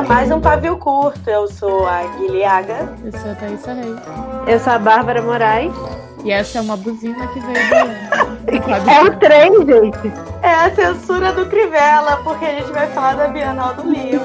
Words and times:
a 0.00 0.02
mais 0.02 0.30
um 0.30 0.40
Pavio 0.40 0.78
Curto. 0.78 1.28
Eu 1.28 1.46
sou 1.46 1.86
a 1.86 2.02
Guilhaga. 2.18 2.94
Eu 3.04 3.12
sou 3.12 3.30
a 3.30 3.34
Thaisa 3.34 3.74
Reis. 3.74 3.98
Eu 4.46 4.58
sou 4.58 4.72
a 4.72 4.78
Bárbara 4.78 5.20
Moraes. 5.20 5.72
E 6.24 6.30
essa 6.30 6.58
é 6.58 6.60
uma 6.60 6.76
buzina 6.76 7.26
que 7.28 7.40
veio 7.40 7.54
do... 7.54 8.30
É 8.90 9.02
o 9.02 9.18
trem, 9.18 9.52
gente. 9.66 10.12
É 10.42 10.52
a 10.52 10.74
censura 10.74 11.32
do 11.32 11.46
Crivella, 11.46 12.16
porque 12.24 12.44
a 12.44 12.54
gente 12.58 12.72
vai 12.72 12.88
falar 12.88 13.14
da 13.14 13.28
Bienal 13.28 13.74
do 13.74 13.90
Livro. 13.90 14.20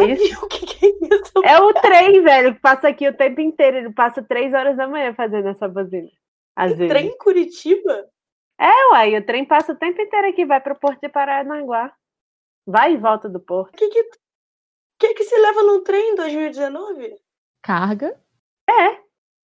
Isso 0.00 0.02
é 0.02 0.04
um 0.04 0.08
navio, 0.08 0.38
o 0.42 0.48
que, 0.48 0.66
que 0.66 0.86
é 0.86 0.88
isso? 0.88 1.32
É 1.44 1.60
o 1.60 1.72
trem, 1.74 2.22
velho, 2.22 2.54
que 2.54 2.60
passa 2.60 2.88
aqui 2.88 3.08
o 3.08 3.16
tempo 3.16 3.40
inteiro. 3.40 3.76
Ele 3.78 3.92
passa 3.92 4.22
três 4.22 4.52
horas 4.54 4.76
da 4.76 4.86
manhã 4.86 5.14
fazendo 5.14 5.48
essa 5.48 5.68
buzina. 5.68 6.08
Às 6.56 6.72
vezes. 6.72 6.88
Trem 6.88 7.06
em 7.08 7.18
Curitiba? 7.18 8.08
É, 8.58 8.90
uai, 8.90 9.16
o 9.16 9.24
trem 9.24 9.44
passa 9.44 9.72
o 9.72 9.76
tempo 9.76 10.00
inteiro 10.00 10.28
aqui, 10.28 10.44
vai 10.44 10.60
pro 10.60 10.78
Porto 10.78 11.00
de 11.00 11.08
Paranaguá. 11.08 11.92
Vai 12.66 12.94
e 12.94 12.96
volta 12.96 13.28
do 13.28 13.40
Porto. 13.40 13.74
O 13.74 13.76
que 13.76 13.88
que, 13.88 14.10
que 14.98 15.14
que 15.14 15.24
se 15.24 15.36
leva 15.36 15.62
num 15.62 15.82
trem 15.82 16.12
em 16.12 16.14
2019? 16.14 17.16
Carga. 17.62 18.16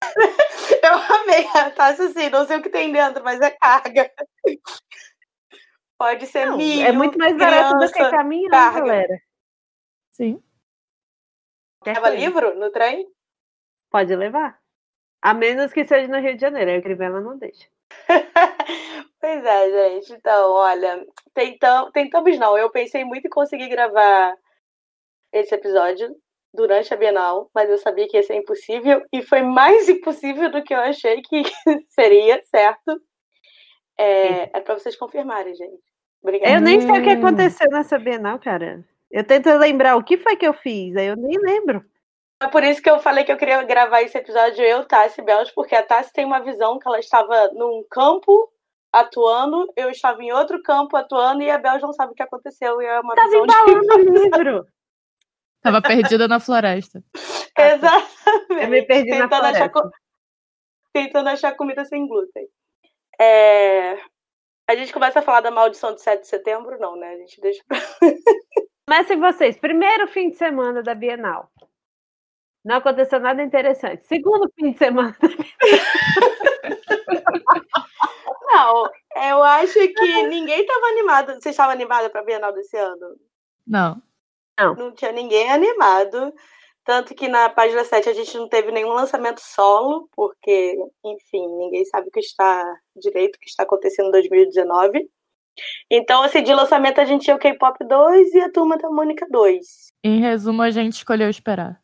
Eu 0.83 0.93
amei, 0.93 1.43
tá 1.75 1.87
assim, 1.87 2.29
não 2.29 2.45
sei 2.45 2.57
o 2.57 2.61
que 2.61 2.69
tem 2.69 2.91
dentro, 2.91 3.23
mas 3.23 3.41
é 3.41 3.49
carga. 3.51 4.11
Pode 5.97 6.27
ser 6.27 6.45
Não, 6.45 6.57
milho, 6.57 6.85
é 6.85 6.91
muito 6.91 7.17
mais 7.17 7.35
barato 7.35 7.79
do 7.79 7.91
que 7.91 8.09
caminhão, 8.09 8.51
carga. 8.51 8.79
galera. 8.79 9.21
Sim. 10.17 10.41
Leva 11.85 12.09
livro 12.09 12.55
no 12.55 12.71
trem? 12.71 13.07
Pode 13.91 14.15
levar. 14.15 14.59
A 15.21 15.31
menos 15.33 15.71
que 15.71 15.85
seja 15.85 16.07
no 16.07 16.19
Rio 16.19 16.33
de 16.33 16.41
Janeiro, 16.41 16.71
aí 16.71 16.79
o 16.79 16.81
Crivella 16.81 17.21
não 17.21 17.37
deixa. 17.37 17.67
Pois 19.19 19.43
é, 19.43 19.71
gente. 19.71 20.13
Então, 20.13 20.51
olha, 20.51 21.05
tentam, 21.33 21.91
tentamos 21.91 22.37
não. 22.37 22.55
Eu 22.57 22.69
pensei 22.69 23.03
muito 23.03 23.25
em 23.25 23.29
conseguir 23.29 23.67
gravar 23.67 24.33
esse 25.33 25.53
episódio 25.55 26.15
durante 26.53 26.93
a 26.93 26.97
Bienal, 26.97 27.49
mas 27.53 27.67
eu 27.69 27.77
sabia 27.79 28.07
que 28.07 28.15
ia 28.15 28.21
ser 28.23 28.35
impossível 28.35 29.03
e 29.11 29.23
foi 29.23 29.41
mais 29.41 29.89
impossível 29.89 30.51
do 30.51 30.63
que 30.63 30.73
eu 30.73 30.79
achei 30.79 31.21
que 31.23 31.41
seria, 31.89 32.41
certo? 32.45 33.01
É, 33.97 34.55
é 34.57 34.61
para 34.61 34.77
vocês 34.77 34.95
confirmarem, 34.95 35.55
gente. 35.55 35.81
Obrigada. 36.21 36.53
Eu 36.53 36.61
nem 36.61 36.79
sei 36.79 36.91
o 36.91 37.03
que 37.03 37.09
Hum. 37.15 37.19
aconteceu 37.19 37.67
nessa 37.71 37.97
Bienal, 37.97 38.39
cara. 38.39 38.85
Eu 39.11 39.23
tento 39.23 39.47
lembrar 39.57 39.95
o 39.95 40.03
que 40.03 40.17
foi 40.17 40.35
que 40.35 40.45
eu 40.47 40.53
fiz, 40.53 40.95
aí 40.95 41.07
eu 41.07 41.15
nem 41.15 41.37
lembro. 41.39 41.83
É 42.41 42.47
por 42.47 42.63
isso 42.63 42.81
que 42.81 42.89
eu 42.89 42.99
falei 42.99 43.23
que 43.23 43.31
eu 43.31 43.37
queria 43.37 43.63
gravar 43.63 44.01
esse 44.03 44.17
episódio 44.17 44.63
eu, 44.63 44.85
Tassi 44.85 45.21
e 45.21 45.23
Belos, 45.23 45.49
porque 45.51 45.75
a 45.75 45.81
Tassi 45.83 46.13
tem 46.13 46.25
uma 46.25 46.39
visão 46.39 46.77
que 46.77 46.87
ela 46.87 46.99
estava 46.99 47.47
num 47.53 47.83
campo 47.89 48.51
atuando, 48.93 49.71
eu 49.75 49.89
estava 49.89 50.21
em 50.23 50.31
outro 50.31 50.61
campo 50.61 50.95
atuando 50.95 51.41
e 51.41 51.49
a 51.49 51.57
Belos 51.57 51.81
não 51.81 51.93
sabe 51.93 52.11
o 52.11 52.15
que 52.15 52.21
aconteceu. 52.23 52.81
E 52.81 52.85
é 52.85 52.99
uma 52.99 53.15
Tava 53.15 53.27
visão 53.29 53.43
embalando 53.43 53.93
o 53.95 53.97
livro. 54.23 54.67
Tava 55.61 55.81
perdida 55.81 56.27
na 56.27 56.39
floresta. 56.39 57.03
Exatamente. 57.57 58.63
Eu 58.63 58.67
me 58.69 58.81
perdi 58.85 59.09
na 59.11 59.27
tentando 59.27 59.45
achar, 59.45 59.69
floresta. 59.69 59.69
co- 59.69 59.91
tentando 60.93 61.29
achar 61.29 61.55
comida 61.55 61.83
sem 61.85 62.07
glúten. 62.07 62.47
É, 63.19 63.93
A 64.69 64.75
gente 64.75 64.93
começa 64.93 65.19
a 65.19 65.23
falar 65.23 65.41
da 65.41 65.49
maldição 65.49 65.95
de 65.95 66.01
7 66.01 66.21
de 66.21 66.27
setembro? 66.27 66.77
Não, 66.79 66.95
né? 66.95 67.13
A 67.13 67.17
gente 67.17 67.41
deixa 67.41 67.63
pra... 67.67 67.79
Comecem 68.89 69.19
vocês. 69.19 69.57
Primeiro 69.57 70.07
fim 70.07 70.29
de 70.29 70.37
semana 70.37 70.81
da 70.81 70.95
Bienal. 70.95 71.51
Não 72.63 72.77
aconteceu 72.77 73.19
nada 73.19 73.43
interessante. 73.43 74.07
Segundo 74.07 74.49
fim 74.55 74.71
de 74.71 74.77
semana. 74.77 75.13
Não, 78.49 78.89
eu 79.27 79.43
acho 79.43 79.73
que 79.73 80.23
ninguém 80.23 80.61
estava 80.61 80.85
animado. 80.87 81.33
Vocês 81.33 81.47
estavam 81.47 81.73
animados 81.73 82.09
para 82.09 82.21
a 82.21 82.23
Bienal 82.23 82.53
desse 82.53 82.77
ano? 82.77 83.17
Não. 83.67 84.01
Não 84.57 84.93
tinha 84.93 85.11
ninguém 85.11 85.51
animado. 85.51 86.33
Tanto 86.85 87.13
que 87.13 87.27
na 87.27 87.49
página 87.49 87.83
7 87.83 88.07
a 88.07 88.13
gente 88.13 88.37
não 88.37 88.47
teve 88.47 88.71
nenhum 88.71 88.93
lançamento 88.93 89.41
solo, 89.41 90.07
porque, 90.15 90.77
enfim, 91.03 91.45
ninguém 91.57 91.83
sabe 91.83 92.07
o 92.07 92.11
que 92.11 92.21
está 92.21 92.63
direito, 92.95 93.35
o 93.35 93.39
que 93.39 93.49
está 93.49 93.63
acontecendo 93.63 94.07
em 94.07 94.11
2019. 94.11 95.09
Então, 95.89 96.23
assim, 96.23 96.43
de 96.43 96.53
lançamento 96.53 96.99
a 96.99 97.05
gente 97.05 97.23
tinha 97.23 97.35
o 97.35 97.39
K-Pop 97.39 97.77
2 97.85 98.33
e 98.33 98.39
a 98.41 98.51
Turma 98.51 98.77
da 98.77 98.89
Mônica 98.89 99.27
2. 99.29 99.87
Em 100.03 100.19
resumo, 100.19 100.61
a 100.61 100.71
gente 100.71 100.93
escolheu 100.93 101.29
esperar. 101.29 101.81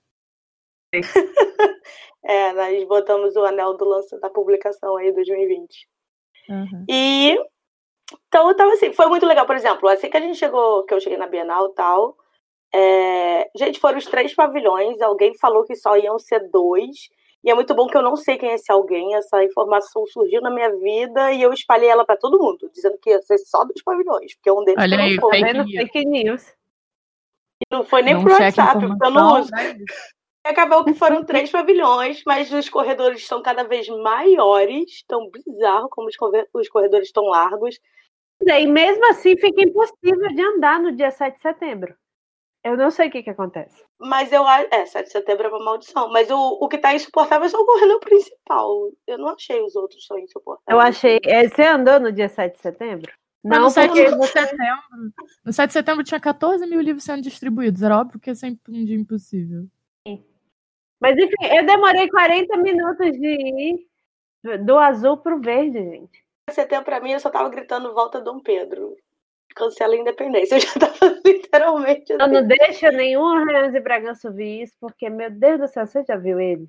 É, 2.26 2.54
nós 2.54 2.88
botamos 2.88 3.36
o 3.36 3.44
anel 3.44 3.76
do 3.76 3.84
lance 3.84 4.18
da 4.22 4.30
publicação 4.30 4.96
aí 4.96 5.12
2020. 5.12 5.90
Uhum. 6.50 6.86
E 6.90 7.38
então 8.30 8.48
eu 8.48 8.56
tava 8.56 8.72
assim, 8.74 8.94
foi 8.94 9.08
muito 9.08 9.26
legal, 9.26 9.46
por 9.46 9.56
exemplo, 9.56 9.90
assim 9.90 10.10
que 10.10 10.18
a 10.18 10.22
gente 10.22 10.38
chegou, 10.38 10.84
que 10.84 10.94
eu 10.94 11.02
cheguei 11.02 11.18
na 11.18 11.28
Bienal 11.28 11.68
e 11.68 11.74
tal, 11.74 12.18
é, 12.74 13.50
gente, 13.56 13.80
foram 13.80 13.98
os 13.98 14.06
três 14.06 14.34
pavilhões, 14.34 15.02
alguém 15.02 15.38
falou 15.38 15.64
que 15.64 15.76
só 15.76 15.96
iam 15.98 16.18
ser 16.18 16.50
dois, 16.50 17.10
e 17.44 17.52
é 17.52 17.54
muito 17.54 17.76
bom 17.76 17.88
que 17.88 17.98
eu 17.98 18.02
não 18.02 18.16
sei 18.16 18.38
quem 18.38 18.52
é 18.52 18.56
esse 18.56 18.72
alguém, 18.72 19.16
essa 19.16 19.44
informação 19.44 20.06
surgiu 20.08 20.42
na 20.42 20.50
minha 20.50 20.74
vida 20.78 21.34
e 21.34 21.42
eu 21.42 21.52
espalhei 21.52 21.90
ela 21.90 22.06
pra 22.06 22.16
todo 22.16 22.40
mundo, 22.40 22.70
dizendo 22.74 22.98
que 22.98 23.10
ia 23.10 23.22
ser 23.22 23.38
só 23.40 23.66
dos 23.66 23.82
pavilhões, 23.82 24.34
porque 24.36 24.50
um 24.50 24.64
deles 24.64 24.82
Olha 24.82 24.98
não 24.98 25.04
aí, 25.04 25.20
foi. 25.20 25.32
fake 25.32 25.46
Vendo 25.46 25.66
news. 25.66 25.76
fake 25.76 26.06
news. 26.06 26.48
E 27.62 27.66
não 27.70 27.84
foi 27.84 28.02
nem 28.02 28.14
Não 28.14 28.24
pro 28.24 28.34
WhatsApp, 28.34 28.88
porque 28.88 29.06
eu 29.06 29.12
não 29.12 29.42
uso. 29.42 29.52
E 30.46 30.50
Acabou 30.50 30.84
que 30.84 30.94
foram 30.94 31.24
três 31.24 31.50
pavilhões, 31.52 32.22
mas 32.26 32.52
os 32.52 32.70
corredores 32.70 33.22
estão 33.22 33.42
cada 33.42 33.64
vez 33.64 33.88
maiores, 33.88 35.04
tão 35.08 35.30
bizarro 35.30 35.88
como 35.90 36.10
os 36.54 36.70
corredores 36.70 37.08
estão 37.08 37.26
largos. 37.26 37.80
E 38.42 38.68
mesmo 38.68 39.06
assim 39.10 39.38
fica 39.38 39.62
impossível 39.62 40.28
de 40.34 40.42
andar 40.42 40.82
no 40.82 40.92
dia 40.92 41.12
7 41.12 41.36
de 41.36 41.42
setembro. 41.42 41.96
Eu 42.64 42.78
não 42.78 42.90
sei 42.90 43.10
o 43.10 43.12
que, 43.12 43.24
que 43.24 43.30
acontece. 43.30 43.84
Mas 44.00 44.32
eu 44.32 44.48
acho. 44.48 44.68
É, 44.72 44.86
7 44.86 45.06
de 45.06 45.12
setembro 45.12 45.48
é 45.48 45.50
uma 45.50 45.64
maldição. 45.64 46.10
Mas 46.12 46.32
o, 46.32 46.38
o 46.38 46.68
que 46.70 46.78
tá 46.78 46.94
insuportável 46.96 47.46
é 47.46 47.50
só 47.50 47.60
o 47.60 47.66
corredor 47.66 48.00
principal. 48.00 48.92
Eu 49.06 49.18
não 49.18 49.30
achei 49.30 49.62
os 49.62 49.76
outros 49.76 50.08
tão 50.08 50.18
insuportáveis. 50.18 50.68
Eu 50.70 50.80
achei. 50.80 51.20
é, 51.26 51.48
Você 51.50 51.64
andou 51.64 52.00
no 52.00 52.12
dia 52.12 52.30
7 52.30 52.54
de 52.56 52.62
setembro? 52.62 53.12
Não, 53.44 53.64
no 53.64 53.70
7 53.70 53.88
porque 53.90 54.06
de 54.06 54.16
você. 54.16 54.40
setembro. 54.42 55.14
No 55.44 55.52
7 55.52 55.68
de 55.68 55.74
setembro 55.74 56.04
tinha 56.06 56.20
14 56.20 56.66
mil 56.66 56.80
livros 56.80 57.04
sendo 57.04 57.22
distribuídos. 57.22 57.82
Era 57.84 58.00
óbvio 58.00 58.20
que 58.20 58.30
ia 58.30 58.36
ser 58.36 58.58
um 58.70 58.86
dia 58.86 58.96
impossível. 58.96 59.68
Mas 61.02 61.18
enfim, 61.18 61.54
eu 61.54 61.66
demorei 61.66 62.10
40 62.10 62.56
minutos 62.60 63.12
de 63.12 63.28
ir 63.28 63.88
do 64.64 64.78
azul 64.78 65.18
pro 65.18 65.42
verde, 65.42 65.78
gente. 65.78 66.24
7 66.50 66.50
de 66.50 66.54
setembro, 66.56 66.86
pra 66.86 67.02
mim, 67.02 67.12
eu 67.12 67.20
só 67.20 67.30
tava 67.30 67.50
gritando 67.50 67.94
volta 67.94 68.22
Dom 68.22 68.40
Pedro. 68.40 68.96
Cancela 69.54 69.94
a 69.94 69.98
independência. 69.98 70.56
Eu 70.58 70.60
já 70.62 70.74
tava 70.74 71.20
literalmente 71.26 72.12
Eu 72.12 72.22
assim. 72.22 72.34
não 72.34 72.48
deixa 72.48 72.92
nenhum 72.92 73.26
Arranhões 73.26 73.74
e 73.76 73.80
Bragança 73.80 74.28
ouvir 74.28 74.64
isso, 74.64 74.74
porque, 74.80 75.10
meu 75.10 75.30
Deus 75.32 75.60
do 75.60 75.68
céu, 75.68 75.86
você 75.86 76.04
já 76.04 76.16
viu 76.16 76.40
eles? 76.40 76.68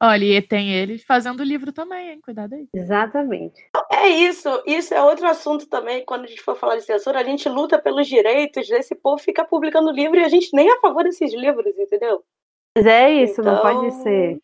Olha, 0.00 0.24
e 0.24 0.40
tem 0.40 0.72
eles 0.72 1.02
fazendo 1.02 1.42
livro 1.42 1.72
também, 1.72 2.10
hein? 2.10 2.20
Cuidado 2.22 2.54
aí. 2.54 2.68
Exatamente. 2.72 3.60
É 3.92 4.06
isso. 4.06 4.48
Isso 4.64 4.94
é 4.94 5.02
outro 5.02 5.26
assunto 5.26 5.68
também. 5.68 6.04
Quando 6.04 6.24
a 6.24 6.26
gente 6.28 6.40
for 6.40 6.54
falar 6.54 6.76
de 6.76 6.84
censura, 6.84 7.18
a 7.18 7.24
gente 7.24 7.48
luta 7.48 7.80
pelos 7.80 8.06
direitos 8.06 8.68
desse 8.68 8.94
povo 8.94 9.18
ficar 9.20 9.44
publicando 9.46 9.90
livro 9.90 10.16
e 10.16 10.24
a 10.24 10.28
gente 10.28 10.50
nem 10.54 10.68
é 10.68 10.74
a 10.74 10.80
favor 10.80 11.02
desses 11.02 11.34
livros, 11.34 11.76
entendeu? 11.76 12.22
Mas 12.76 12.86
é 12.86 13.10
isso, 13.10 13.42
não 13.42 13.60
pode 13.60 13.86
Então, 13.86 14.02
ser. 14.02 14.38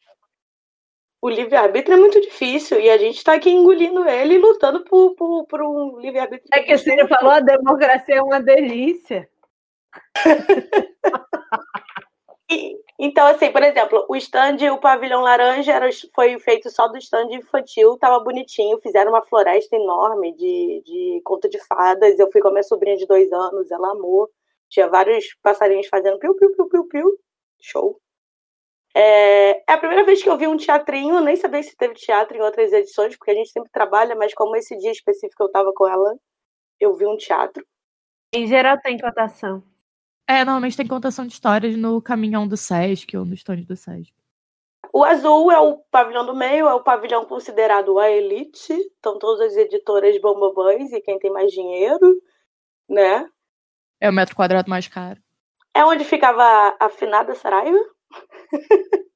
O 1.27 1.29
livre-arbítrio 1.31 1.95
é 1.95 1.97
muito 1.99 2.21
difícil 2.21 2.79
e 2.79 2.91
a 2.91 2.99
gente 2.99 3.25
tá 3.25 3.33
aqui 3.35 3.51
engolindo 3.51 4.07
ele 4.09 4.35
e 4.35 4.39
lutando 4.39 4.85
por, 4.85 5.15
por, 5.17 5.47
por 5.47 5.62
um 5.62 5.99
livre-arbítrio. 5.99 6.49
É 6.53 6.62
que 6.62 6.77
você 6.77 7.09
falou, 7.09 7.33
a 7.33 7.41
democracia 7.41 8.17
é 8.17 8.23
uma 8.23 8.41
delícia. 8.41 9.27
E- 12.51 12.78
Então, 12.98 13.27
assim, 13.27 13.51
por 13.51 13.63
exemplo, 13.63 14.07
o 14.09 14.16
stand, 14.16 14.59
o 14.72 14.78
pavilhão 14.81 15.22
laranja 15.22 15.72
era, 15.72 15.89
foi 16.15 16.39
feito 16.39 16.71
só 16.71 16.87
do 16.89 16.97
stand 16.98 17.28
infantil, 17.33 17.97
tava 17.98 18.21
bonitinho, 18.22 18.78
fizeram 18.78 19.10
uma 19.13 19.22
floresta 19.25 19.75
enorme 19.77 20.33
de, 20.37 20.83
de 20.87 21.21
conto 21.25 21.48
de 21.48 21.59
fadas. 21.66 22.19
Eu 22.19 22.31
fui 22.31 22.41
com 22.41 22.48
a 22.48 22.53
minha 22.53 22.63
sobrinha 22.63 22.97
de 22.97 23.07
dois 23.07 23.33
anos, 23.33 23.71
ela 23.71 23.91
amou. 23.93 24.28
Tinha 24.69 24.89
vários 24.89 25.34
passarinhos 25.43 25.89
fazendo 25.89 26.19
piu, 26.19 26.34
piu, 26.37 26.54
piu, 26.54 26.69
piu, 26.69 26.84
piu. 26.89 27.19
Show. 27.60 28.01
É, 28.97 29.59
é 29.69 29.73
a 29.73 29.79
primeira 29.79 30.05
vez 30.05 30.23
que 30.23 30.31
eu 30.31 30.39
vi 30.39 30.47
um 30.47 30.57
teatrinho, 30.57 31.21
nem 31.21 31.35
sabia 31.35 31.63
se 31.63 31.77
teve 31.77 31.95
teatro 31.95 32.37
em 32.37 32.41
outras 32.41 32.73
edições, 32.73 33.17
porque 33.17 33.33
a 33.33 33.35
gente 33.35 33.51
sempre 33.51 33.71
trabalha, 33.71 34.15
mas 34.15 34.33
como 34.33 34.55
esse 34.55 34.77
dia 34.79 34.93
específico 34.93 35.43
eu 35.43 35.51
tava 35.51 35.73
com 35.75 35.89
ela, 35.89 36.17
eu 36.79 36.95
vi 36.95 37.05
um 37.05 37.17
teatro. 37.17 37.67
Em 38.33 38.47
geral 38.47 38.79
tem 38.81 38.99
cotação. 38.99 39.63
É, 40.29 40.45
normalmente 40.45 40.77
tem 40.77 40.87
contação 40.87 41.27
de 41.27 41.33
histórias 41.33 41.77
no 41.77 42.01
caminhão 42.01 42.47
do 42.47 42.57
Sesc 42.57 43.17
ou 43.17 43.25
no 43.25 43.35
stand 43.35 43.63
do 43.63 43.77
Sesc. 43.77 44.13
O 44.93 45.03
azul 45.03 45.51
é 45.51 45.59
o 45.59 45.79
pavilhão 45.91 46.25
do 46.25 46.35
meio, 46.35 46.69
é 46.69 46.75
o 46.75 46.83
pavilhão 46.83 47.25
considerado 47.25 47.99
a 47.99 48.09
elite. 48.11 48.73
Estão 48.73 49.19
todas 49.19 49.49
as 49.49 49.57
editoras 49.57 50.21
bambambãs 50.21 50.93
e 50.93 51.01
quem 51.01 51.19
tem 51.19 51.33
mais 51.33 51.51
dinheiro, 51.51 52.23
né? 52.89 53.29
É 54.01 54.09
o 54.09 54.13
metro 54.13 54.37
quadrado 54.37 54.71
mais 54.71 54.87
caro. 54.87 55.21
É 55.75 55.85
onde 55.85 56.05
ficava 56.05 56.77
a 56.79 56.89
finada 56.89 57.35
Saraiva? 57.35 57.94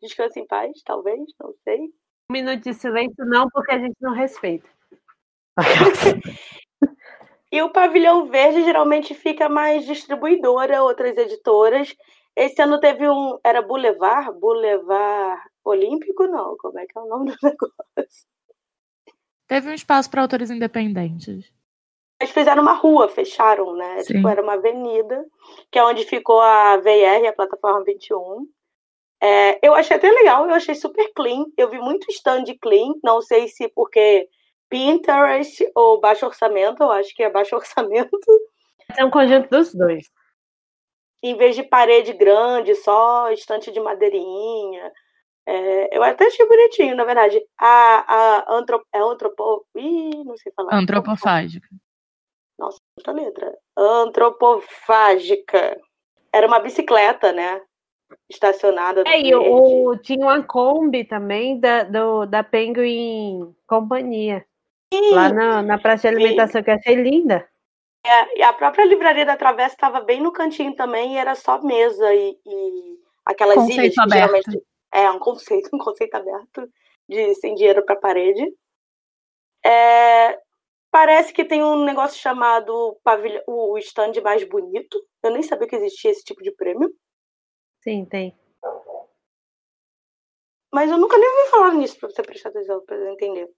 Descanse 0.00 0.40
em 0.40 0.46
paz, 0.46 0.80
talvez, 0.84 1.20
não 1.40 1.52
sei. 1.64 1.92
Um 2.30 2.32
minuto 2.32 2.62
de 2.62 2.74
silêncio, 2.74 3.24
não, 3.24 3.48
porque 3.50 3.72
a 3.72 3.78
gente 3.78 3.96
não 4.00 4.12
respeita. 4.12 4.68
e 7.50 7.62
o 7.62 7.70
pavilhão 7.70 8.26
verde 8.26 8.62
geralmente 8.62 9.14
fica 9.14 9.48
mais 9.48 9.84
distribuidora, 9.84 10.82
outras 10.82 11.16
editoras. 11.16 11.96
Esse 12.36 12.62
ano 12.62 12.78
teve 12.78 13.08
um. 13.08 13.38
Era 13.42 13.60
Boulevard? 13.60 14.38
Boulevard 14.38 15.42
Olímpico? 15.64 16.24
Não, 16.28 16.56
como 16.56 16.78
é 16.78 16.86
que 16.86 16.96
é 16.96 17.00
o 17.00 17.08
nome 17.08 17.32
do 17.32 17.36
negócio? 17.42 18.26
Teve 19.48 19.70
um 19.70 19.74
espaço 19.74 20.10
para 20.10 20.22
autores 20.22 20.50
independentes. 20.50 21.52
Eles 22.20 22.32
fizeram 22.32 22.62
uma 22.62 22.72
rua, 22.72 23.08
fecharam, 23.08 23.76
né? 23.76 24.00
Sim. 24.00 24.14
Tipo, 24.14 24.28
era 24.28 24.42
uma 24.42 24.54
avenida, 24.54 25.24
que 25.70 25.78
é 25.78 25.84
onde 25.84 26.04
ficou 26.04 26.40
a 26.40 26.76
VR, 26.76 27.28
a 27.28 27.32
plataforma 27.32 27.84
21. 27.84 28.46
É, 29.20 29.66
eu 29.66 29.74
achei 29.74 29.96
até 29.96 30.10
legal, 30.10 30.48
eu 30.48 30.54
achei 30.54 30.74
super 30.74 31.12
clean. 31.14 31.44
Eu 31.56 31.68
vi 31.68 31.78
muito 31.78 32.10
stand 32.10 32.44
clean, 32.60 32.94
não 33.04 33.22
sei 33.22 33.48
se 33.48 33.68
porque 33.68 34.28
Pinterest 34.68 35.70
ou 35.74 36.00
baixo 36.00 36.26
orçamento, 36.26 36.82
eu 36.82 36.90
acho 36.90 37.14
que 37.14 37.22
é 37.22 37.30
baixo 37.30 37.54
orçamento. 37.56 38.18
É 38.96 39.04
um 39.04 39.10
conjunto 39.10 39.48
dos 39.48 39.74
dois. 39.74 40.10
Em 41.22 41.36
vez 41.36 41.56
de 41.56 41.62
parede 41.62 42.12
grande, 42.12 42.74
só 42.76 43.30
estante 43.30 43.72
de 43.72 43.80
madeirinha. 43.80 44.92
É, 45.46 45.96
eu 45.96 46.02
até 46.02 46.26
achei 46.26 46.46
bonitinho, 46.46 46.94
na 46.94 47.04
verdade. 47.04 47.40
A, 47.58 48.46
a 48.46 48.54
antrop, 48.56 48.84
é 48.92 48.98
antropo, 48.98 49.66
ih, 49.76 50.24
não 50.24 50.36
sei 50.36 50.52
falar. 50.52 50.74
Antropofágica. 50.74 51.68
Nossa, 52.58 52.78
muita 52.96 53.12
letra. 53.12 53.56
Antropofágica. 53.76 55.78
Era 56.32 56.46
uma 56.46 56.58
bicicleta, 56.58 57.32
né? 57.32 57.62
Estacionada. 58.28 59.04
É, 59.06 59.20
e 59.20 59.34
o, 59.34 59.96
tinha 59.98 60.26
uma 60.26 60.42
Kombi 60.42 61.04
também 61.04 61.60
da, 61.60 61.84
do, 61.84 62.26
da 62.26 62.42
Penguin 62.42 63.54
Companhia. 63.66 64.44
Sim. 64.92 65.14
Lá 65.14 65.32
na, 65.32 65.62
na 65.62 65.78
praça 65.78 66.08
de 66.08 66.16
alimentação, 66.16 66.60
Sim. 66.60 66.64
que 66.64 66.70
eu 66.70 66.74
achei 66.74 66.94
linda. 66.94 67.48
É, 68.04 68.38
e 68.38 68.42
a 68.42 68.52
própria 68.52 68.86
livraria 68.86 69.26
da 69.26 69.36
Travessa 69.36 69.74
estava 69.74 70.00
bem 70.00 70.20
no 70.20 70.32
cantinho 70.32 70.74
também, 70.74 71.14
e 71.14 71.18
era 71.18 71.34
só 71.34 71.60
mesa 71.60 72.14
e, 72.14 72.38
e 72.46 72.98
aquelas 73.24 73.56
conceito 73.56 73.80
ilhas 73.80 73.94
que 73.94 74.10
geralmente. 74.10 74.62
É, 74.92 75.10
um 75.10 75.18
conceito, 75.18 75.68
um 75.74 75.78
conceito 75.78 76.14
aberto 76.14 76.68
de 77.08 77.34
sem 77.34 77.54
dinheiro 77.54 77.84
para 77.84 77.96
parede. 77.96 78.52
É, 79.64 80.38
parece 80.90 81.32
que 81.32 81.44
tem 81.44 81.62
um 81.62 81.84
negócio 81.84 82.20
chamado 82.20 82.98
o 83.46 83.78
stand 83.78 84.12
mais 84.22 84.44
bonito. 84.44 85.02
Eu 85.22 85.30
nem 85.30 85.42
sabia 85.42 85.68
que 85.68 85.76
existia 85.76 86.10
esse 86.10 86.24
tipo 86.24 86.42
de 86.42 86.52
prêmio. 86.52 86.92
Sim, 87.82 88.04
tem. 88.04 88.36
Mas 90.72 90.90
eu 90.90 90.98
nunca 90.98 91.16
nem 91.16 91.28
ouvi 91.28 91.50
falar 91.50 91.74
nisso 91.74 91.98
para 91.98 92.10
você 92.10 92.22
prestar 92.22 92.50
atenção, 92.50 92.84
para 92.84 93.12
entender. 93.12 93.48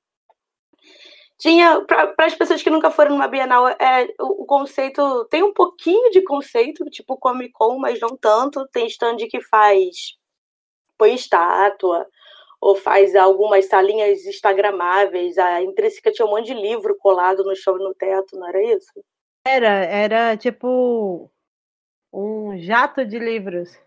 Tinha, 1.39 1.85
para 1.87 2.15
as 2.19 2.35
pessoas 2.35 2.63
que 2.63 2.71
nunca 2.71 2.91
foram 2.91 3.13
numa 3.13 3.27
Bienal, 3.27 3.67
é, 3.69 4.07
o, 4.21 4.43
o, 4.43 4.47
conceito 4.47 5.25
tem 5.31 5.43
um 5.43 5.55
pouquinho 5.55 6.11
de 6.11 6.23
conceito, 6.23 6.85
tipo 6.91 7.17
Comic 7.17 7.53
Con, 7.53 7.79
mas 7.79 7.99
não 7.99 8.17
tanto. 8.17 8.69
Tem 8.69 8.87
stand 8.87 9.17
que 9.29 9.41
faz 9.41 10.21
põe 11.01 11.15
estátua, 11.15 12.07
ou 12.61 12.77
faz 12.77 13.17
algumas 13.17 13.67
salinhas 13.67 14.25
instagramáveis. 14.27 15.39
A 15.39 15.63
Intrínseca 15.63 16.13
tinha 16.13 16.27
um 16.27 16.31
monte 16.31 16.47
de 16.47 16.55
livro 16.55 16.97
colado 16.99 17.43
no 17.43 17.57
chão 17.57 17.77
e 17.77 17.83
no 17.83 17.95
teto, 17.95 18.37
não 18.37 18.49
era 18.49 18.63
isso? 18.63 18.93
Era, 19.47 19.85
era 19.87 20.37
tipo 20.37 21.31
um 22.13 22.59
jato 22.59 23.05
de 23.05 23.19
livros 23.19 23.79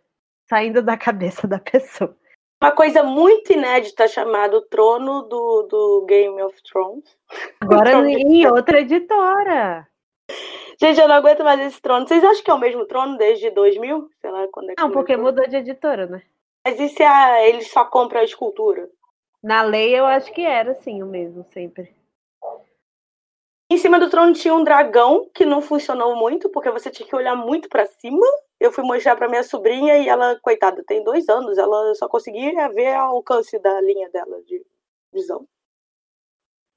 saindo 0.50 0.82
da 0.82 0.98
cabeça 0.98 1.48
da 1.48 1.60
pessoa. 1.60 2.16
Uma 2.62 2.72
coisa 2.72 3.04
muito 3.04 3.52
inédita 3.52 4.08
chamada 4.08 4.58
o 4.58 4.62
Trono 4.62 5.24
do, 5.24 5.64
do 5.64 6.06
Game 6.08 6.42
of 6.42 6.58
Thrones. 6.64 7.18
Agora 7.60 7.92
em 8.10 8.48
outra 8.48 8.80
editora. 8.80 9.88
Gente, 10.80 11.00
eu 11.00 11.08
não 11.08 11.16
aguento 11.16 11.44
mais 11.44 11.60
esse 11.60 11.82
trono. 11.82 12.08
Vocês 12.08 12.24
acham 12.24 12.44
que 12.44 12.50
é 12.50 12.54
o 12.54 12.60
mesmo 12.60 12.86
trono 12.86 13.18
desde 13.18 13.50
2000? 13.52 14.10
Sei 14.22 14.32
lá 14.32 14.48
quando 14.52 14.72
é 14.72 14.76
que 14.76 14.82
Não, 14.82 14.92
porque 14.92 15.16
mudou 15.18 15.48
de 15.48 15.58
editora, 15.58 16.08
né? 16.08 16.22
Mas 16.66 16.80
e 16.80 16.90
se 16.90 17.04
a, 17.04 17.46
ele 17.48 17.64
só 17.64 17.84
compra 17.86 18.20
a 18.20 18.24
escultura? 18.24 18.90
Na 19.42 19.62
lei 19.62 19.98
eu 19.98 20.06
acho 20.06 20.32
que 20.32 20.42
era 20.42 20.74
sim 20.76 21.04
o 21.04 21.06
mesmo, 21.06 21.44
sempre. 21.52 21.94
Em 23.70 23.78
cima 23.78 24.00
do 24.00 24.10
trono 24.10 24.34
tinha 24.34 24.54
um 24.54 24.64
dragão 24.64 25.30
que 25.34 25.46
não 25.46 25.62
funcionou 25.62 26.16
muito, 26.16 26.50
porque 26.50 26.70
você 26.70 26.90
tinha 26.90 27.08
que 27.08 27.16
olhar 27.16 27.36
muito 27.36 27.68
para 27.68 27.86
cima. 27.86 28.26
Eu 28.60 28.72
fui 28.72 28.84
mostrar 28.84 29.16
para 29.16 29.28
minha 29.28 29.44
sobrinha 29.44 29.98
e 29.98 30.08
ela, 30.08 30.40
coitada, 30.40 30.84
tem 30.86 31.04
dois 31.04 31.28
anos, 31.28 31.58
ela 31.58 31.94
só 31.96 32.08
conseguia 32.08 32.70
ver 32.70 32.96
o 32.98 33.02
alcance 33.02 33.58
da 33.60 33.82
linha 33.82 34.10
dela 34.10 34.42
de 34.44 34.66
visão. 35.12 35.46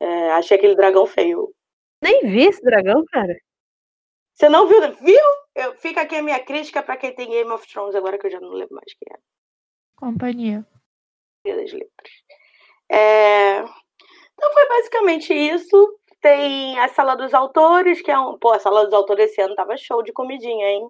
É, 0.00 0.32
achei 0.32 0.56
aquele 0.56 0.74
dragão 0.74 1.06
feio. 1.06 1.54
Nem 2.02 2.22
vi 2.22 2.46
esse 2.46 2.62
dragão, 2.62 3.04
cara. 3.12 3.36
Você 4.34 4.48
não 4.48 4.66
viu? 4.66 4.80
Viu? 5.00 5.20
Eu, 5.54 5.74
fica 5.76 6.02
aqui 6.02 6.16
a 6.16 6.22
minha 6.22 6.42
crítica 6.42 6.82
para 6.82 6.96
quem 6.96 7.14
tem 7.14 7.30
Game 7.30 7.50
of 7.50 7.66
Thrones, 7.66 7.94
agora 7.94 8.18
que 8.18 8.26
eu 8.26 8.30
já 8.30 8.40
não 8.40 8.50
lembro 8.50 8.74
mais 8.74 8.92
quem 8.94 9.14
é. 9.14 9.18
Companhia. 9.96 10.66
Das 11.44 11.72
letras. 11.72 12.12
É... 12.90 13.58
Então 13.60 14.52
foi 14.52 14.68
basicamente 14.68 15.32
isso. 15.32 15.98
Tem 16.20 16.78
a 16.78 16.88
sala 16.88 17.14
dos 17.16 17.32
autores, 17.32 18.02
que 18.02 18.10
é 18.10 18.18
um. 18.18 18.38
Pô, 18.38 18.52
a 18.52 18.58
sala 18.58 18.84
dos 18.84 18.94
autores 18.94 19.30
esse 19.30 19.40
ano 19.40 19.54
tava 19.54 19.76
show 19.76 20.02
de 20.02 20.12
comidinha, 20.12 20.66
hein? 20.66 20.88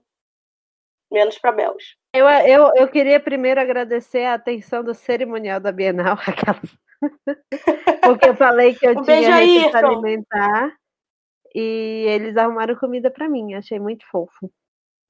Menos 1.11 1.39
para 1.39 1.53
Belos. 1.53 1.97
Eu, 2.13 2.29
eu, 2.29 2.73
eu 2.75 2.89
queria 2.89 3.21
primeiro 3.21 3.61
agradecer 3.61 4.25
a 4.25 4.35
atenção 4.35 4.83
do 4.83 4.95
cerimonial 4.95 5.61
da 5.61 5.71
Bienal, 5.71 6.17
aquela. 6.27 6.61
Porque 8.03 8.29
eu 8.29 8.37
falei 8.37 8.75
que 8.75 8.87
eu 8.87 8.99
um 8.99 9.03
tinha 9.03 9.37
aí, 9.37 9.71
alimentar 9.75 10.75
e 11.55 12.07
eles 12.09 12.37
arrumaram 12.37 12.75
comida 12.77 13.11
para 13.11 13.29
mim. 13.29 13.55
Achei 13.55 13.79
muito 13.79 14.05
fofo. 14.11 14.51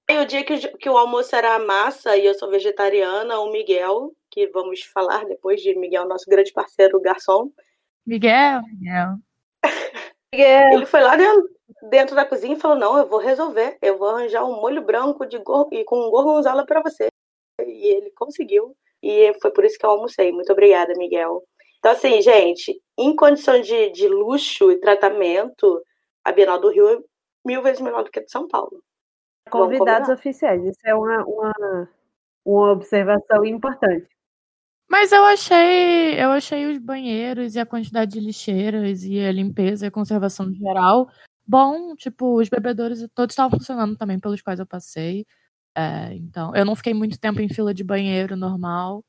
E 0.09 0.19
o 0.19 0.25
dia 0.25 0.45
que, 0.45 0.57
que 0.79 0.89
o 0.89 0.97
almoço 0.97 1.35
era 1.35 1.59
massa 1.59 2.17
e 2.17 2.27
eu 2.27 2.35
sou 2.35 2.49
vegetariana, 2.49 3.41
o 3.41 3.51
Miguel, 3.51 4.15
que 4.31 4.47
vamos 4.49 4.83
falar 4.83 5.25
depois 5.25 5.61
de 5.61 5.77
Miguel, 5.77 6.07
nosso 6.07 6.31
grande 6.31 6.53
parceiro 6.53 7.01
garçom. 7.01 7.51
Miguel, 8.07 8.63
Miguel. 8.63 9.17
Miguel. 10.33 10.73
Ele 10.75 10.87
foi 10.87 11.01
lá 11.01 11.17
dentro, 11.17 11.49
dentro 11.91 12.15
da 12.15 12.25
cozinha 12.25 12.55
e 12.55 12.61
falou: 12.61 12.79
Não, 12.79 12.97
eu 12.99 13.09
vou 13.09 13.19
resolver, 13.19 13.77
eu 13.83 13.99
vou 13.99 14.09
arranjar 14.11 14.45
um 14.45 14.61
molho 14.61 14.81
branco 14.81 15.27
de 15.27 15.39
gor 15.39 15.69
e 15.73 15.83
com 15.83 16.09
gorgonzola 16.09 16.65
para 16.65 16.83
você. 16.83 17.09
E 17.61 17.87
ele 17.87 18.11
conseguiu. 18.13 18.77
E 19.03 19.35
foi 19.41 19.51
por 19.51 19.65
isso 19.65 19.77
que 19.77 19.85
eu 19.85 19.91
almocei. 19.91 20.31
Muito 20.31 20.53
obrigada, 20.53 20.93
Miguel. 20.97 21.43
Então, 21.79 21.91
assim, 21.91 22.23
gente, 22.23 22.81
em 22.97 23.15
condições 23.15 23.67
de, 23.67 23.91
de 23.91 24.07
luxo 24.07 24.71
e 24.71 24.81
tratamento, 24.81 25.83
a 26.25 26.31
Bienal 26.31 26.61
do 26.61 26.71
Rio 26.71 26.89
é 26.89 26.99
mil 27.45 27.61
vezes 27.63 27.81
melhor 27.81 28.05
do 28.05 28.11
que 28.11 28.21
a 28.21 28.25
de 28.25 28.31
São 28.31 28.47
Paulo. 28.47 28.83
Convidados 29.51 30.09
oficiais, 30.09 30.63
isso 30.65 30.81
é 30.85 30.95
uma, 30.95 31.25
uma, 31.25 31.89
uma 32.45 32.73
observação 32.73 33.45
importante. 33.45 34.09
Mas 34.89 35.11
eu 35.11 35.25
achei, 35.25 36.15
eu 36.15 36.31
achei 36.31 36.67
os 36.67 36.79
banheiros 36.79 37.55
e 37.55 37.61
a 37.61 37.67
quantidade 37.67 38.13
de 38.13 38.21
lixeiras 38.21 39.03
e 39.03 39.19
a 39.19 39.33
limpeza 39.33 39.87
e 39.87 39.89
a 39.89 39.91
conservação 39.91 40.53
geral 40.53 41.09
bom. 41.47 41.95
Tipo, 41.97 42.41
os 42.41 42.49
bebedouros 42.49 43.07
todos 43.15 43.33
estavam 43.33 43.59
funcionando 43.59 43.97
também 43.97 44.19
pelos 44.19 44.43
quais 44.43 44.59
eu 44.59 44.67
passei. 44.67 45.27
É, 45.77 46.15
então, 46.15 46.55
eu 46.57 46.65
não 46.65 46.75
fiquei 46.75 46.95
muito 46.95 47.19
tempo 47.19 47.41
em 47.41 47.49
fila 47.49 47.73
de 47.73 47.85
banheiro 47.85 48.37
normal. 48.37 49.05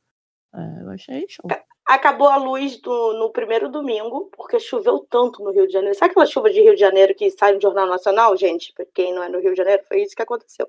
É, 0.53 0.81
eu 0.83 0.89
achei 0.91 1.25
show. 1.29 1.49
Acabou 1.87 2.27
a 2.27 2.35
luz 2.35 2.81
do, 2.81 3.13
no 3.13 3.31
primeiro 3.31 3.69
domingo, 3.69 4.29
porque 4.35 4.59
choveu 4.59 4.99
tanto 5.09 5.41
no 5.41 5.51
Rio 5.51 5.65
de 5.65 5.71
Janeiro. 5.71 5.97
Sabe 5.97 6.11
aquela 6.11 6.25
chuva 6.25 6.49
de 6.49 6.61
Rio 6.61 6.75
de 6.75 6.81
Janeiro 6.81 7.15
que 7.15 7.31
sai 7.31 7.53
no 7.53 7.61
Jornal 7.61 7.87
Nacional, 7.87 8.35
gente? 8.35 8.73
Pra 8.73 8.85
quem 8.93 9.13
não 9.13 9.23
é 9.23 9.29
no 9.29 9.39
Rio 9.39 9.51
de 9.51 9.57
Janeiro, 9.57 9.83
foi 9.87 10.01
isso 10.01 10.13
que 10.13 10.21
aconteceu. 10.21 10.67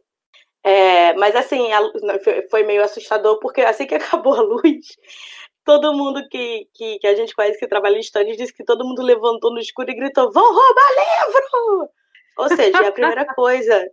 É, 0.62 1.14
mas 1.14 1.34
assim, 1.34 1.72
a, 1.72 1.80
foi 2.50 2.62
meio 2.62 2.84
assustador, 2.84 3.40
porque 3.40 3.62
assim 3.62 3.86
que 3.86 3.94
acabou 3.96 4.34
a 4.34 4.42
luz, 4.42 4.96
todo 5.64 5.92
mundo 5.92 6.22
que, 6.28 6.68
que, 6.72 6.98
que 7.00 7.06
a 7.06 7.14
gente 7.16 7.34
conhece 7.34 7.58
que 7.58 7.66
trabalha 7.66 7.96
em 7.96 8.00
estandes 8.00 8.36
disse 8.36 8.54
que 8.54 8.64
todo 8.64 8.84
mundo 8.84 9.02
levantou 9.02 9.52
no 9.52 9.58
escuro 9.58 9.90
e 9.90 9.94
gritou: 9.94 10.32
vão 10.32 10.54
roubar 10.54 10.90
livro! 10.90 11.90
Ou 12.38 12.48
seja, 12.48 12.84
é 12.84 12.86
a 12.86 12.92
primeira 12.92 13.26
coisa 13.34 13.90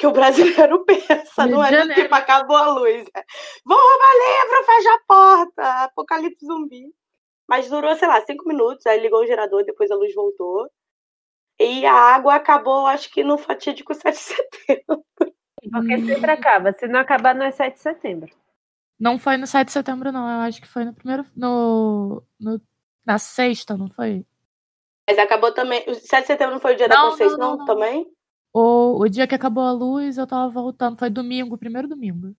que 0.00 0.06
o 0.06 0.12
brasileiro 0.12 0.82
pensa, 0.86 1.46
não 1.46 1.62
é 1.62 1.86
do 1.86 1.94
tipo, 1.94 2.14
acabou 2.14 2.56
a 2.56 2.68
luz. 2.70 3.06
É, 3.14 3.22
Vão 3.66 3.76
roubar 3.76 4.12
livro, 4.14 4.64
fecha 4.64 4.94
a 4.94 5.00
porta, 5.06 5.84
apocalipse 5.84 6.46
zumbi. 6.46 6.86
Mas 7.46 7.68
durou, 7.68 7.94
sei 7.96 8.08
lá, 8.08 8.24
cinco 8.24 8.48
minutos, 8.48 8.86
aí 8.86 8.98
ligou 8.98 9.20
o 9.20 9.26
gerador, 9.26 9.62
depois 9.64 9.90
a 9.90 9.96
luz 9.96 10.14
voltou. 10.14 10.70
E 11.58 11.84
a 11.84 11.92
água 11.92 12.36
acabou, 12.36 12.86
acho 12.86 13.10
que 13.10 13.22
no 13.22 13.36
fatídico 13.36 13.92
7 13.92 14.14
de 14.14 14.18
setembro. 14.18 15.04
Porque 15.70 15.98
sempre 15.98 16.30
acaba. 16.30 16.72
Se 16.72 16.86
não 16.86 17.00
acabar, 17.00 17.34
não 17.34 17.44
é 17.44 17.50
7 17.50 17.74
de 17.74 17.80
setembro. 17.80 18.34
Não 18.98 19.18
foi 19.18 19.36
no 19.36 19.46
7 19.46 19.66
de 19.66 19.72
setembro, 19.72 20.10
não. 20.10 20.26
Eu 20.26 20.40
acho 20.40 20.62
que 20.62 20.68
foi 20.68 20.86
no 20.86 20.94
primeiro. 20.94 21.26
No, 21.36 22.22
no, 22.38 22.58
na 23.04 23.18
sexta, 23.18 23.76
não 23.76 23.90
foi? 23.90 24.24
Mas 25.06 25.18
acabou 25.18 25.52
também. 25.52 25.84
O 25.86 25.94
7 25.94 26.22
de 26.22 26.26
setembro 26.28 26.54
não 26.54 26.60
foi 26.60 26.72
o 26.72 26.76
dia 26.76 26.88
não, 26.88 26.96
da 26.96 27.10
Conceição 27.10 27.38
não, 27.38 27.56
não, 27.58 27.66
também? 27.66 28.10
O, 28.52 29.00
o 29.00 29.08
dia 29.08 29.26
que 29.26 29.34
acabou 29.34 29.62
a 29.62 29.72
luz, 29.72 30.18
eu 30.18 30.26
tava 30.26 30.50
voltando. 30.50 30.98
Foi 30.98 31.08
domingo, 31.08 31.58
primeiro 31.58 31.88
domingo. 31.88 32.34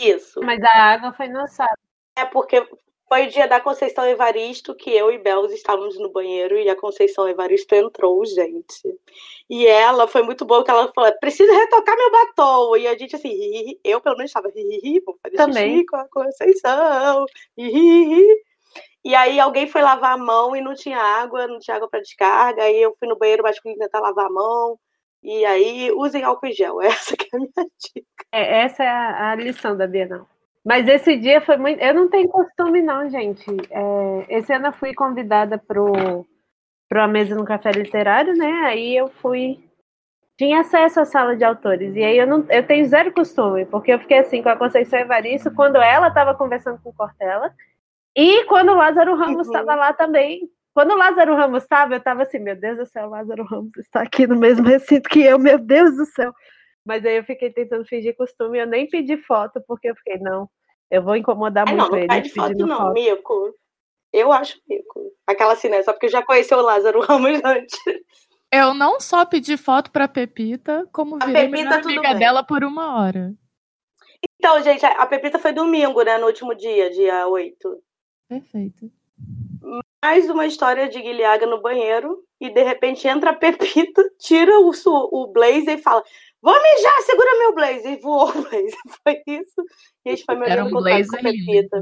Isso. 0.00 0.40
Mas 0.42 0.62
a 0.62 0.92
água 0.92 1.12
foi 1.12 1.28
no 1.28 1.46
sábado. 1.46 1.78
É 2.16 2.24
porque 2.24 2.66
foi 3.08 3.26
o 3.26 3.30
dia 3.30 3.48
da 3.48 3.60
Conceição 3.60 4.06
Evaristo 4.06 4.74
que 4.74 4.90
eu 4.90 5.10
e 5.10 5.18
Belos 5.18 5.52
estávamos 5.52 5.98
no 5.98 6.10
banheiro 6.10 6.56
e 6.56 6.70
a 6.70 6.76
Conceição 6.76 7.28
Evaristo 7.28 7.74
entrou, 7.74 8.24
gente. 8.24 8.98
E 9.48 9.66
ela 9.66 10.06
foi 10.06 10.22
muito 10.22 10.44
boa 10.44 10.64
que 10.64 10.70
ela 10.70 10.90
falou: 10.94 11.12
preciso 11.20 11.52
retocar 11.52 11.96
meu 11.96 12.10
batom. 12.10 12.76
E 12.76 12.86
a 12.86 12.96
gente 12.96 13.16
assim, 13.16 13.28
hi, 13.28 13.70
hi, 13.70 13.80
eu 13.84 14.00
pelo 14.00 14.16
menos 14.16 14.30
estava, 14.30 14.48
hi, 14.54 15.02
vou 15.04 15.18
fazer 15.22 15.36
Também. 15.36 15.72
xixi 15.72 15.86
com 15.86 15.96
a 15.96 16.08
Conceição. 16.08 17.26
E 19.02 19.14
aí 19.14 19.40
alguém 19.40 19.66
foi 19.66 19.82
lavar 19.82 20.12
a 20.12 20.22
mão 20.22 20.54
e 20.54 20.60
não 20.60 20.74
tinha 20.74 20.98
água, 20.98 21.46
não 21.46 21.58
tinha 21.58 21.76
água 21.76 21.88
para 21.88 22.00
descarga. 22.00 22.62
Aí 22.62 22.80
eu 22.80 22.94
fui 22.98 23.08
no 23.08 23.18
banheiro 23.18 23.42
masculino 23.42 23.80
tentar 23.80 24.00
lavar 24.00 24.26
a 24.26 24.30
mão. 24.30 24.78
E 25.22 25.44
aí 25.44 25.92
usem 25.92 26.24
álcool 26.24 26.46
em 26.46 26.52
gel. 26.52 26.80
Essa 26.82 27.16
que 27.16 27.28
é 27.32 27.36
a 27.36 27.38
minha 27.38 27.70
dica. 27.78 28.24
É, 28.32 28.60
essa 28.62 28.84
é 28.84 28.88
a, 28.88 29.30
a 29.30 29.34
lição 29.34 29.76
da 29.76 29.86
Bienal. 29.86 30.26
Mas 30.64 30.86
esse 30.88 31.16
dia 31.16 31.40
foi 31.40 31.56
muito. 31.56 31.80
Eu 31.80 31.94
não 31.94 32.08
tenho 32.08 32.28
costume, 32.28 32.82
não, 32.82 33.08
gente. 33.08 33.44
É, 33.70 34.36
esse 34.38 34.52
ano 34.52 34.66
eu 34.66 34.72
fui 34.72 34.94
convidada 34.94 35.58
para 35.58 35.80
uma 35.82 37.08
mesa 37.08 37.34
no 37.34 37.44
café 37.44 37.70
literário, 37.72 38.34
né? 38.34 38.50
Aí 38.66 38.96
eu 38.96 39.08
fui. 39.08 39.58
Tinha 40.38 40.60
acesso 40.60 41.00
à 41.00 41.04
sala 41.04 41.36
de 41.36 41.44
autores. 41.44 41.94
E 41.94 42.02
aí 42.02 42.16
eu, 42.16 42.26
não, 42.26 42.46
eu 42.48 42.66
tenho 42.66 42.86
zero 42.86 43.12
costume, 43.12 43.66
porque 43.66 43.92
eu 43.92 43.98
fiquei 43.98 44.18
assim 44.18 44.42
com 44.42 44.48
a 44.48 44.56
Conceição 44.56 44.98
Evaristo 44.98 45.50
quando 45.54 45.76
ela 45.76 46.08
estava 46.08 46.34
conversando 46.34 46.80
com 46.82 46.90
o 46.90 46.94
Cortella 46.94 47.54
e 48.16 48.44
quando 48.44 48.70
o 48.70 48.74
Lázaro 48.74 49.14
Ramos 49.16 49.46
estava 49.46 49.72
uhum. 49.72 49.78
lá 49.78 49.92
também. 49.92 50.48
Quando 50.72 50.92
o 50.92 50.96
Lázaro 50.96 51.34
Ramos 51.34 51.62
estava, 51.62 51.94
eu 51.94 51.98
estava 51.98 52.22
assim, 52.22 52.38
meu 52.38 52.54
Deus 52.54 52.78
do 52.78 52.86
céu, 52.86 53.06
o 53.06 53.10
Lázaro 53.10 53.44
Ramos 53.44 53.76
está 53.76 54.02
aqui 54.02 54.26
no 54.26 54.36
mesmo 54.36 54.66
recinto 54.66 55.08
que 55.08 55.20
eu, 55.20 55.38
meu 55.38 55.58
Deus 55.58 55.96
do 55.96 56.06
céu. 56.06 56.32
Mas 56.84 57.04
aí 57.04 57.16
eu 57.16 57.24
fiquei 57.24 57.50
tentando 57.52 57.84
fingir 57.84 58.16
costume, 58.16 58.58
eu 58.58 58.66
nem 58.66 58.88
pedi 58.88 59.16
foto, 59.16 59.62
porque 59.66 59.90
eu 59.90 59.96
fiquei, 59.96 60.18
não, 60.18 60.48
eu 60.90 61.02
vou 61.02 61.16
incomodar 61.16 61.68
é, 61.68 61.72
muito 61.72 61.90
não, 61.90 61.96
ele. 61.96 62.06
Não, 62.06 62.14
pede 62.14 62.30
foto 62.30 62.66
não, 62.66 62.78
foto. 62.78 62.92
mico. 62.92 63.54
Eu 64.12 64.32
acho 64.32 64.58
mico. 64.68 65.12
Aquela 65.26 65.52
assim, 65.52 65.68
né, 65.68 65.82
só 65.82 65.92
porque 65.92 66.08
já 66.08 66.22
conheceu 66.22 66.58
o 66.58 66.62
Lázaro 66.62 67.00
Ramos 67.06 67.40
antes. 67.44 67.78
Eu 68.52 68.74
não 68.74 68.98
só 68.98 69.24
pedi 69.24 69.56
foto 69.56 69.90
pra 69.92 70.08
Pepita, 70.08 70.88
como 70.92 71.16
a 71.20 71.26
virei 71.26 71.48
Pepita, 71.48 71.76
amiga 71.76 72.10
bem. 72.10 72.18
dela 72.18 72.42
por 72.42 72.64
uma 72.64 73.00
hora. 73.00 73.32
Então, 74.38 74.60
gente, 74.62 74.84
a 74.84 75.06
Pepita 75.06 75.38
foi 75.38 75.52
domingo, 75.52 76.02
né, 76.02 76.18
no 76.18 76.26
último 76.26 76.54
dia, 76.54 76.90
dia 76.90 77.26
8. 77.26 77.82
Perfeito. 78.28 78.90
Mais 80.02 80.28
uma 80.30 80.46
história 80.46 80.88
de 80.88 81.00
Guilhaga 81.00 81.46
no 81.46 81.60
banheiro, 81.60 82.22
e 82.40 82.52
de 82.52 82.62
repente 82.62 83.06
entra 83.06 83.30
a 83.30 83.36
Pepita, 83.36 84.02
tira 84.18 84.58
o, 84.58 84.72
o 85.12 85.26
blazer 85.32 85.78
e 85.78 85.82
fala: 85.82 86.02
Vou 86.42 86.54
mijar, 86.54 87.02
segura 87.02 87.38
meu 87.38 87.54
blazer. 87.54 87.92
E 87.92 88.00
voou 88.00 88.28
o 88.28 88.42
blazer. 88.42 88.78
Foi 89.04 89.22
isso. 89.26 89.62
E 90.04 90.08
a 90.08 90.14
gente 90.14 90.24
foi 90.24 90.36
melhorando 90.36 90.76
um 90.76 90.82
blazer 90.82 91.06
com 91.06 91.16
a 91.16 91.20
Pepita. 91.20 91.80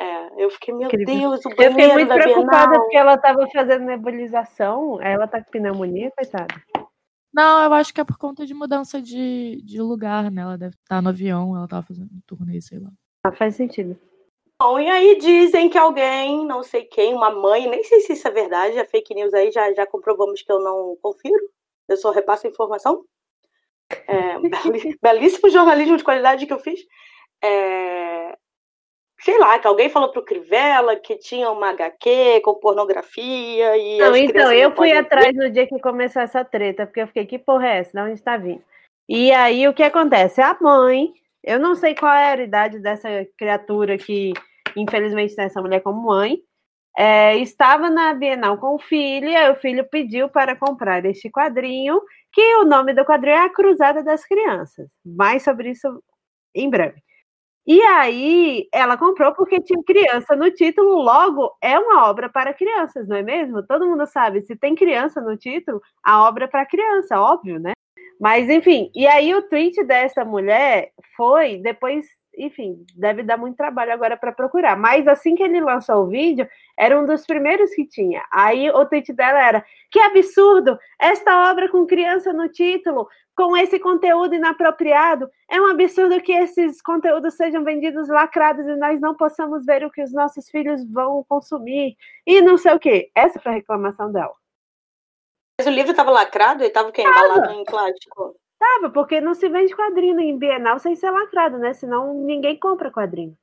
É, 0.00 0.44
eu 0.44 0.50
fiquei, 0.50 0.74
meu 0.74 0.86
Incrível. 0.86 1.30
Deus, 1.30 1.46
o 1.46 1.48
banheiro 1.50 1.72
Eu 1.72 1.72
fiquei 1.72 1.94
muito 1.94 2.14
preocupada 2.14 2.66
Bienal. 2.66 2.80
porque 2.82 2.96
ela 2.96 3.18
tava 3.18 3.48
fazendo 3.50 3.84
nebulização. 3.84 5.00
Ela 5.02 5.26
tá 5.26 5.42
com 5.42 5.50
pneumonia, 5.50 6.12
coitada. 6.16 6.54
Não, 7.32 7.64
eu 7.64 7.72
acho 7.72 7.92
que 7.92 8.00
é 8.00 8.04
por 8.04 8.16
conta 8.16 8.46
de 8.46 8.54
mudança 8.54 9.02
de, 9.02 9.60
de 9.64 9.80
lugar, 9.80 10.30
né? 10.30 10.42
Ela 10.42 10.56
deve 10.56 10.76
estar 10.76 11.02
no 11.02 11.08
avião, 11.08 11.56
ela 11.56 11.66
tava 11.66 11.82
fazendo 11.82 12.08
um 12.12 12.20
turnê, 12.24 12.60
sei 12.60 12.78
lá. 12.78 12.90
Ah, 13.24 13.32
faz 13.32 13.56
sentido. 13.56 13.98
Bom, 14.60 14.78
e 14.78 14.88
aí 14.88 15.18
dizem 15.18 15.68
que 15.68 15.76
alguém, 15.76 16.46
não 16.46 16.62
sei 16.62 16.84
quem, 16.84 17.14
uma 17.14 17.30
mãe, 17.30 17.68
nem 17.68 17.82
sei 17.82 18.00
se 18.00 18.12
isso 18.12 18.28
é 18.28 18.30
verdade, 18.30 18.78
a 18.78 18.86
fake 18.86 19.14
news 19.14 19.34
aí 19.34 19.50
já, 19.50 19.72
já 19.72 19.84
comprovamos 19.86 20.42
que 20.42 20.52
eu 20.52 20.60
não 20.60 20.96
confiro. 21.02 21.50
Eu 21.88 21.96
só 21.96 22.10
repasso 22.10 22.46
a 22.46 22.50
informação. 22.50 23.04
É, 24.06 24.38
belíssimo 25.02 25.50
jornalismo 25.50 25.96
de 25.96 26.04
qualidade 26.04 26.46
que 26.46 26.52
eu 26.52 26.58
fiz. 26.58 26.80
É, 27.42 28.36
sei 29.20 29.38
lá, 29.38 29.58
que 29.58 29.66
alguém 29.66 29.88
falou 29.88 30.10
pro 30.10 30.24
Crivella 30.24 30.96
que 30.96 31.16
tinha 31.16 31.50
uma 31.50 31.70
HQ 31.70 32.40
com 32.44 32.54
pornografia 32.54 33.76
e. 33.76 33.98
Não, 33.98 34.14
então, 34.14 34.52
eu 34.52 34.74
fui 34.74 34.92
atrás 34.92 35.34
no 35.34 35.50
dia 35.50 35.66
que 35.66 35.78
começou 35.80 36.22
essa 36.22 36.44
treta, 36.44 36.86
porque 36.86 37.00
eu 37.00 37.06
fiquei, 37.06 37.26
que 37.26 37.38
porra 37.38 37.68
é 37.68 37.78
essa? 37.78 37.92
De 37.92 38.00
onde 38.00 38.14
está 38.14 38.36
vindo? 38.36 38.62
E 39.08 39.32
aí 39.32 39.66
o 39.68 39.74
que 39.74 39.82
acontece? 39.82 40.40
A 40.40 40.56
mãe, 40.60 41.12
eu 41.44 41.60
não 41.60 41.74
sei 41.74 41.94
qual 41.94 42.12
é 42.12 42.32
a 42.32 42.42
idade 42.42 42.80
dessa 42.80 43.08
criatura 43.38 43.98
que, 43.98 44.32
infelizmente, 44.76 45.36
tem 45.36 45.44
essa 45.44 45.60
mulher 45.60 45.80
como 45.82 46.06
mãe. 46.06 46.38
É, 46.96 47.36
estava 47.38 47.90
na 47.90 48.14
Bienal 48.14 48.58
com 48.58 48.76
o 48.76 48.78
filho, 48.78 49.28
e 49.28 49.50
o 49.50 49.56
filho 49.56 49.84
pediu 49.90 50.28
para 50.28 50.56
comprar 50.56 51.04
este 51.04 51.30
quadrinho 51.30 52.00
que 52.32 52.56
o 52.56 52.64
nome 52.64 52.94
do 52.94 53.04
quadrinho 53.04 53.36
é 53.36 53.40
A 53.44 53.50
Cruzada 53.50 54.02
das 54.02 54.24
Crianças. 54.24 54.88
Mais 55.04 55.42
sobre 55.42 55.70
isso 55.70 56.02
em 56.54 56.70
breve. 56.70 57.02
E 57.66 57.80
aí 57.82 58.68
ela 58.72 58.96
comprou 58.96 59.34
porque 59.34 59.60
tinha 59.60 59.82
criança 59.84 60.36
no 60.36 60.50
título, 60.50 61.02
logo 61.02 61.50
é 61.62 61.78
uma 61.78 62.08
obra 62.08 62.28
para 62.28 62.54
crianças, 62.54 63.08
não 63.08 63.16
é 63.16 63.22
mesmo? 63.22 63.66
Todo 63.66 63.88
mundo 63.88 64.06
sabe, 64.06 64.42
se 64.42 64.56
tem 64.56 64.74
criança 64.74 65.20
no 65.20 65.36
título, 65.36 65.80
a 66.02 66.28
obra 66.28 66.44
é 66.44 66.48
para 66.48 66.66
criança, 66.66 67.20
óbvio, 67.20 67.58
né? 67.60 67.73
Mas 68.20 68.48
enfim, 68.48 68.90
e 68.94 69.06
aí 69.06 69.34
o 69.34 69.42
tweet 69.42 69.82
dessa 69.84 70.24
mulher 70.24 70.92
foi 71.16 71.58
depois 71.58 72.06
enfim, 72.38 72.84
deve 72.96 73.22
dar 73.22 73.36
muito 73.36 73.56
trabalho 73.56 73.92
agora 73.92 74.16
para 74.16 74.32
procurar. 74.32 74.76
Mas 74.76 75.06
assim 75.06 75.34
que 75.34 75.42
ele 75.42 75.60
lançou 75.60 76.04
o 76.04 76.08
vídeo, 76.08 76.48
era 76.76 76.98
um 76.98 77.06
dos 77.06 77.26
primeiros 77.26 77.70
que 77.74 77.86
tinha. 77.86 78.24
Aí 78.32 78.68
o 78.70 78.84
tweet 78.86 79.12
dela 79.12 79.40
era: 79.40 79.64
que 79.90 79.98
absurdo! 79.98 80.78
Esta 81.00 81.50
obra 81.50 81.68
com 81.68 81.86
criança 81.86 82.32
no 82.32 82.48
título, 82.48 83.08
com 83.36 83.56
esse 83.56 83.78
conteúdo 83.78 84.34
inapropriado, 84.34 85.28
é 85.50 85.60
um 85.60 85.66
absurdo 85.66 86.20
que 86.20 86.32
esses 86.32 86.80
conteúdos 86.82 87.34
sejam 87.34 87.64
vendidos 87.64 88.08
lacrados 88.08 88.66
e 88.66 88.76
nós 88.76 89.00
não 89.00 89.14
possamos 89.14 89.64
ver 89.64 89.84
o 89.84 89.90
que 89.90 90.02
os 90.02 90.12
nossos 90.12 90.48
filhos 90.50 90.84
vão 90.90 91.24
consumir. 91.28 91.96
E 92.26 92.40
não 92.40 92.56
sei 92.56 92.74
o 92.74 92.78
quê. 92.78 93.10
Essa 93.14 93.40
foi 93.40 93.52
a 93.52 93.54
reclamação 93.56 94.12
dela. 94.12 94.43
Mas 95.58 95.68
o 95.68 95.70
livro 95.70 95.92
estava 95.92 96.10
lacrado 96.10 96.64
e 96.64 96.66
estava 96.66 96.90
embalado 96.96 97.52
em 97.52 97.64
plástico? 97.64 98.34
Tava, 98.58 98.90
porque 98.90 99.20
não 99.20 99.34
se 99.34 99.48
vende 99.48 99.74
quadrinho 99.74 100.18
em 100.20 100.38
Bienal 100.38 100.78
sem 100.78 100.96
ser 100.96 101.10
lacrado, 101.10 101.58
né? 101.58 101.72
Senão 101.74 102.14
ninguém 102.14 102.58
compra 102.58 102.90
quadrinho. 102.90 103.36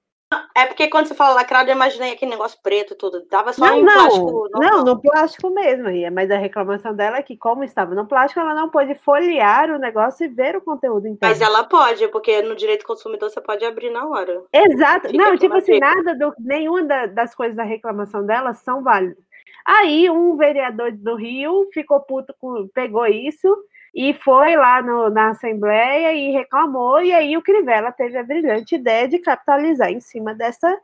É 0.55 0.65
porque 0.65 0.87
quando 0.87 1.07
você 1.07 1.13
fala 1.13 1.35
lacrado, 1.35 1.69
eu 1.69 1.75
imaginei 1.75 2.13
aquele 2.13 2.31
negócio 2.31 2.57
preto 2.63 2.95
tudo. 2.95 3.21
Tava 3.25 3.51
só 3.51 3.65
não, 3.65 3.77
em 3.77 3.83
não, 3.83 3.93
plástico. 3.93 4.49
Não, 4.51 4.59
não, 4.61 4.83
no 4.85 5.01
plástico 5.01 5.49
mesmo. 5.49 5.89
Mas 6.13 6.31
a 6.31 6.37
reclamação 6.37 6.95
dela 6.95 7.17
é 7.17 7.23
que, 7.23 7.35
como 7.35 7.65
estava 7.65 7.93
no 7.93 8.07
plástico, 8.07 8.39
ela 8.39 8.53
não 8.53 8.69
pôde 8.69 8.95
folhear 8.95 9.69
o 9.69 9.77
negócio 9.77 10.25
e 10.25 10.29
ver 10.29 10.55
o 10.55 10.61
conteúdo 10.61 11.07
inteiro. 11.07 11.19
Mas 11.21 11.41
ela 11.41 11.65
pode, 11.65 12.07
porque 12.09 12.41
no 12.41 12.55
direito 12.55 12.85
consumidor 12.85 13.29
você 13.29 13.41
pode 13.41 13.65
abrir 13.65 13.89
na 13.89 14.07
hora. 14.07 14.41
Exato. 14.53 15.09
Fica 15.09 15.21
não, 15.21 15.37
tipo 15.37 15.55
assim, 15.55 15.79
nada 15.79 16.15
do, 16.15 16.33
nenhuma 16.39 16.83
da, 16.83 17.05
das 17.07 17.35
coisas 17.35 17.55
da 17.55 17.63
reclamação 17.63 18.25
dela 18.25 18.53
são 18.53 18.81
válidas. 18.81 19.23
Aí 19.65 20.09
um 20.09 20.35
vereador 20.35 20.91
do 20.91 21.15
Rio 21.15 21.67
ficou 21.73 21.99
puto 22.01 22.33
com, 22.39 22.67
pegou 22.73 23.05
isso 23.05 23.55
e 23.93 24.13
foi 24.13 24.55
lá 24.55 24.81
no, 24.81 25.09
na 25.09 25.29
Assembleia 25.29 26.13
e 26.13 26.31
reclamou, 26.31 27.01
e 27.01 27.11
aí 27.11 27.35
o 27.35 27.41
Crivella 27.41 27.91
teve 27.91 28.17
a 28.17 28.23
brilhante 28.23 28.75
ideia 28.75 29.07
de 29.07 29.19
capitalizar 29.19 29.91
em 29.91 29.99
cima 29.99 30.33
dessa 30.33 30.79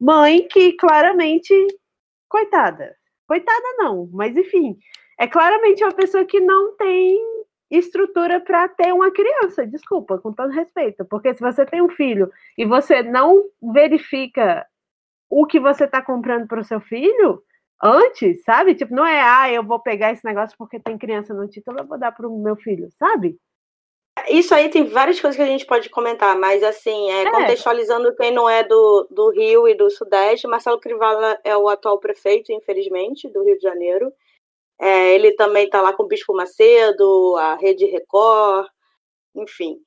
mãe 0.00 0.46
que 0.48 0.72
claramente, 0.72 1.54
coitada, 2.28 2.96
coitada 3.26 3.74
não, 3.78 4.08
mas 4.12 4.36
enfim, 4.36 4.78
é 5.18 5.26
claramente 5.26 5.84
uma 5.84 5.92
pessoa 5.92 6.24
que 6.24 6.40
não 6.40 6.74
tem 6.76 7.18
estrutura 7.70 8.40
para 8.40 8.68
ter 8.68 8.92
uma 8.92 9.10
criança, 9.10 9.66
desculpa, 9.66 10.18
com 10.18 10.32
todo 10.32 10.50
respeito, 10.50 11.04
porque 11.04 11.34
se 11.34 11.40
você 11.40 11.66
tem 11.66 11.82
um 11.82 11.88
filho 11.88 12.30
e 12.56 12.64
você 12.64 13.02
não 13.02 13.44
verifica 13.60 14.66
o 15.28 15.46
que 15.46 15.58
você 15.58 15.84
está 15.84 16.00
comprando 16.00 16.46
para 16.46 16.60
o 16.60 16.64
seu 16.64 16.80
filho, 16.80 17.42
antes, 17.82 18.42
sabe? 18.44 18.74
Tipo, 18.74 18.94
não 18.94 19.06
é, 19.06 19.20
ah, 19.20 19.52
eu 19.52 19.62
vou 19.62 19.80
pegar 19.80 20.12
esse 20.12 20.24
negócio 20.24 20.56
porque 20.58 20.80
tem 20.80 20.98
criança 20.98 21.34
no 21.34 21.48
título, 21.48 21.78
eu 21.80 21.86
vou 21.86 21.98
dar 21.98 22.12
para 22.12 22.28
o 22.28 22.38
meu 22.38 22.56
filho, 22.56 22.88
sabe? 22.98 23.38
Isso 24.28 24.54
aí 24.54 24.70
tem 24.70 24.84
várias 24.84 25.20
coisas 25.20 25.36
que 25.36 25.42
a 25.42 25.46
gente 25.46 25.66
pode 25.66 25.90
comentar, 25.90 26.38
mas 26.38 26.62
assim, 26.62 27.10
é, 27.10 27.24
é. 27.24 27.30
contextualizando 27.30 28.16
quem 28.16 28.32
não 28.32 28.48
é 28.48 28.64
do, 28.64 29.06
do 29.10 29.30
Rio 29.30 29.68
e 29.68 29.74
do 29.74 29.90
Sudeste, 29.90 30.48
Marcelo 30.48 30.80
Crivala 30.80 31.38
é 31.44 31.56
o 31.56 31.68
atual 31.68 31.98
prefeito, 31.98 32.50
infelizmente, 32.50 33.28
do 33.28 33.44
Rio 33.44 33.56
de 33.56 33.62
Janeiro. 33.62 34.10
É, 34.80 35.14
ele 35.14 35.32
também 35.32 35.66
está 35.66 35.80
lá 35.80 35.92
com 35.92 36.02
o 36.02 36.06
Bispo 36.06 36.34
Macedo, 36.34 37.36
a 37.36 37.56
Rede 37.56 37.84
Record, 37.86 38.68
enfim. 39.34 39.78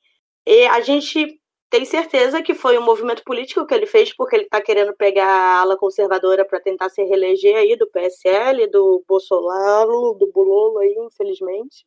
E 0.46 0.68
a 0.68 0.82
gente 0.82 1.40
tem 1.70 1.86
certeza 1.86 2.42
que 2.42 2.56
foi 2.56 2.78
um 2.78 2.84
movimento 2.84 3.24
político 3.24 3.66
que 3.66 3.74
ele 3.74 3.86
fez, 3.86 4.14
porque 4.16 4.36
ele 4.36 4.46
está 4.46 4.60
querendo 4.60 4.94
pegar 4.96 5.28
a 5.28 5.62
ala 5.62 5.78
conservadora 5.78 6.44
para 6.44 6.60
tentar 6.60 6.90
se 6.90 7.04
reeleger 7.04 7.56
aí 7.56 7.76
do 7.76 7.88
PSL, 7.88 8.68
do 8.68 9.04
Bolsonaro, 9.08 10.16
do 10.16 10.32
Bololo 10.32 10.80
aí, 10.80 10.96
infelizmente. 10.98 11.86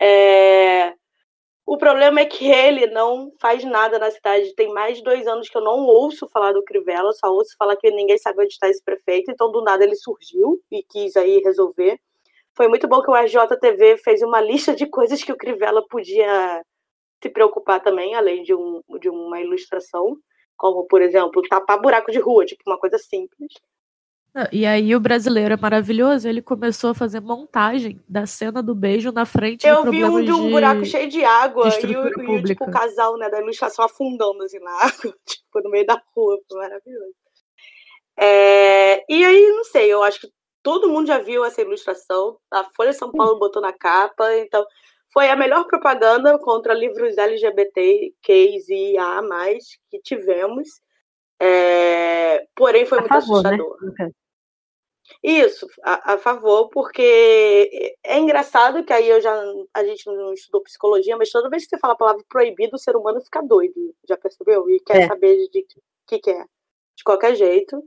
É... 0.00 0.94
O 1.66 1.78
problema 1.78 2.20
é 2.20 2.26
que 2.26 2.46
ele 2.50 2.86
não 2.88 3.32
faz 3.40 3.64
nada 3.64 3.98
na 3.98 4.10
cidade. 4.10 4.54
Tem 4.54 4.70
mais 4.70 4.98
de 4.98 5.04
dois 5.04 5.26
anos 5.26 5.48
que 5.48 5.56
eu 5.56 5.62
não 5.62 5.86
ouço 5.86 6.28
falar 6.28 6.52
do 6.52 6.62
Crivella, 6.62 7.10
só 7.14 7.32
ouço 7.32 7.56
falar 7.58 7.76
que 7.76 7.90
ninguém 7.90 8.18
sabe 8.18 8.42
onde 8.42 8.52
está 8.52 8.68
esse 8.68 8.82
prefeito. 8.84 9.30
Então, 9.30 9.50
do 9.50 9.62
nada, 9.62 9.82
ele 9.82 9.96
surgiu 9.96 10.60
e 10.70 10.82
quis 10.82 11.16
aí 11.16 11.38
resolver. 11.38 11.98
foi 12.54 12.68
muito 12.68 12.86
bom 12.86 13.02
que 13.02 13.10
o 13.10 13.14
RJTV 13.14 13.96
fez 13.98 14.22
uma 14.22 14.40
lista 14.42 14.74
de 14.74 14.86
coisas 14.86 15.22
que 15.24 15.32
o 15.32 15.36
Crivella 15.36 15.82
podia 15.88 16.62
se 17.22 17.28
preocupar 17.28 17.82
também, 17.82 18.14
além 18.14 18.42
de, 18.42 18.54
um, 18.54 18.82
de 19.00 19.08
uma 19.08 19.40
ilustração, 19.40 20.16
como, 20.56 20.84
por 20.86 21.02
exemplo, 21.02 21.42
tapar 21.48 21.80
buraco 21.80 22.12
de 22.12 22.18
rua, 22.18 22.44
tipo 22.44 22.62
uma 22.66 22.78
coisa 22.78 22.98
simples. 22.98 23.52
E 24.50 24.66
aí 24.66 24.96
o 24.96 25.00
brasileiro 25.00 25.54
é 25.54 25.56
maravilhoso, 25.56 26.28
ele 26.28 26.42
começou 26.42 26.90
a 26.90 26.94
fazer 26.94 27.20
montagem 27.20 28.02
da 28.08 28.26
cena 28.26 28.60
do 28.60 28.74
beijo 28.74 29.12
na 29.12 29.24
frente 29.24 29.64
Eu 29.64 29.88
vi 29.88 30.04
um 30.04 30.24
de 30.24 30.32
um 30.32 30.50
buraco 30.50 30.84
cheio 30.84 31.08
de 31.08 31.24
água 31.24 31.70
de 31.70 31.86
e, 31.86 31.96
o, 31.96 32.08
e 32.08 32.42
tipo, 32.42 32.64
o 32.64 32.70
casal 32.70 33.16
né, 33.16 33.30
da 33.30 33.40
ilustração 33.40 33.84
afundando 33.84 34.42
assim 34.42 34.58
na 34.58 34.72
água, 34.82 35.14
tipo, 35.24 35.60
no 35.62 35.70
meio 35.70 35.86
da 35.86 36.02
rua, 36.16 36.36
foi 36.48 36.58
maravilhoso. 36.58 37.14
É, 38.16 39.04
e 39.08 39.24
aí, 39.24 39.48
não 39.50 39.64
sei, 39.64 39.92
eu 39.92 40.02
acho 40.02 40.20
que 40.20 40.28
todo 40.64 40.88
mundo 40.88 41.06
já 41.06 41.18
viu 41.18 41.44
essa 41.44 41.60
ilustração, 41.60 42.36
a 42.50 42.64
Folha 42.76 42.92
São 42.92 43.12
Paulo 43.12 43.38
botou 43.38 43.62
na 43.62 43.72
capa, 43.72 44.34
então 44.38 44.66
foi 45.14 45.30
a 45.30 45.36
melhor 45.36 45.64
propaganda 45.68 46.36
contra 46.40 46.74
livros 46.74 47.16
LGBTQIA+, 47.16 48.12
que 49.88 50.00
tivemos. 50.02 50.68
É, 51.40 52.44
porém, 52.54 52.84
foi 52.84 52.98
a 52.98 53.00
muito 53.02 53.14
favor, 53.14 53.42
né, 53.44 53.50
assustador. 53.50 53.76
Né? 53.96 54.10
Isso, 55.22 55.68
a, 55.84 56.14
a, 56.14 56.18
favor, 56.18 56.68
porque 56.70 57.94
é 58.02 58.18
engraçado 58.18 58.82
que 58.84 58.92
aí 58.92 59.08
eu 59.08 59.20
já 59.20 59.32
a 59.72 59.84
gente 59.84 60.06
não 60.06 60.32
estudou 60.32 60.62
psicologia, 60.62 61.16
mas 61.16 61.30
toda 61.30 61.48
vez 61.48 61.64
que 61.64 61.70
você 61.70 61.78
fala 61.78 61.92
a 61.92 61.96
palavra 61.96 62.24
proibido, 62.28 62.74
o 62.74 62.78
ser 62.78 62.96
humano 62.96 63.20
fica 63.20 63.40
doido, 63.40 63.94
já 64.08 64.16
percebeu? 64.16 64.68
E 64.68 64.80
quer 64.80 65.02
é. 65.02 65.06
saber 65.06 65.36
de 65.48 65.64
que 66.06 66.18
que 66.18 66.30
é, 66.30 66.44
de 66.96 67.04
qualquer 67.04 67.36
jeito. 67.36 67.82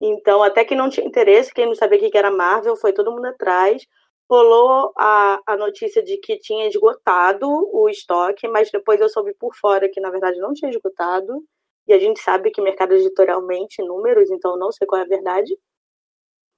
Então, 0.00 0.42
até 0.42 0.64
que 0.64 0.74
não 0.74 0.88
tinha 0.88 1.06
interesse, 1.06 1.52
quem 1.52 1.66
não 1.66 1.74
sabia 1.74 1.98
o 1.98 2.10
que 2.10 2.18
era 2.18 2.30
Marvel, 2.30 2.76
foi 2.76 2.92
todo 2.92 3.12
mundo 3.12 3.26
atrás. 3.26 3.86
Rolou 4.32 4.94
a, 4.96 5.40
a 5.46 5.56
notícia 5.58 6.02
de 6.02 6.16
que 6.16 6.38
tinha 6.38 6.66
esgotado 6.66 7.46
o 7.70 7.86
estoque, 7.86 8.48
mas 8.48 8.70
depois 8.70 8.98
eu 8.98 9.06
soube 9.10 9.34
por 9.34 9.54
fora 9.54 9.90
que, 9.90 10.00
na 10.00 10.08
verdade, 10.08 10.40
não 10.40 10.54
tinha 10.54 10.70
esgotado. 10.70 11.44
E 11.86 11.92
a 11.92 11.98
gente 11.98 12.18
sabe 12.18 12.50
que 12.50 12.62
mercado 12.62 12.94
editorialmente 12.94 13.82
números, 13.82 14.30
então 14.30 14.56
não 14.56 14.72
sei 14.72 14.86
qual 14.86 15.02
é 15.02 15.04
a 15.04 15.06
verdade. 15.06 15.54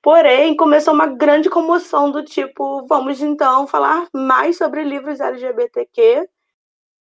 Porém, 0.01 0.55
começou 0.55 0.95
uma 0.95 1.09
grande 1.09 1.51
comoção 1.51 2.13
do 2.13 2.23
tipo, 2.23 2.87
vamos 2.87 3.21
então 3.21 3.67
falar 3.67 4.07
mais 4.15 4.57
sobre 4.57 4.85
livros 4.85 5.19
LGBTQ. 5.19 6.29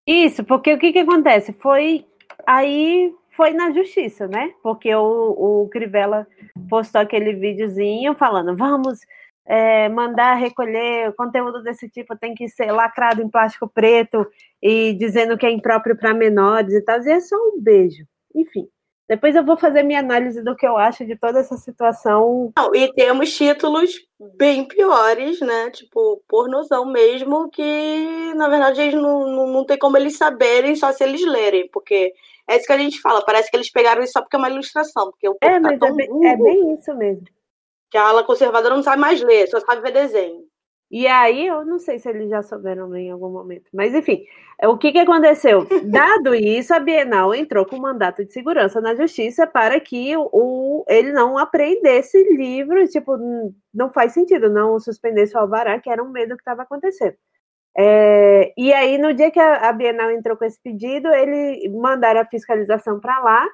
Isso, 0.07 0.43
porque 0.43 0.73
o 0.73 0.79
que, 0.79 0.91
que 0.91 0.99
acontece? 0.99 1.53
Foi 1.53 2.03
aí 2.47 3.13
foi 3.37 3.51
na 3.51 3.71
justiça, 3.71 4.27
né? 4.27 4.55
Porque 4.63 4.93
o, 4.95 5.63
o 5.63 5.69
Crivella 5.69 6.27
postou 6.67 7.01
aquele 7.01 7.33
videozinho 7.33 8.15
falando, 8.15 8.57
vamos 8.57 9.01
é, 9.45 9.89
mandar 9.89 10.35
recolher 10.35 11.13
conteúdo 11.15 11.61
desse 11.61 11.89
tipo 11.89 12.17
tem 12.17 12.33
que 12.33 12.47
ser 12.47 12.71
lacrado 12.71 13.21
em 13.21 13.29
plástico 13.29 13.67
preto 13.67 14.25
e 14.61 14.93
dizendo 14.93 15.37
que 15.37 15.45
é 15.45 15.51
impróprio 15.51 15.97
para 15.97 16.13
menores 16.13 16.73
e 16.73 16.81
tal. 16.81 17.01
E 17.01 17.11
é 17.11 17.19
só 17.19 17.35
um 17.35 17.61
beijo. 17.61 18.03
Enfim. 18.35 18.67
Depois 19.07 19.35
eu 19.35 19.43
vou 19.43 19.57
fazer 19.57 19.83
minha 19.83 19.99
análise 19.99 20.41
do 20.41 20.55
que 20.55 20.65
eu 20.65 20.77
acho 20.77 21.05
de 21.05 21.15
toda 21.17 21.39
essa 21.39 21.57
situação. 21.57 22.53
Não, 22.57 22.73
e 22.73 22.91
temos 22.93 23.35
títulos 23.35 23.91
bem 24.37 24.65
piores, 24.65 25.41
né? 25.41 25.69
Tipo, 25.71 26.23
pornozão 26.27 26.85
mesmo, 26.85 27.49
que 27.49 28.33
na 28.35 28.47
verdade 28.47 28.81
eles 28.81 28.95
não, 28.95 29.27
não, 29.27 29.47
não 29.47 29.65
tem 29.65 29.77
como 29.77 29.97
eles 29.97 30.17
saberem 30.17 30.75
só 30.75 30.91
se 30.93 31.03
eles 31.03 31.23
lerem, 31.25 31.69
porque 31.71 32.13
é 32.47 32.55
isso 32.55 32.65
que 32.65 32.73
a 32.73 32.77
gente 32.77 33.01
fala, 33.01 33.23
parece 33.25 33.51
que 33.51 33.57
eles 33.57 33.69
pegaram 33.69 34.01
isso 34.01 34.13
só 34.13 34.21
porque 34.21 34.37
é 34.37 34.39
uma 34.39 34.49
ilustração, 34.49 35.11
porque 35.11 35.27
o 35.27 35.37
é, 35.41 35.59
tá 35.59 35.59
mas 35.59 35.81
é, 35.81 35.91
bem, 35.91 36.27
é 36.27 36.37
bem 36.37 36.73
isso 36.73 36.95
mesmo. 36.95 37.25
Que 37.93 37.97
a 37.99 38.07
ala 38.07 38.23
conservadora 38.23 38.73
não 38.73 38.81
sabe 38.81 38.99
mais 38.99 39.21
ler, 39.21 39.47
só 39.47 39.59
sabe 39.59 39.83
ver 39.83 39.91
desenho. 39.91 40.41
E 40.89 41.05
aí, 41.05 41.45
eu 41.45 41.63
não 41.63 41.77
sei 41.77 41.99
se 41.99 42.09
eles 42.09 42.27
já 42.27 42.41
souberam 42.41 42.95
em 42.95 43.11
algum 43.11 43.29
momento. 43.29 43.69
Mas, 43.71 43.93
enfim, 43.93 44.25
o 44.63 44.79
que, 44.79 44.91
que 44.91 44.97
aconteceu? 44.97 45.67
Dado 45.85 46.33
isso, 46.33 46.73
a 46.73 46.79
Bienal 46.79 47.35
entrou 47.35 47.67
com 47.67 47.77
mandato 47.77 48.25
de 48.25 48.33
segurança 48.33 48.81
na 48.81 48.95
justiça 48.95 49.45
para 49.45 49.79
que 49.79 50.11
o, 50.17 50.83
ele 50.89 51.11
não 51.11 51.37
apreendesse 51.37 52.17
livros. 52.35 52.89
Tipo, 52.89 53.15
não 53.71 53.93
faz 53.93 54.13
sentido 54.13 54.49
não 54.49 54.79
suspendesse 54.79 55.35
o 55.37 55.39
Alvará, 55.39 55.79
que 55.79 55.87
era 55.87 56.03
um 56.03 56.09
medo 56.09 56.35
que 56.35 56.41
estava 56.41 56.63
acontecendo. 56.63 57.15
É, 57.77 58.51
e 58.57 58.73
aí, 58.73 58.97
no 58.97 59.13
dia 59.13 59.29
que 59.29 59.39
a, 59.39 59.69
a 59.69 59.71
Bienal 59.71 60.09
entrou 60.09 60.35
com 60.35 60.45
esse 60.45 60.59
pedido, 60.63 61.09
ele 61.09 61.69
mandaram 61.69 62.21
a 62.21 62.25
fiscalização 62.25 62.99
para 62.99 63.19
lá, 63.19 63.47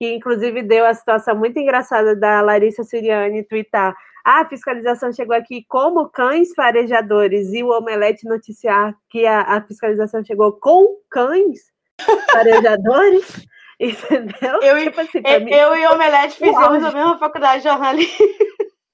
que 0.00 0.14
inclusive 0.14 0.62
deu 0.62 0.86
a 0.86 0.94
situação 0.94 1.36
muito 1.36 1.58
engraçada 1.58 2.16
da 2.16 2.40
Larissa 2.40 2.82
Siriani 2.82 3.44
twittar 3.44 3.94
a 4.24 4.46
fiscalização 4.46 5.12
chegou 5.12 5.36
aqui 5.36 5.64
como 5.68 6.08
cães 6.08 6.54
farejadores 6.54 7.52
e 7.52 7.62
o 7.62 7.70
Omelete 7.70 8.26
noticiar 8.26 8.94
que 9.10 9.26
a, 9.26 9.42
a 9.42 9.60
fiscalização 9.62 10.24
chegou 10.24 10.52
com 10.52 10.96
cães 11.10 11.72
farejadores. 12.32 13.46
Entendeu? 13.80 14.60
Eu, 14.60 14.78
tipo 14.84 15.00
assim, 15.00 15.22
eu, 15.24 15.40
mim, 15.40 15.50
eu 15.50 15.74
e 15.74 15.86
o 15.86 15.92
Omelete 15.94 16.36
fizemos 16.36 16.84
a 16.84 16.92
mesma 16.92 17.18
faculdade 17.18 17.62
de 17.62 17.68
jornalismo. 17.68 18.26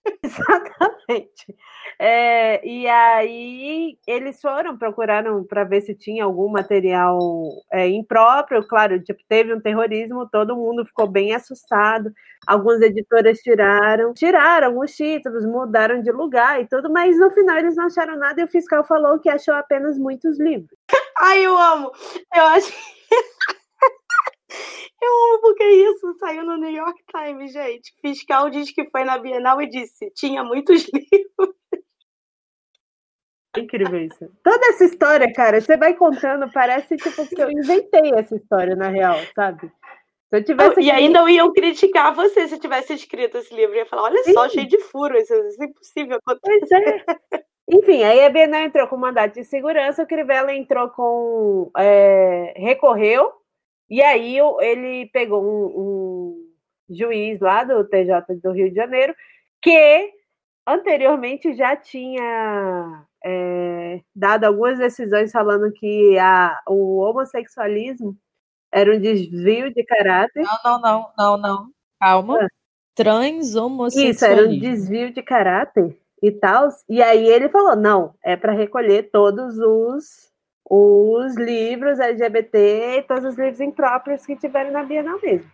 Exatamente. 0.22 1.54
É, 1.98 2.66
e 2.66 2.86
aí 2.88 3.98
eles 4.06 4.40
foram, 4.40 4.76
procuraram 4.76 5.44
para 5.44 5.64
ver 5.64 5.80
se 5.80 5.94
tinha 5.94 6.24
algum 6.24 6.48
material 6.48 7.18
é, 7.72 7.88
impróprio. 7.88 8.66
Claro, 8.66 9.02
tipo, 9.02 9.20
teve 9.28 9.54
um 9.54 9.60
terrorismo, 9.60 10.28
todo 10.30 10.56
mundo 10.56 10.84
ficou 10.84 11.06
bem 11.06 11.34
assustado. 11.34 12.10
Algumas 12.46 12.80
editoras 12.80 13.38
tiraram, 13.38 14.12
tiraram 14.12 14.78
os 14.78 14.94
títulos, 14.94 15.44
mudaram 15.44 16.00
de 16.02 16.12
lugar 16.12 16.60
e 16.60 16.66
tudo, 16.68 16.92
mas 16.92 17.18
no 17.18 17.30
final 17.30 17.56
eles 17.58 17.76
não 17.76 17.86
acharam 17.86 18.16
nada 18.18 18.40
e 18.40 18.44
o 18.44 18.48
fiscal 18.48 18.84
falou 18.84 19.18
que 19.18 19.28
achou 19.28 19.54
apenas 19.54 19.98
muitos 19.98 20.38
livros. 20.38 20.76
Ai, 21.18 21.44
eu 21.44 21.56
amo! 21.56 21.90
Eu 22.34 22.42
acho. 22.44 22.72
Eu 25.00 25.12
amo 25.12 25.40
porque 25.40 25.64
isso 25.64 26.14
saiu 26.18 26.44
no 26.44 26.56
New 26.56 26.70
York 26.70 27.02
Times, 27.10 27.52
gente. 27.52 27.94
Fiscal 28.00 28.50
diz 28.50 28.72
que 28.72 28.88
foi 28.90 29.04
na 29.04 29.18
Bienal 29.18 29.60
e 29.60 29.68
disse: 29.68 30.10
tinha 30.14 30.42
muitos 30.42 30.86
livros. 30.92 31.54
Incrível 33.56 34.04
isso. 34.04 34.30
Toda 34.42 34.66
essa 34.66 34.84
história, 34.84 35.32
cara, 35.32 35.60
você 35.60 35.76
vai 35.76 35.94
contando, 35.94 36.50
parece 36.52 36.96
tipo 36.96 37.26
que 37.26 37.40
eu 37.40 37.50
inventei 37.50 38.12
essa 38.14 38.36
história 38.36 38.76
na 38.76 38.88
real, 38.88 39.16
sabe? 39.34 39.72
Se 40.28 40.36
eu 40.36 40.44
tivesse. 40.44 40.80
E 40.80 40.90
ainda 40.90 41.28
iam 41.30 41.52
criticar 41.52 42.14
você 42.14 42.48
se 42.48 42.58
tivesse 42.58 42.94
escrito 42.94 43.38
esse 43.38 43.54
livro. 43.54 43.76
Ia 43.76 43.86
falar: 43.86 44.04
olha 44.04 44.22
Sim. 44.24 44.32
só, 44.32 44.48
cheio 44.48 44.68
de 44.68 44.78
furos, 44.78 45.22
isso 45.22 45.62
é 45.62 45.64
impossível 45.64 46.18
acontecer. 46.18 46.58
Pois 46.68 46.72
é. 46.72 47.44
Enfim, 47.68 48.04
aí 48.04 48.24
a 48.24 48.28
Bienal 48.28 48.62
entrou 48.62 48.86
com 48.86 48.96
mandato 48.96 49.34
de 49.34 49.44
segurança, 49.44 50.02
o 50.02 50.06
Crivella 50.06 50.54
entrou 50.54 50.88
com. 50.90 51.70
É, 51.76 52.54
recorreu, 52.56 53.32
e 53.88 54.02
aí 54.02 54.36
ele 54.60 55.06
pegou 55.12 55.42
um, 55.42 55.80
um 55.80 56.46
juiz 56.90 57.40
lá 57.40 57.64
do 57.64 57.84
TJ 57.84 58.22
do 58.42 58.52
Rio 58.52 58.68
de 58.68 58.76
Janeiro, 58.76 59.14
que 59.62 60.12
anteriormente 60.66 61.54
já 61.54 61.76
tinha 61.76 63.04
é, 63.24 64.00
dado 64.14 64.44
algumas 64.44 64.78
decisões 64.78 65.32
falando 65.32 65.72
que 65.72 66.18
a, 66.18 66.60
o 66.68 66.98
homossexualismo 66.98 68.16
era 68.72 68.94
um 68.94 69.00
desvio 69.00 69.72
de 69.72 69.84
caráter. 69.84 70.44
Não, 70.44 70.58
não, 70.64 70.80
não, 70.80 71.12
não, 71.16 71.36
não. 71.38 71.66
Calma. 72.00 72.44
Ah. 72.44 72.48
Transhomossexualismo. 72.94 74.10
Isso, 74.10 74.24
era 74.24 74.48
um 74.48 74.58
desvio 74.58 75.12
de 75.12 75.22
caráter 75.22 75.98
e 76.22 76.30
tal. 76.32 76.68
E 76.88 77.02
aí 77.02 77.26
ele 77.26 77.48
falou: 77.48 77.76
não, 77.76 78.14
é 78.22 78.36
para 78.36 78.52
recolher 78.52 79.10
todos 79.10 79.58
os, 79.58 80.30
os 80.68 81.36
livros 81.36 82.00
LGBT, 82.00 83.04
todos 83.06 83.24
os 83.24 83.36
livros 83.36 83.60
impróprios 83.60 84.26
que 84.26 84.36
tiveram 84.36 84.72
na 84.72 84.82
Bienal 84.82 85.20
mesmo. 85.22 85.50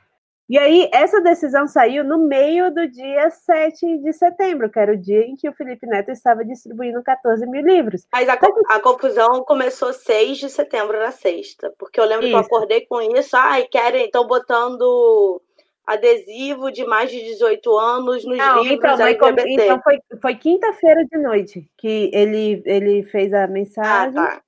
E 0.48 0.58
aí, 0.58 0.90
essa 0.92 1.20
decisão 1.20 1.66
saiu 1.66 2.04
no 2.04 2.26
meio 2.26 2.70
do 2.74 2.86
dia 2.86 3.30
7 3.30 3.98
de 3.98 4.12
setembro, 4.12 4.70
que 4.70 4.78
era 4.78 4.92
o 4.92 4.98
dia 4.98 5.22
em 5.22 5.34
que 5.34 5.48
o 5.48 5.52
Felipe 5.54 5.86
Neto 5.86 6.10
estava 6.10 6.44
distribuindo 6.44 7.02
14 7.02 7.46
mil 7.46 7.62
livros. 7.62 8.06
Mas 8.12 8.28
a, 8.28 8.34
a 8.68 8.80
confusão 8.80 9.44
começou 9.44 9.92
6 9.92 10.38
de 10.38 10.50
setembro 10.50 10.98
na 10.98 11.10
sexta, 11.10 11.72
porque 11.78 11.98
eu 11.98 12.04
lembro 12.04 12.26
isso. 12.26 12.32
que 12.32 12.36
eu 12.36 12.44
acordei 12.44 12.84
com 12.86 13.00
isso, 13.00 13.36
ai, 13.36 13.66
querem, 13.70 14.06
estão 14.06 14.26
botando 14.26 15.40
adesivo 15.86 16.70
de 16.70 16.84
mais 16.84 17.10
de 17.10 17.22
18 17.22 17.78
anos 17.78 18.24
nos 18.24 18.36
Não, 18.36 18.62
livros 18.62 19.00
então, 19.00 19.06
LGBT. 19.06 19.52
Então 19.52 19.80
foi, 19.82 19.98
foi 20.20 20.34
quinta-feira 20.34 21.04
de 21.04 21.18
noite 21.18 21.66
que 21.78 22.10
ele, 22.12 22.62
ele 22.66 23.02
fez 23.04 23.32
a 23.32 23.46
mensagem. 23.46 24.18
Ah, 24.18 24.26
tá. 24.26 24.42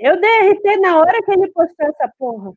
Eu 0.00 0.20
dei 0.20 0.50
RT 0.52 0.80
na 0.80 0.98
hora 0.98 1.22
que 1.22 1.30
ele 1.30 1.50
postou 1.52 1.86
essa 1.86 2.12
porra 2.18 2.52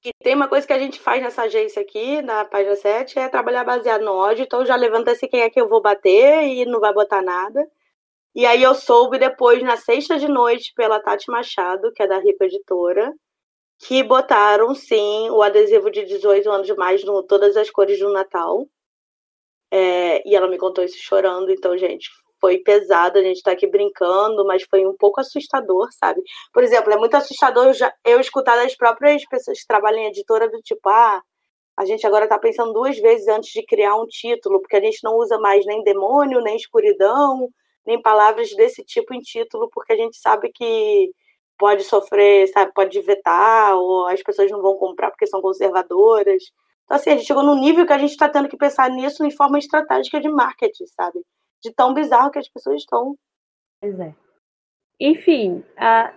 que 0.00 0.12
tem 0.22 0.34
uma 0.34 0.48
coisa 0.48 0.66
que 0.66 0.72
a 0.72 0.78
gente 0.78 1.00
faz 1.00 1.22
nessa 1.22 1.42
agência 1.42 1.82
aqui, 1.82 2.22
na 2.22 2.44
página 2.44 2.76
7, 2.76 3.18
é 3.18 3.28
trabalhar 3.28 3.64
baseado 3.64 4.04
no 4.04 4.12
ódio. 4.12 4.44
Então 4.44 4.64
já 4.64 4.76
levanta-se 4.76 5.26
quem 5.28 5.40
é 5.42 5.50
que 5.50 5.60
eu 5.60 5.68
vou 5.68 5.82
bater 5.82 6.44
e 6.46 6.64
não 6.64 6.80
vai 6.80 6.92
botar 6.92 7.22
nada. 7.22 7.66
E 8.34 8.46
aí 8.46 8.62
eu 8.62 8.74
soube 8.74 9.18
depois, 9.18 9.62
na 9.62 9.76
sexta 9.76 10.18
de 10.18 10.28
noite, 10.28 10.72
pela 10.74 11.00
Tati 11.00 11.30
Machado, 11.30 11.92
que 11.92 12.02
é 12.02 12.06
da 12.06 12.18
Rico 12.18 12.44
Editora, 12.44 13.12
que 13.80 14.02
botaram 14.02 14.74
sim 14.74 15.30
o 15.30 15.42
adesivo 15.42 15.90
de 15.90 16.04
18 16.04 16.50
anos 16.50 16.70
mais 16.76 17.04
no 17.04 17.22
todas 17.22 17.56
as 17.56 17.70
cores 17.70 17.98
do 17.98 18.12
Natal. 18.12 18.66
É, 19.70 20.26
e 20.28 20.34
ela 20.34 20.48
me 20.48 20.58
contou 20.58 20.84
isso 20.84 20.98
chorando, 20.98 21.50
então, 21.50 21.76
gente, 21.76 22.08
foi 22.40 22.58
pesado, 22.58 23.18
a 23.18 23.22
gente 23.22 23.36
está 23.36 23.52
aqui 23.52 23.66
brincando, 23.66 24.44
mas 24.46 24.62
foi 24.64 24.86
um 24.86 24.96
pouco 24.96 25.20
assustador, 25.20 25.88
sabe? 25.92 26.22
Por 26.52 26.62
exemplo, 26.62 26.92
é 26.92 26.96
muito 26.96 27.14
assustador 27.16 27.66
eu, 27.66 27.74
já, 27.74 27.92
eu 28.04 28.20
escutar 28.20 28.56
das 28.56 28.76
próprias 28.76 29.24
pessoas 29.26 29.60
que 29.60 29.66
trabalham 29.66 30.00
em 30.00 30.06
editora 30.06 30.48
do 30.48 30.60
tipo, 30.62 30.88
ah, 30.88 31.22
a 31.76 31.84
gente 31.84 32.06
agora 32.06 32.24
está 32.24 32.38
pensando 32.38 32.72
duas 32.72 32.98
vezes 32.98 33.28
antes 33.28 33.52
de 33.52 33.64
criar 33.64 33.94
um 33.96 34.06
título, 34.06 34.60
porque 34.60 34.76
a 34.76 34.80
gente 34.80 34.98
não 35.04 35.16
usa 35.16 35.38
mais 35.38 35.64
nem 35.66 35.82
demônio, 35.84 36.40
nem 36.40 36.56
escuridão, 36.56 37.48
nem 37.86 38.00
palavras 38.02 38.50
desse 38.56 38.84
tipo 38.84 39.14
em 39.14 39.20
título, 39.20 39.68
porque 39.72 39.92
a 39.92 39.96
gente 39.96 40.16
sabe 40.18 40.50
que 40.52 41.12
pode 41.58 41.84
sofrer, 41.84 42.48
sabe, 42.48 42.72
pode 42.74 43.00
vetar, 43.02 43.76
ou 43.76 44.06
as 44.06 44.22
pessoas 44.22 44.50
não 44.50 44.62
vão 44.62 44.76
comprar 44.76 45.10
porque 45.10 45.26
são 45.26 45.40
conservadoras. 45.40 46.42
Então, 46.84 46.96
assim, 46.96 47.10
a 47.10 47.16
gente 47.16 47.26
chegou 47.26 47.42
num 47.42 47.60
nível 47.60 47.86
que 47.86 47.92
a 47.92 47.98
gente 47.98 48.10
está 48.10 48.28
tendo 48.28 48.48
que 48.48 48.56
pensar 48.56 48.90
nisso 48.90 49.24
em 49.24 49.30
forma 49.30 49.58
estratégica 49.58 50.20
de 50.20 50.28
marketing, 50.28 50.86
sabe? 50.86 51.20
De 51.62 51.72
tão 51.72 51.94
bizarro 51.94 52.30
que 52.30 52.38
as 52.38 52.48
pessoas 52.48 52.80
estão. 52.80 53.16
Pois 53.80 53.98
é. 53.98 54.14
Enfim, 55.00 55.64
a... 55.76 56.12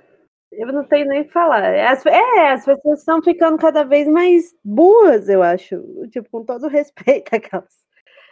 eu 0.52 0.72
não 0.74 0.84
tenho 0.84 1.08
nem 1.08 1.22
o 1.22 1.26
que 1.26 1.32
falar. 1.32 1.64
As... 1.64 2.06
É, 2.06 2.52
as 2.52 2.66
pessoas 2.66 3.00
estão 3.00 3.22
ficando 3.22 3.58
cada 3.58 3.84
vez 3.84 4.08
mais 4.08 4.56
burras, 4.64 5.30
eu 5.30 5.42
acho. 5.44 5.82
Tipo, 6.10 6.30
com 6.30 6.46
todo 6.46 6.68
respeito 6.68 7.34
aquelas. 7.36 7.82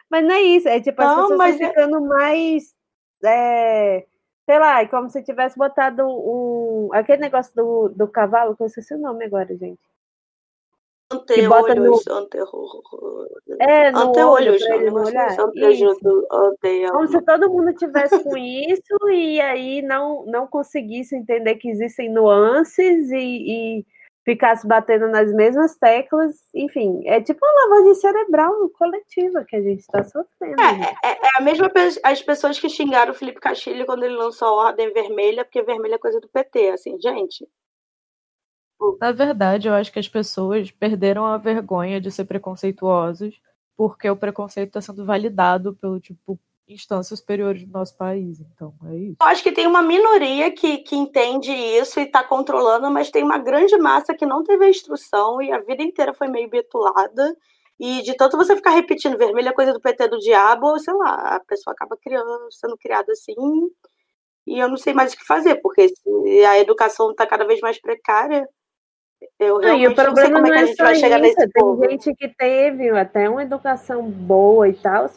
Mas 0.10 0.24
não 0.24 0.32
é 0.32 0.41
isso, 0.41 0.67
é 0.67 0.82
tipo, 0.82 1.02
as 1.02 1.08
não, 1.08 1.30
pessoas 1.30 1.50
estão 1.52 1.67
é 1.67 1.69
ficando 1.69 2.02
mais. 2.02 2.76
É... 3.24 4.06
Sei 4.45 4.58
lá, 4.58 4.82
é 4.82 4.88
como 4.88 5.10
se 5.10 5.24
tivesse 5.24 5.58
botado 5.58 6.04
um. 6.08 6.89
Aquele 6.93 7.22
negócio 7.22 7.54
do, 7.56 7.89
do 7.89 8.08
cavalo, 8.08 8.56
que 8.56 8.63
eu 8.63 8.67
esqueci 8.67 8.95
o 8.95 9.00
nome 9.00 9.26
agora, 9.26 9.56
gente. 9.56 9.88
Anteolhos, 11.12 12.06
no... 12.06 13.58
É, 13.60 13.91
no 13.91 14.00
anteolhos, 14.00 14.62
olhar. 15.08 15.36
Como 16.91 17.08
se 17.08 17.22
todo 17.22 17.50
mundo 17.50 17.74
tivesse 17.74 18.24
com 18.24 18.38
isso 18.38 18.95
e 19.10 19.41
aí 19.41 19.82
não, 19.82 20.24
não 20.28 20.45
conseguisse 20.45 21.15
entender 21.15 21.56
que 21.56 21.67
existem 21.67 22.12
nuances 22.12 23.10
e, 23.10 23.17
e 23.17 23.86
ficasse 24.24 24.67
batendo 24.67 25.08
nas 25.08 25.34
mesmas 25.34 25.76
teclas. 25.78 26.36
Enfim, 26.54 27.02
é 27.08 27.19
tipo 27.19 27.39
uma 27.43 27.65
lavagem 27.65 27.95
cerebral 27.95 28.69
coletiva 28.78 29.43
que 29.45 29.56
a 29.56 29.62
gente 29.62 29.80
está 29.80 30.04
sofrendo. 30.04 30.62
É, 30.62 31.10
é, 31.10 31.12
é, 31.12 31.30
a 31.38 31.41
mesma 31.41 31.72
as 32.04 32.22
pessoas 32.22 32.60
que 32.60 32.69
xingaram 32.69 33.12
o 33.12 33.15
Felipe 33.15 33.39
Castilho 33.39 33.88
quando 33.88 34.04
ele 34.04 34.15
lançou 34.15 34.48
a 34.48 34.67
Ordem 34.67 34.93
Vermelha, 34.93 35.43
porque 35.43 35.63
vermelha 35.63 35.95
é 35.95 36.00
coisa 36.00 36.19
do 36.19 36.30
PT. 36.30 36.69
Assim, 36.69 37.02
gente, 37.02 37.48
na 39.00 39.12
verdade, 39.12 39.68
eu 39.68 39.74
acho 39.74 39.92
que 39.92 40.00
as 40.00 40.08
pessoas 40.08 40.72
perderam 40.72 41.26
a 41.26 41.38
vergonha 41.38 42.00
de 42.00 42.12
ser 42.12 42.26
preconceituosos 42.26 43.39
porque 43.76 44.10
o 44.10 44.15
preconceito 44.15 44.68
está 44.68 44.82
sendo 44.82 45.06
validado 45.06 45.74
pelo 45.76 46.00
tipo 46.02 46.38
instâncias 46.68 47.20
superiores 47.20 47.65
do 47.65 47.72
nosso 47.72 47.98
país. 47.98 48.39
Então, 48.39 48.74
é 48.92 48.96
isso. 48.96 49.15
Eu 49.22 49.28
acho 49.28 49.42
que 49.42 49.52
tem 49.52 49.65
uma 49.65 49.82
minoria 49.82 50.52
que, 50.52 50.80
que 50.80 50.96
entende 50.96 51.52
isso 51.52 52.00
e 52.00 52.04
está 52.04 52.24
controlando, 52.24 52.92
mas 52.92 53.10
tem 53.10 53.24
uma 53.24 53.38
grande 53.38 53.78
massa 53.78 54.13
que 54.13 54.26
não 54.26 54.44
teve 54.44 54.65
a 54.65 54.70
instrução 54.70 55.42
e 55.42 55.52
a 55.52 55.60
vida 55.60 55.82
inteira 55.82 56.13
foi 56.13 56.28
meio 56.28 56.50
betulada. 56.50 57.36
E 57.80 58.02
de 58.02 58.13
tanto 58.15 58.36
você 58.36 58.56
ficar 58.56 58.72
repetindo 58.72 59.18
vermelho 59.18 59.48
é 59.48 59.54
coisa 59.54 59.74
do 59.74 59.80
PT 59.80 60.10
do 60.10 60.20
diabo, 60.20 60.78
sei 60.80 60.94
lá, 60.94 61.36
a 61.36 61.39
pessoa 61.39 61.74
acaba 61.74 61.98
criando, 61.98 62.52
sendo 62.52 62.78
criada 62.78 63.12
assim. 63.13 63.34
E 64.46 64.60
eu 64.60 64.68
não 64.68 64.78
sei 64.78 64.94
mais 64.94 65.13
o 65.13 65.18
que 65.18 65.26
fazer, 65.26 65.56
porque 65.62 65.88
a 66.46 66.60
educação 66.60 67.12
está 67.12 67.26
cada 67.26 67.46
vez 67.48 67.62
mais 67.62 67.80
precária. 67.80 68.48
Eu 69.38 69.60
não, 69.60 69.78
e 69.78 69.88
o 69.88 69.96
problema 69.96 70.40
não, 70.40 70.54
é, 70.54 70.64
é 70.64 70.76
só 70.76 70.92
isso. 70.92 71.02
Tem 71.36 71.50
povo. 71.54 71.90
gente 71.90 72.14
que 72.16 72.28
teve 72.30 72.90
até 72.90 73.30
uma 73.30 73.44
educação 73.44 74.10
boa 74.10 74.68
e 74.68 74.74
tal, 74.74 75.10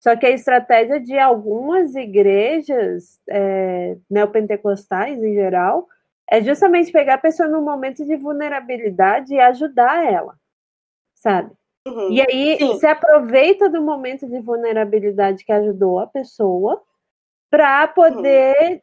só 0.00 0.16
que 0.16 0.26
a 0.26 0.30
estratégia 0.30 1.00
de 1.00 1.18
algumas 1.18 1.94
igrejas 1.94 3.20
é, 3.28 3.96
neopentecostais 4.10 5.22
em 5.22 5.34
geral 5.34 5.88
é 6.30 6.42
justamente 6.42 6.90
pegar 6.90 7.14
a 7.14 7.18
pessoa 7.18 7.48
num 7.48 7.62
momento 7.62 8.04
de 8.04 8.16
vulnerabilidade 8.16 9.34
e 9.34 9.40
ajudar 9.40 10.04
ela, 10.04 10.34
sabe? 11.14 11.52
Uhum, 11.86 12.10
e 12.10 12.20
aí 12.22 12.56
sim. 12.58 12.78
se 12.78 12.86
aproveita 12.86 13.68
do 13.68 13.82
momento 13.82 14.26
de 14.26 14.40
vulnerabilidade 14.40 15.44
que 15.44 15.52
ajudou 15.52 15.98
a 15.98 16.06
pessoa 16.06 16.82
para 17.50 17.86
poder 17.86 18.72
uhum 18.72 18.80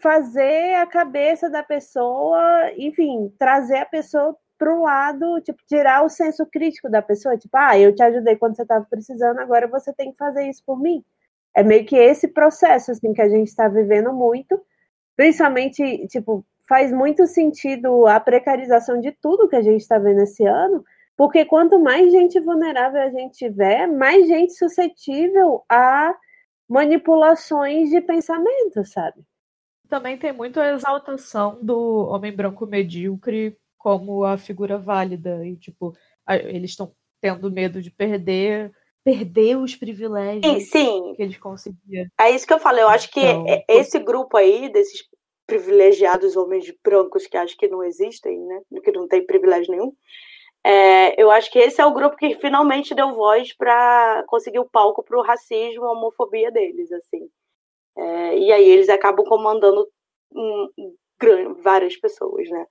fazer 0.00 0.74
a 0.76 0.86
cabeça 0.86 1.50
da 1.50 1.62
pessoa, 1.62 2.72
enfim, 2.76 3.32
trazer 3.38 3.78
a 3.78 3.86
pessoa 3.86 4.36
para 4.58 4.74
um 4.74 4.82
lado, 4.82 5.40
tipo, 5.42 5.58
tirar 5.68 6.04
o 6.04 6.08
senso 6.08 6.46
crítico 6.46 6.88
da 6.90 7.02
pessoa, 7.02 7.36
tipo, 7.36 7.56
ah, 7.56 7.78
eu 7.78 7.94
te 7.94 8.02
ajudei 8.02 8.36
quando 8.36 8.56
você 8.56 8.62
estava 8.62 8.86
precisando, 8.88 9.38
agora 9.40 9.66
você 9.66 9.92
tem 9.92 10.12
que 10.12 10.16
fazer 10.16 10.48
isso 10.48 10.62
por 10.64 10.80
mim. 10.80 11.04
É 11.54 11.62
meio 11.62 11.84
que 11.84 11.96
esse 11.96 12.28
processo, 12.28 12.92
assim, 12.92 13.12
que 13.12 13.22
a 13.22 13.28
gente 13.28 13.48
está 13.48 13.68
vivendo 13.68 14.12
muito, 14.12 14.60
principalmente, 15.16 16.06
tipo, 16.08 16.44
faz 16.68 16.92
muito 16.92 17.26
sentido 17.26 18.06
a 18.06 18.18
precarização 18.20 19.00
de 19.00 19.12
tudo 19.12 19.48
que 19.48 19.56
a 19.56 19.62
gente 19.62 19.80
está 19.80 19.98
vendo 19.98 20.20
esse 20.22 20.44
ano, 20.46 20.84
porque 21.16 21.44
quanto 21.44 21.78
mais 21.78 22.10
gente 22.10 22.40
vulnerável 22.40 23.00
a 23.02 23.10
gente 23.10 23.36
tiver, 23.36 23.86
mais 23.86 24.26
gente 24.26 24.54
suscetível 24.54 25.62
a 25.68 26.14
manipulações 26.68 27.90
de 27.90 28.00
pensamento, 28.00 28.84
sabe? 28.84 29.22
Também 29.88 30.16
tem 30.16 30.32
muito 30.32 30.60
a 30.60 30.72
exaltação 30.72 31.58
do 31.62 32.06
homem 32.08 32.32
branco 32.32 32.66
medíocre 32.66 33.56
como 33.78 34.24
a 34.24 34.36
figura 34.38 34.78
válida. 34.78 35.46
E, 35.46 35.56
tipo, 35.56 35.94
eles 36.28 36.70
estão 36.70 36.92
tendo 37.20 37.50
medo 37.50 37.80
de 37.82 37.90
perder 37.90 38.72
perder 39.04 39.58
os 39.58 39.76
privilégios 39.76 40.46
sim, 40.46 40.60
sim. 40.60 41.14
que 41.14 41.22
eles 41.22 41.36
conseguiam. 41.36 42.06
É 42.18 42.30
isso 42.30 42.46
que 42.46 42.54
eu 42.54 42.58
falei. 42.58 42.82
Eu 42.82 42.88
acho 42.88 43.10
que 43.10 43.20
então, 43.20 43.62
esse 43.68 43.98
grupo 43.98 44.34
aí, 44.36 44.72
desses 44.72 45.06
privilegiados 45.46 46.36
homens 46.36 46.72
brancos 46.82 47.26
que 47.26 47.36
acho 47.36 47.54
que 47.56 47.68
não 47.68 47.84
existem, 47.84 48.38
né? 48.38 48.62
Que 48.82 48.90
não 48.90 49.06
tem 49.06 49.24
privilégio 49.26 49.70
nenhum. 49.70 49.92
É, 50.66 51.22
eu 51.22 51.30
acho 51.30 51.50
que 51.52 51.58
esse 51.58 51.78
é 51.78 51.84
o 51.84 51.92
grupo 51.92 52.16
que 52.16 52.36
finalmente 52.36 52.94
deu 52.94 53.14
voz 53.14 53.54
para 53.54 54.24
conseguir 54.26 54.58
o 54.58 54.68
palco 54.68 55.02
para 55.02 55.18
o 55.18 55.22
racismo, 55.22 55.84
a 55.84 55.92
homofobia 55.92 56.50
deles, 56.50 56.90
assim. 56.90 57.28
É, 57.96 58.38
e 58.38 58.52
aí 58.52 58.68
eles 58.68 58.88
acabam 58.88 59.24
comandando 59.24 59.88
um, 60.32 60.68
um, 60.78 61.54
várias 61.62 61.96
pessoas, 61.96 62.48
né? 62.50 62.66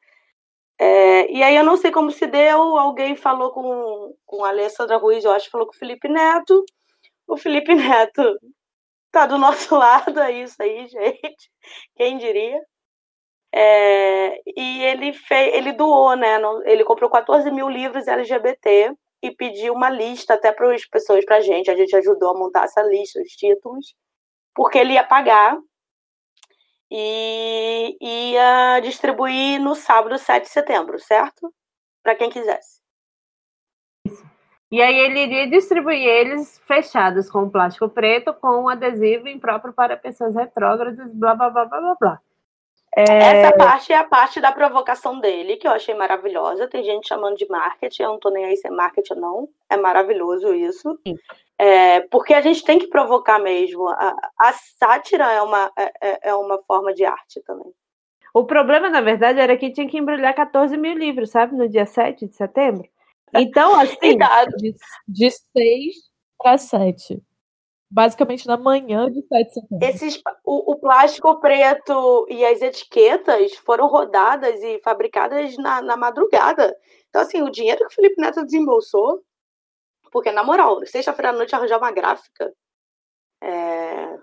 É, 0.80 1.32
e 1.32 1.44
aí 1.44 1.56
eu 1.56 1.64
não 1.64 1.78
sei 1.78 1.92
como 1.92 2.12
se 2.12 2.28
deu, 2.28 2.78
alguém 2.78 3.16
falou 3.16 3.52
com, 3.52 4.16
com 4.26 4.44
a 4.44 4.50
Alessandra 4.50 4.98
Ruiz, 4.98 5.24
eu 5.24 5.32
acho 5.32 5.50
falou 5.50 5.68
com 5.68 5.74
o 5.74 5.78
Felipe 5.78 6.10
Neto. 6.10 6.66
O 7.28 7.38
Felipe 7.38 7.74
Neto 7.76 8.38
tá 9.12 9.26
do 9.28 9.38
nosso 9.38 9.76
lado, 9.78 10.20
é 10.20 10.32
isso 10.32 10.62
aí, 10.62 10.88
gente. 10.88 11.52
Quem 11.96 12.18
diria? 12.18 12.60
É, 13.56 14.42
e 14.58 14.84
ele 14.84 15.14
fez, 15.14 15.54
ele 15.56 15.74
doou, 15.74 16.16
né? 16.16 16.40
Ele 16.66 16.84
comprou 16.84 17.10
14 17.10 17.52
mil 17.52 17.70
livros 17.70 18.08
LGBT 18.08 18.94
e 19.22 19.32
pediu 19.32 19.74
uma 19.74 19.90
lista 19.90 20.34
até 20.34 20.52
para 20.52 20.74
as 20.74 20.86
pessoas, 20.88 21.24
para 21.26 21.38
a 21.38 21.42
gente. 21.42 21.70
A 21.72 21.76
gente 21.76 21.96
ajudou 21.96 22.32
a 22.32 22.40
montar 22.40 22.66
essa 22.66 22.82
lista, 22.84 23.22
os 23.22 23.32
títulos 23.34 23.94
porque 24.56 24.78
ele 24.78 24.94
ia 24.94 25.04
pagar 25.04 25.58
e 26.92 27.98
ia 28.00 28.80
distribuir 28.82 29.60
no 29.60 29.74
sábado, 29.74 30.18
7 30.18 30.44
de 30.44 30.50
setembro, 30.50 31.00
certo? 31.00 31.54
Para 32.04 32.16
quem 32.16 32.30
quisesse. 32.30 32.82
E 34.72 34.82
aí 34.82 34.98
ele 34.98 35.22
iria 35.22 35.48
distribuir 35.48 36.02
eles 36.02 36.60
fechados 36.66 37.30
com 37.30 37.50
plástico 37.50 37.88
preto, 37.90 38.34
com 38.34 38.64
um 38.64 38.70
adesivo 38.70 39.28
impróprio 39.28 39.74
para 39.74 39.96
pessoas 39.96 40.36
retrógradas, 40.36 41.14
blá 41.14 41.36
blá 41.36 41.50
blá 41.50 41.66
blá 41.66 41.80
blá 41.80 41.96
blá. 42.00 42.20
É... 42.96 43.04
Essa 43.04 43.58
parte 43.58 43.92
é 43.92 43.98
a 43.98 44.04
parte 44.04 44.40
da 44.40 44.52
provocação 44.52 45.20
dele, 45.20 45.58
que 45.58 45.68
eu 45.68 45.72
achei 45.72 45.96
maravilhosa. 45.96 46.68
Tem 46.68 46.84
gente 46.84 47.08
chamando 47.08 47.38
de 47.38 47.48
marketing, 47.48 48.04
eu 48.04 48.10
não 48.10 48.20
tô 48.20 48.30
nem 48.30 48.46
aí 48.46 48.58
se 48.58 48.68
é 48.68 48.72
marketing 48.72 49.14
ou 49.14 49.20
não. 49.20 49.50
É 49.70 49.78
maravilhoso 49.78 50.54
isso. 50.54 51.00
É, 51.64 52.02
porque 52.12 52.34
a 52.34 52.42
gente 52.42 52.62
tem 52.62 52.78
que 52.78 52.88
provocar 52.88 53.40
mesmo. 53.40 53.88
A, 53.88 54.32
a 54.38 54.52
sátira 54.78 55.32
é 55.32 55.42
uma, 55.42 55.72
é, 55.78 55.94
é, 56.02 56.30
é 56.30 56.36
uma 56.36 56.62
forma 56.64 56.94
de 56.94 57.06
arte 57.06 57.42
também. 57.46 57.72
O 58.34 58.44
problema, 58.44 58.90
na 58.90 59.00
verdade, 59.00 59.40
era 59.40 59.56
que 59.56 59.72
tinha 59.72 59.88
que 59.88 59.98
embrulhar 59.98 60.36
14 60.36 60.76
mil 60.76 60.94
livros, 60.94 61.30
sabe? 61.30 61.56
No 61.56 61.70
dia 61.70 61.86
7 61.86 62.28
de 62.28 62.36
setembro. 62.36 62.86
Então, 63.34 63.74
assim. 63.80 64.18
de, 64.58 64.74
de 65.08 65.30
6 65.32 65.96
para 66.38 66.58
7 66.58 67.24
basicamente 67.90 68.48
na 68.48 68.58
manhã 68.58 69.10
de 69.10 69.22
7 69.22 69.48
de 69.48 69.54
setembro. 69.54 69.88
Esses, 69.88 70.22
o, 70.44 70.72
o, 70.72 70.80
plástico 70.80 71.40
preto 71.40 72.26
e 72.28 72.44
as 72.44 72.60
etiquetas 72.60 73.54
foram 73.58 73.86
rodadas 73.88 74.60
e 74.64 74.82
fabricadas 74.84 75.56
na, 75.58 75.80
na 75.80 75.96
madrugada. 75.96 76.76
Então, 77.08 77.22
assim, 77.22 77.44
o 77.44 77.52
dinheiro 77.52 77.82
que 77.82 77.86
o 77.86 77.92
Felipe 77.92 78.20
Neto 78.20 78.44
desembolsou, 78.44 79.22
porque, 80.14 80.32
na 80.32 80.44
moral, 80.44 80.86
sexta-feira 80.86 81.32
à 81.32 81.34
noite 81.34 81.56
arranjar 81.56 81.80
uma 81.80 81.92
gráfica. 81.92 82.54
É... 83.42 84.16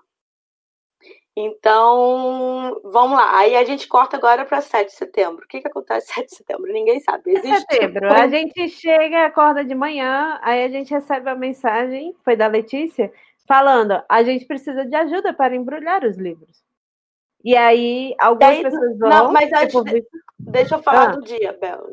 Então, 1.36 2.80
vamos 2.84 3.18
lá. 3.18 3.38
Aí 3.38 3.56
a 3.56 3.64
gente 3.64 3.88
corta 3.88 4.16
agora 4.16 4.44
para 4.44 4.60
7 4.60 4.86
de 4.88 4.94
setembro. 4.94 5.44
O 5.44 5.48
que, 5.48 5.60
que 5.60 5.66
acontece 5.66 6.12
7 6.12 6.28
de 6.28 6.36
setembro? 6.36 6.72
Ninguém 6.72 7.00
sabe. 7.00 7.32
Existe 7.32 7.66
setembro. 7.68 8.06
A 8.12 8.28
gente 8.28 8.68
chega, 8.68 9.26
acorda 9.26 9.64
de 9.64 9.74
manhã, 9.74 10.38
aí 10.42 10.62
a 10.62 10.68
gente 10.68 10.92
recebe 10.94 11.28
a 11.28 11.34
mensagem, 11.34 12.14
foi 12.24 12.36
da 12.36 12.46
Letícia, 12.46 13.12
falando, 13.48 14.00
a 14.08 14.22
gente 14.22 14.44
precisa 14.44 14.84
de 14.84 14.94
ajuda 14.94 15.32
para 15.32 15.56
embrulhar 15.56 16.04
os 16.04 16.16
livros. 16.16 16.62
E 17.42 17.56
aí, 17.56 18.14
algumas 18.18 18.60
pessoas 18.60 18.98
vão. 18.98 19.08
Não, 19.08 19.32
mas 19.32 19.52
antes, 19.52 19.72
tipo, 19.72 19.82
de, 19.84 20.06
deixa 20.38 20.76
eu 20.76 20.82
falar 20.82 21.10
ah. 21.10 21.16
do 21.16 21.22
dia, 21.22 21.56
Bela. 21.58 21.90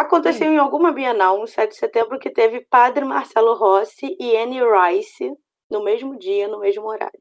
Aconteceu 0.00 0.48
Sim. 0.48 0.54
em 0.54 0.56
alguma 0.56 0.92
Bienal, 0.92 1.38
no 1.38 1.46
7 1.46 1.72
de 1.72 1.76
setembro, 1.76 2.18
que 2.18 2.30
teve 2.30 2.62
Padre 2.70 3.04
Marcelo 3.04 3.52
Rossi 3.52 4.16
e 4.18 4.34
Annie 4.34 4.62
Rice 4.62 5.30
no 5.70 5.84
mesmo 5.84 6.18
dia, 6.18 6.48
no 6.48 6.58
mesmo 6.58 6.86
horário. 6.86 7.20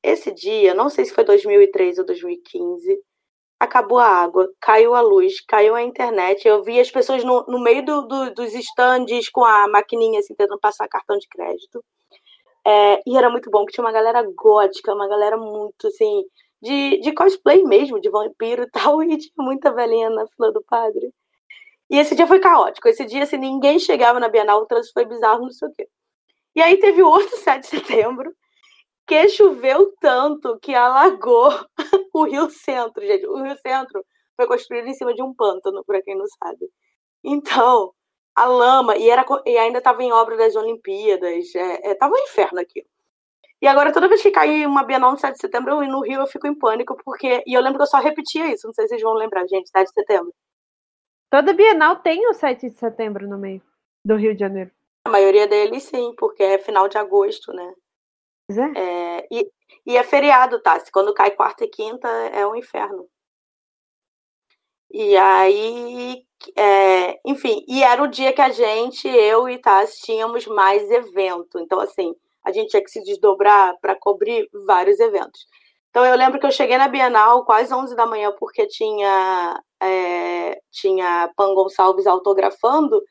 Esse 0.00 0.30
dia, 0.30 0.74
não 0.74 0.88
sei 0.88 1.04
se 1.04 1.12
foi 1.12 1.24
2003 1.24 1.98
ou 1.98 2.06
2015, 2.06 2.96
acabou 3.58 3.98
a 3.98 4.06
água, 4.06 4.48
caiu 4.60 4.94
a 4.94 5.00
luz, 5.00 5.40
caiu 5.40 5.74
a 5.74 5.82
internet. 5.82 6.46
Eu 6.46 6.62
vi 6.62 6.78
as 6.78 6.88
pessoas 6.88 7.24
no, 7.24 7.44
no 7.48 7.58
meio 7.58 7.84
do, 7.84 8.02
do, 8.02 8.32
dos 8.32 8.54
estandes 8.54 9.28
com 9.28 9.44
a 9.44 9.66
maquininha 9.66 10.20
assim, 10.20 10.36
tentando 10.36 10.60
passar 10.60 10.86
cartão 10.86 11.18
de 11.18 11.26
crédito. 11.26 11.84
É, 12.64 13.02
e 13.04 13.18
era 13.18 13.28
muito 13.28 13.50
bom, 13.50 13.62
porque 13.62 13.72
tinha 13.72 13.84
uma 13.84 13.90
galera 13.92 14.22
gótica, 14.36 14.94
uma 14.94 15.08
galera 15.08 15.36
muito 15.36 15.88
assim, 15.88 16.22
de, 16.62 17.00
de 17.00 17.12
cosplay 17.12 17.64
mesmo, 17.64 18.00
de 18.00 18.08
vampiro 18.08 18.62
e 18.62 18.70
tal, 18.70 19.02
e 19.02 19.18
tinha 19.18 19.34
muita 19.36 19.72
velhinha 19.74 20.10
na 20.10 20.28
fila 20.28 20.52
do 20.52 20.62
padre. 20.62 21.12
E 21.90 21.98
esse 21.98 22.14
dia 22.14 22.26
foi 22.26 22.40
caótico. 22.40 22.88
Esse 22.88 23.04
dia, 23.04 23.22
assim, 23.22 23.36
ninguém 23.36 23.78
chegava 23.78 24.20
na 24.20 24.28
Bienal, 24.28 24.60
o 24.60 24.66
trânsito 24.66 24.94
foi 24.94 25.04
bizarro, 25.04 25.42
não 25.42 25.52
sei 25.52 25.68
o 25.68 25.72
quê. 25.72 25.88
E 26.54 26.62
aí 26.62 26.78
teve 26.78 27.02
o 27.02 27.08
outro 27.08 27.36
7 27.38 27.62
de 27.62 27.68
setembro, 27.68 28.32
que 29.06 29.28
choveu 29.28 29.92
tanto 30.00 30.58
que 30.60 30.74
alagou 30.74 31.50
o 32.14 32.24
Rio 32.24 32.50
Centro, 32.50 33.04
gente. 33.06 33.26
O 33.26 33.42
Rio 33.42 33.56
Centro 33.58 34.04
foi 34.36 34.46
construído 34.46 34.88
em 34.88 34.94
cima 34.94 35.14
de 35.14 35.22
um 35.22 35.34
pântano, 35.34 35.84
para 35.84 36.02
quem 36.02 36.16
não 36.16 36.26
sabe. 36.42 36.68
Então, 37.24 37.92
a 38.34 38.46
lama, 38.46 38.96
e, 38.96 39.08
era, 39.10 39.24
e 39.46 39.56
ainda 39.58 39.78
estava 39.78 40.02
em 40.02 40.12
obra 40.12 40.36
das 40.36 40.56
Olimpíadas, 40.56 41.54
é, 41.54 41.90
é, 41.90 41.94
tava 41.94 42.14
um 42.14 42.18
inferno 42.18 42.60
aqui. 42.60 42.84
E 43.62 43.66
agora, 43.66 43.92
toda 43.92 44.08
vez 44.08 44.22
que 44.22 44.30
cai 44.30 44.66
uma 44.66 44.84
Bienal 44.84 45.12
no 45.12 45.18
7 45.18 45.34
de 45.34 45.40
setembro, 45.40 45.72
eu 45.82 45.88
no 45.88 46.02
Rio 46.02 46.20
eu 46.20 46.26
fico 46.26 46.46
em 46.46 46.54
pânico, 46.54 46.96
porque. 47.04 47.42
E 47.46 47.54
eu 47.54 47.62
lembro 47.62 47.78
que 47.78 47.82
eu 47.84 47.86
só 47.86 47.98
repetia 47.98 48.52
isso, 48.52 48.66
não 48.66 48.74
sei 48.74 48.84
se 48.84 48.90
vocês 48.90 49.02
vão 49.02 49.14
lembrar, 49.14 49.46
gente, 49.48 49.70
7 49.70 49.88
de 49.88 49.92
setembro. 49.94 50.34
Toda 51.30 51.52
Bienal 51.52 51.96
tem 51.96 52.28
o 52.28 52.34
7 52.34 52.70
de 52.70 52.78
setembro 52.78 53.28
no 53.28 53.38
meio 53.38 53.62
do 54.04 54.16
Rio 54.16 54.34
de 54.34 54.40
Janeiro. 54.40 54.70
A 55.04 55.10
maioria 55.10 55.46
deles 55.46 55.84
sim, 55.84 56.14
porque 56.16 56.42
é 56.42 56.58
final 56.58 56.88
de 56.88 56.98
agosto, 56.98 57.52
né? 57.52 57.74
É. 58.50 58.80
É, 58.80 59.28
e, 59.30 59.50
e 59.84 59.96
é 59.96 60.02
feriado, 60.02 60.60
tá? 60.60 60.80
Quando 60.92 61.14
cai 61.14 61.32
quarta 61.32 61.64
e 61.64 61.68
quinta 61.68 62.08
é 62.08 62.46
um 62.46 62.54
inferno. 62.54 63.08
E 64.90 65.16
aí, 65.16 66.24
é, 66.56 67.20
enfim, 67.24 67.64
e 67.68 67.82
era 67.82 68.02
o 68.02 68.06
dia 68.06 68.32
que 68.32 68.40
a 68.40 68.50
gente, 68.50 69.08
eu 69.08 69.48
e 69.48 69.58
Tassi, 69.58 70.00
tínhamos 70.02 70.46
mais 70.46 70.88
evento. 70.90 71.58
Então, 71.58 71.80
assim, 71.80 72.14
a 72.44 72.52
gente 72.52 72.70
tinha 72.70 72.82
que 72.82 72.90
se 72.90 73.02
desdobrar 73.02 73.76
para 73.80 73.96
cobrir 73.96 74.48
vários 74.64 75.00
eventos. 75.00 75.46
Então, 75.96 76.04
eu 76.04 76.14
lembro 76.14 76.38
que 76.38 76.44
eu 76.44 76.50
cheguei 76.50 76.76
na 76.76 76.88
Bienal 76.88 77.42
quase 77.46 77.72
11 77.72 77.96
da 77.96 78.04
manhã, 78.04 78.30
porque 78.38 78.66
tinha, 78.66 79.58
é, 79.82 80.60
tinha 80.70 81.32
Pan 81.34 81.54
Gonçalves 81.54 82.06
autografando. 82.06 83.02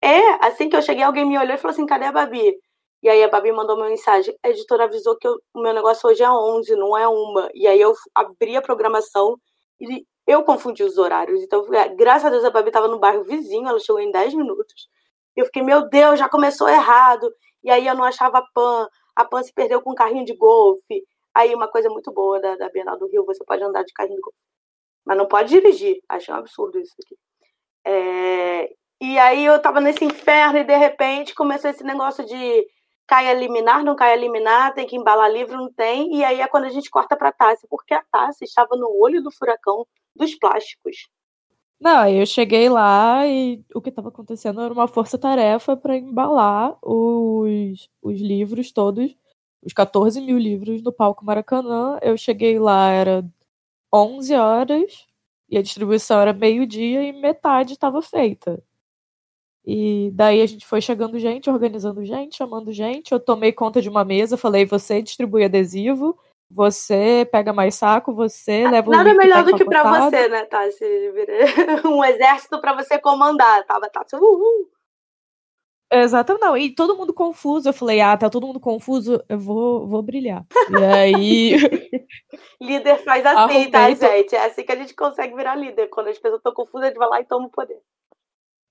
É, 0.00 0.46
assim 0.46 0.68
que 0.68 0.76
eu 0.76 0.82
cheguei, 0.82 1.02
alguém 1.02 1.24
me 1.24 1.36
olhou 1.36 1.56
e 1.56 1.58
falou 1.58 1.72
assim: 1.72 1.84
cadê 1.84 2.04
a 2.06 2.12
Babi? 2.12 2.54
E 3.02 3.08
aí 3.08 3.24
a 3.24 3.28
Babi 3.28 3.50
mandou 3.50 3.74
uma 3.76 3.88
mensagem. 3.88 4.32
A 4.40 4.50
editora 4.50 4.84
avisou 4.84 5.16
que 5.18 5.26
eu, 5.26 5.36
o 5.52 5.60
meu 5.60 5.74
negócio 5.74 6.08
hoje 6.08 6.22
é 6.22 6.30
11, 6.30 6.76
não 6.76 6.96
é 6.96 7.08
uma. 7.08 7.50
E 7.54 7.66
aí 7.66 7.80
eu 7.80 7.92
abri 8.14 8.56
a 8.56 8.62
programação 8.62 9.36
e 9.80 10.06
eu 10.24 10.44
confundi 10.44 10.84
os 10.84 10.96
horários. 10.96 11.42
Então, 11.42 11.66
é, 11.74 11.88
graças 11.88 12.26
a 12.26 12.30
Deus, 12.30 12.44
a 12.44 12.50
Babi 12.50 12.68
estava 12.68 12.86
no 12.86 13.00
bairro 13.00 13.24
vizinho, 13.24 13.68
ela 13.68 13.80
chegou 13.80 14.00
em 14.00 14.12
10 14.12 14.34
minutos. 14.34 14.88
Eu 15.36 15.46
fiquei, 15.46 15.62
meu 15.62 15.88
Deus, 15.88 16.20
já 16.20 16.28
começou 16.28 16.68
errado. 16.68 17.28
E 17.64 17.70
aí 17.70 17.84
eu 17.84 17.96
não 17.96 18.04
achava 18.04 18.38
a 18.38 18.44
Pan. 18.54 18.88
A 19.16 19.24
Pan 19.24 19.42
se 19.42 19.52
perdeu 19.52 19.82
com 19.82 19.90
um 19.90 19.96
carrinho 19.96 20.24
de 20.24 20.36
golfe. 20.36 21.02
Aí 21.38 21.54
uma 21.54 21.68
coisa 21.68 21.88
muito 21.88 22.10
boa 22.10 22.40
da, 22.40 22.56
da 22.56 22.68
Bienal 22.68 22.98
do 22.98 23.06
Rio, 23.06 23.24
você 23.24 23.44
pode 23.44 23.62
andar 23.62 23.84
de 23.84 23.92
carrinho 23.92 24.16
de. 24.16 24.32
Mas 25.06 25.16
não 25.16 25.28
pode 25.28 25.50
dirigir. 25.50 26.02
Achei 26.08 26.34
um 26.34 26.36
absurdo 26.36 26.80
isso 26.80 26.96
aqui. 27.00 27.16
É... 27.86 28.70
E 29.00 29.16
aí 29.20 29.44
eu 29.44 29.62
tava 29.62 29.80
nesse 29.80 30.04
inferno 30.04 30.58
e 30.58 30.64
de 30.64 30.76
repente 30.76 31.36
começou 31.36 31.70
esse 31.70 31.84
negócio 31.84 32.26
de 32.26 32.66
cai 33.06 33.30
a 33.30 33.34
liminar, 33.34 33.84
não 33.84 33.94
cai 33.94 34.14
a 34.14 34.16
liminar, 34.16 34.74
tem 34.74 34.84
que 34.84 34.96
embalar 34.96 35.30
livro, 35.30 35.56
não 35.56 35.72
tem. 35.72 36.12
E 36.12 36.24
aí 36.24 36.40
é 36.40 36.48
quando 36.48 36.64
a 36.64 36.70
gente 36.70 36.90
corta 36.90 37.16
para 37.16 37.30
Tassi, 37.30 37.68
porque 37.70 37.94
a 37.94 38.02
Tassi 38.10 38.42
estava 38.42 38.76
no 38.76 38.90
olho 39.00 39.22
do 39.22 39.30
furacão 39.30 39.86
dos 40.16 40.34
plásticos. 40.34 41.08
Não, 41.80 42.08
eu 42.08 42.26
cheguei 42.26 42.68
lá 42.68 43.24
e 43.28 43.64
o 43.72 43.80
que 43.80 43.90
estava 43.90 44.08
acontecendo 44.08 44.60
era 44.60 44.74
uma 44.74 44.88
força-tarefa 44.88 45.76
para 45.76 45.96
embalar 45.96 46.76
os, 46.82 47.88
os 48.02 48.20
livros 48.20 48.72
todos, 48.72 49.14
os 49.62 49.72
14 49.72 50.20
mil 50.20 50.38
livros 50.38 50.82
no 50.82 50.92
palco 50.92 51.24
Maracanã. 51.24 51.98
Eu 52.02 52.16
cheguei 52.16 52.58
lá, 52.58 52.90
era 52.90 53.24
11 53.92 54.34
horas, 54.34 55.06
e 55.48 55.56
a 55.56 55.62
distribuição 55.62 56.20
era 56.20 56.32
meio-dia 56.32 57.02
e 57.02 57.12
metade 57.12 57.72
estava 57.72 58.02
feita. 58.02 58.62
E 59.64 60.10
daí 60.14 60.40
a 60.40 60.46
gente 60.46 60.66
foi 60.66 60.80
chegando 60.80 61.18
gente, 61.18 61.50
organizando 61.50 62.04
gente, 62.04 62.36
chamando 62.36 62.72
gente. 62.72 63.12
Eu 63.12 63.20
tomei 63.20 63.52
conta 63.52 63.82
de 63.82 63.88
uma 63.88 64.04
mesa, 64.04 64.36
falei: 64.36 64.64
você 64.64 65.02
distribui 65.02 65.44
adesivo, 65.44 66.18
você 66.50 67.28
pega 67.30 67.52
mais 67.52 67.74
saco, 67.74 68.14
você 68.14 68.64
ah, 68.66 68.70
leva 68.70 68.88
o 68.88 68.92
Nada 68.92 69.12
melhor 69.12 69.44
tá 69.44 69.50
do 69.50 69.56
que 69.56 69.64
para 69.64 69.82
você, 70.06 70.28
né, 70.28 70.44
Tassi? 70.44 70.84
Um 71.84 72.02
exército 72.02 72.60
para 72.60 72.74
você 72.74 72.98
comandar. 72.98 73.64
Tava 73.66 73.90
Tassi, 73.90 74.16
uhul. 74.16 74.70
Exato, 75.90 76.36
não. 76.38 76.56
E 76.56 76.74
todo 76.74 76.96
mundo 76.96 77.14
confuso. 77.14 77.68
Eu 77.68 77.72
falei, 77.72 78.00
ah, 78.00 78.16
tá 78.16 78.28
todo 78.28 78.46
mundo 78.46 78.60
confuso, 78.60 79.22
eu 79.28 79.38
vou, 79.38 79.86
vou 79.86 80.02
brilhar. 80.02 80.44
E 80.70 80.84
aí. 80.84 81.56
líder 82.60 82.98
faz 83.04 83.24
assim, 83.24 83.70
tá, 83.70 83.88
gente? 83.94 84.34
É 84.34 84.44
assim 84.44 84.64
que 84.64 84.72
a 84.72 84.76
gente 84.76 84.94
consegue 84.94 85.34
virar 85.34 85.54
líder. 85.54 85.88
Quando 85.88 86.08
as 86.08 86.18
pessoas 86.18 86.40
estão 86.40 86.52
confusas, 86.52 86.84
a 86.84 86.88
gente 86.88 86.98
vai 86.98 87.08
lá 87.08 87.20
e 87.20 87.24
toma 87.24 87.46
o 87.46 87.50
poder 87.50 87.80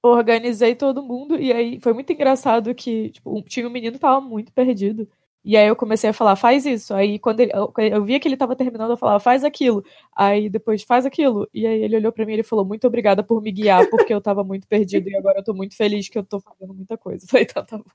organizei 0.04 0.76
todo 0.76 1.04
mundo, 1.04 1.40
e 1.40 1.52
aí 1.52 1.80
foi 1.80 1.94
muito 1.94 2.12
engraçado 2.12 2.74
que, 2.74 3.10
tipo, 3.10 3.42
tinha 3.44 3.68
um 3.68 3.72
menino 3.72 3.94
que 3.94 4.00
tava 4.00 4.22
muito 4.22 4.52
perdido. 4.52 5.08
E 5.48 5.56
aí 5.56 5.66
eu 5.66 5.78
comecei 5.78 6.10
a 6.10 6.14
falar, 6.14 6.36
faz 6.36 6.66
isso. 6.66 6.94
Aí 6.94 7.18
quando 7.18 7.40
ele, 7.40 7.54
eu, 7.54 7.74
eu 7.78 8.04
via 8.04 8.20
que 8.20 8.28
ele 8.28 8.36
tava 8.36 8.54
terminando, 8.54 8.92
eu 8.92 8.98
falava, 8.98 9.18
faz 9.18 9.46
aquilo. 9.46 9.82
Aí 10.14 10.50
depois, 10.50 10.84
faz 10.84 11.06
aquilo. 11.06 11.48
E 11.54 11.66
aí 11.66 11.84
ele 11.84 11.96
olhou 11.96 12.12
para 12.12 12.26
mim 12.26 12.34
e 12.34 12.44
falou, 12.44 12.66
muito 12.66 12.86
obrigada 12.86 13.24
por 13.24 13.42
me 13.42 13.50
guiar, 13.50 13.90
porque 13.90 14.14
eu 14.14 14.20
tava 14.20 14.44
muito 14.44 14.68
perdido 14.68 15.08
e 15.08 15.16
agora 15.16 15.40
eu 15.40 15.44
tô 15.46 15.54
muito 15.54 15.78
feliz 15.78 16.10
que 16.10 16.18
eu 16.18 16.24
tô 16.26 16.42
fazendo 16.42 16.74
muita 16.74 16.98
coisa. 16.98 17.24
Eu 17.24 17.30
falei, 17.30 17.46
tá, 17.46 17.64
tá 17.64 17.78
bom. 17.78 17.86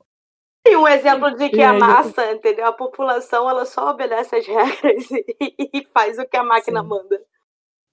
E 0.66 0.74
um 0.76 0.88
exemplo 0.88 1.36
de 1.36 1.50
que 1.50 1.60
a 1.60 1.74
massa, 1.74 2.22
eu... 2.22 2.36
entendeu? 2.36 2.64
A 2.64 2.72
população, 2.72 3.50
ela 3.50 3.66
só 3.66 3.90
obedece 3.90 4.34
as 4.34 4.46
regras 4.46 5.10
e, 5.10 5.26
e 5.78 5.86
faz 5.92 6.18
o 6.18 6.24
que 6.24 6.38
a 6.38 6.42
máquina 6.42 6.80
Sim. 6.80 6.88
manda. 6.88 7.20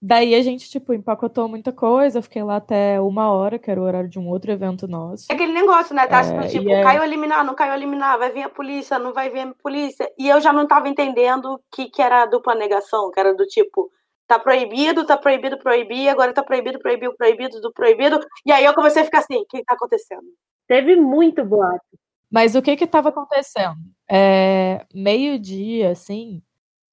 Daí 0.01 0.33
a 0.33 0.41
gente, 0.41 0.69
tipo, 0.69 0.93
empacotou 0.93 1.49
muita 1.49 1.73
coisa, 1.73 2.21
fiquei 2.21 2.41
lá 2.41 2.55
até 2.55 3.01
uma 3.01 3.31
hora, 3.33 3.59
que 3.59 3.69
era 3.69 3.81
o 3.81 3.83
horário 3.83 4.09
de 4.09 4.17
um 4.17 4.29
outro 4.29 4.49
evento 4.49 4.87
nosso. 4.87 5.25
É 5.29 5.35
aquele 5.35 5.51
negócio, 5.51 5.93
né? 5.93 6.07
Tá, 6.07 6.21
é, 6.21 6.47
tipo, 6.47 6.69
é... 6.69 6.81
caiu 6.81 7.03
eliminar, 7.03 7.43
não 7.43 7.53
caiu 7.53 7.73
eliminar, 7.73 8.17
vai 8.17 8.31
vir 8.31 8.43
a 8.43 8.49
polícia, 8.49 8.97
não 8.97 9.13
vai 9.13 9.29
vir 9.29 9.41
a 9.41 9.53
polícia. 9.61 10.09
E 10.17 10.29
eu 10.29 10.39
já 10.39 10.53
não 10.53 10.65
tava 10.65 10.87
entendendo 10.87 11.59
que, 11.69 11.89
que 11.89 12.01
era 12.01 12.25
dupla 12.25 12.55
negação, 12.55 13.11
que 13.11 13.19
era 13.19 13.35
do 13.35 13.45
tipo, 13.45 13.91
tá 14.25 14.39
proibido, 14.39 15.05
tá 15.05 15.17
proibido, 15.17 15.57
proibir, 15.57 16.07
agora 16.07 16.33
tá 16.33 16.43
proibido, 16.43 16.79
proibido, 16.79 17.13
proibido, 17.17 17.59
do 17.59 17.73
proibido. 17.73 18.19
E 18.45 18.53
aí 18.53 18.63
eu 18.63 18.73
comecei 18.73 19.01
a 19.01 19.05
ficar 19.05 19.19
assim, 19.19 19.35
o 19.35 19.45
que 19.45 19.63
tá 19.65 19.73
acontecendo? 19.73 20.23
Teve 20.65 20.95
muito 20.95 21.43
boato. 21.43 21.83
Mas 22.31 22.55
o 22.55 22.61
que 22.61 22.77
que 22.77 22.87
tava 22.87 23.09
acontecendo? 23.09 23.75
É, 24.09 24.85
meio-dia, 24.93 25.91
assim, 25.91 26.41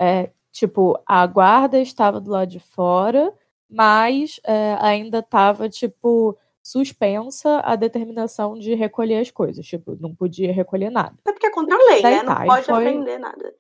é, 0.01 0.31
Tipo, 0.57 0.99
a 1.05 1.27
guarda 1.27 1.79
estava 1.79 2.19
do 2.19 2.31
lado 2.31 2.49
de 2.49 2.59
fora, 2.59 3.31
mas 3.69 4.41
é, 4.43 4.75
ainda 4.81 5.19
estava, 5.19 5.69
tipo, 5.69 6.35
suspensa 6.63 7.61
a 7.61 7.77
determinação 7.77 8.59
de 8.59 8.73
recolher 8.73 9.19
as 9.19 9.31
coisas. 9.31 9.67
Tipo, 9.67 9.99
não 10.01 10.15
podia 10.15 10.51
recolher 10.55 10.89
nada. 10.89 11.15
É 11.29 11.33
porque 11.33 11.45
é 11.45 11.51
contra 11.51 11.75
a 11.75 11.79
lei, 11.79 12.01
Daí, 12.01 12.15
né? 12.15 12.23
Não 12.23 12.35
tá, 12.35 12.45
pode 12.47 12.65
foi... 12.65 12.75
aprender 12.75 13.19
nada. 13.19 13.55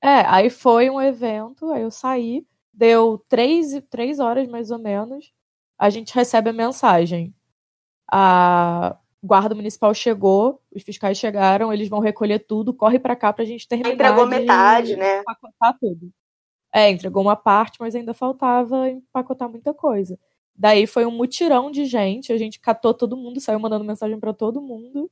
É, 0.00 0.20
aí 0.28 0.48
foi 0.48 0.88
um 0.88 1.02
evento, 1.02 1.72
aí 1.72 1.82
eu 1.82 1.90
saí, 1.90 2.46
deu 2.72 3.18
três, 3.28 3.72
três 3.90 4.20
horas 4.20 4.46
mais 4.46 4.70
ou 4.70 4.78
menos, 4.78 5.32
a 5.76 5.90
gente 5.90 6.14
recebe 6.14 6.50
a 6.50 6.52
mensagem. 6.52 7.34
A 8.08 8.96
guarda 9.26 9.54
municipal 9.54 9.92
chegou, 9.92 10.62
os 10.72 10.82
fiscais 10.82 11.18
chegaram, 11.18 11.72
eles 11.72 11.88
vão 11.88 12.00
recolher 12.00 12.38
tudo, 12.38 12.72
corre 12.72 12.98
para 12.98 13.16
cá 13.16 13.32
pra 13.32 13.44
gente 13.44 13.66
terminar. 13.66 13.92
Entregou 13.92 14.26
metade, 14.26 14.96
né? 14.96 15.20
Empacotar 15.20 15.76
tudo. 15.80 16.10
É, 16.72 16.90
entregou 16.90 17.22
uma 17.22 17.36
parte, 17.36 17.78
mas 17.80 17.94
ainda 17.94 18.14
faltava 18.14 18.88
empacotar 18.88 19.48
muita 19.48 19.74
coisa. 19.74 20.18
Daí 20.54 20.86
foi 20.86 21.04
um 21.04 21.10
mutirão 21.10 21.70
de 21.70 21.84
gente, 21.84 22.32
a 22.32 22.38
gente 22.38 22.60
catou 22.60 22.94
todo 22.94 23.16
mundo, 23.16 23.40
saiu 23.40 23.58
mandando 23.60 23.84
mensagem 23.84 24.18
para 24.18 24.32
todo 24.32 24.62
mundo. 24.62 25.10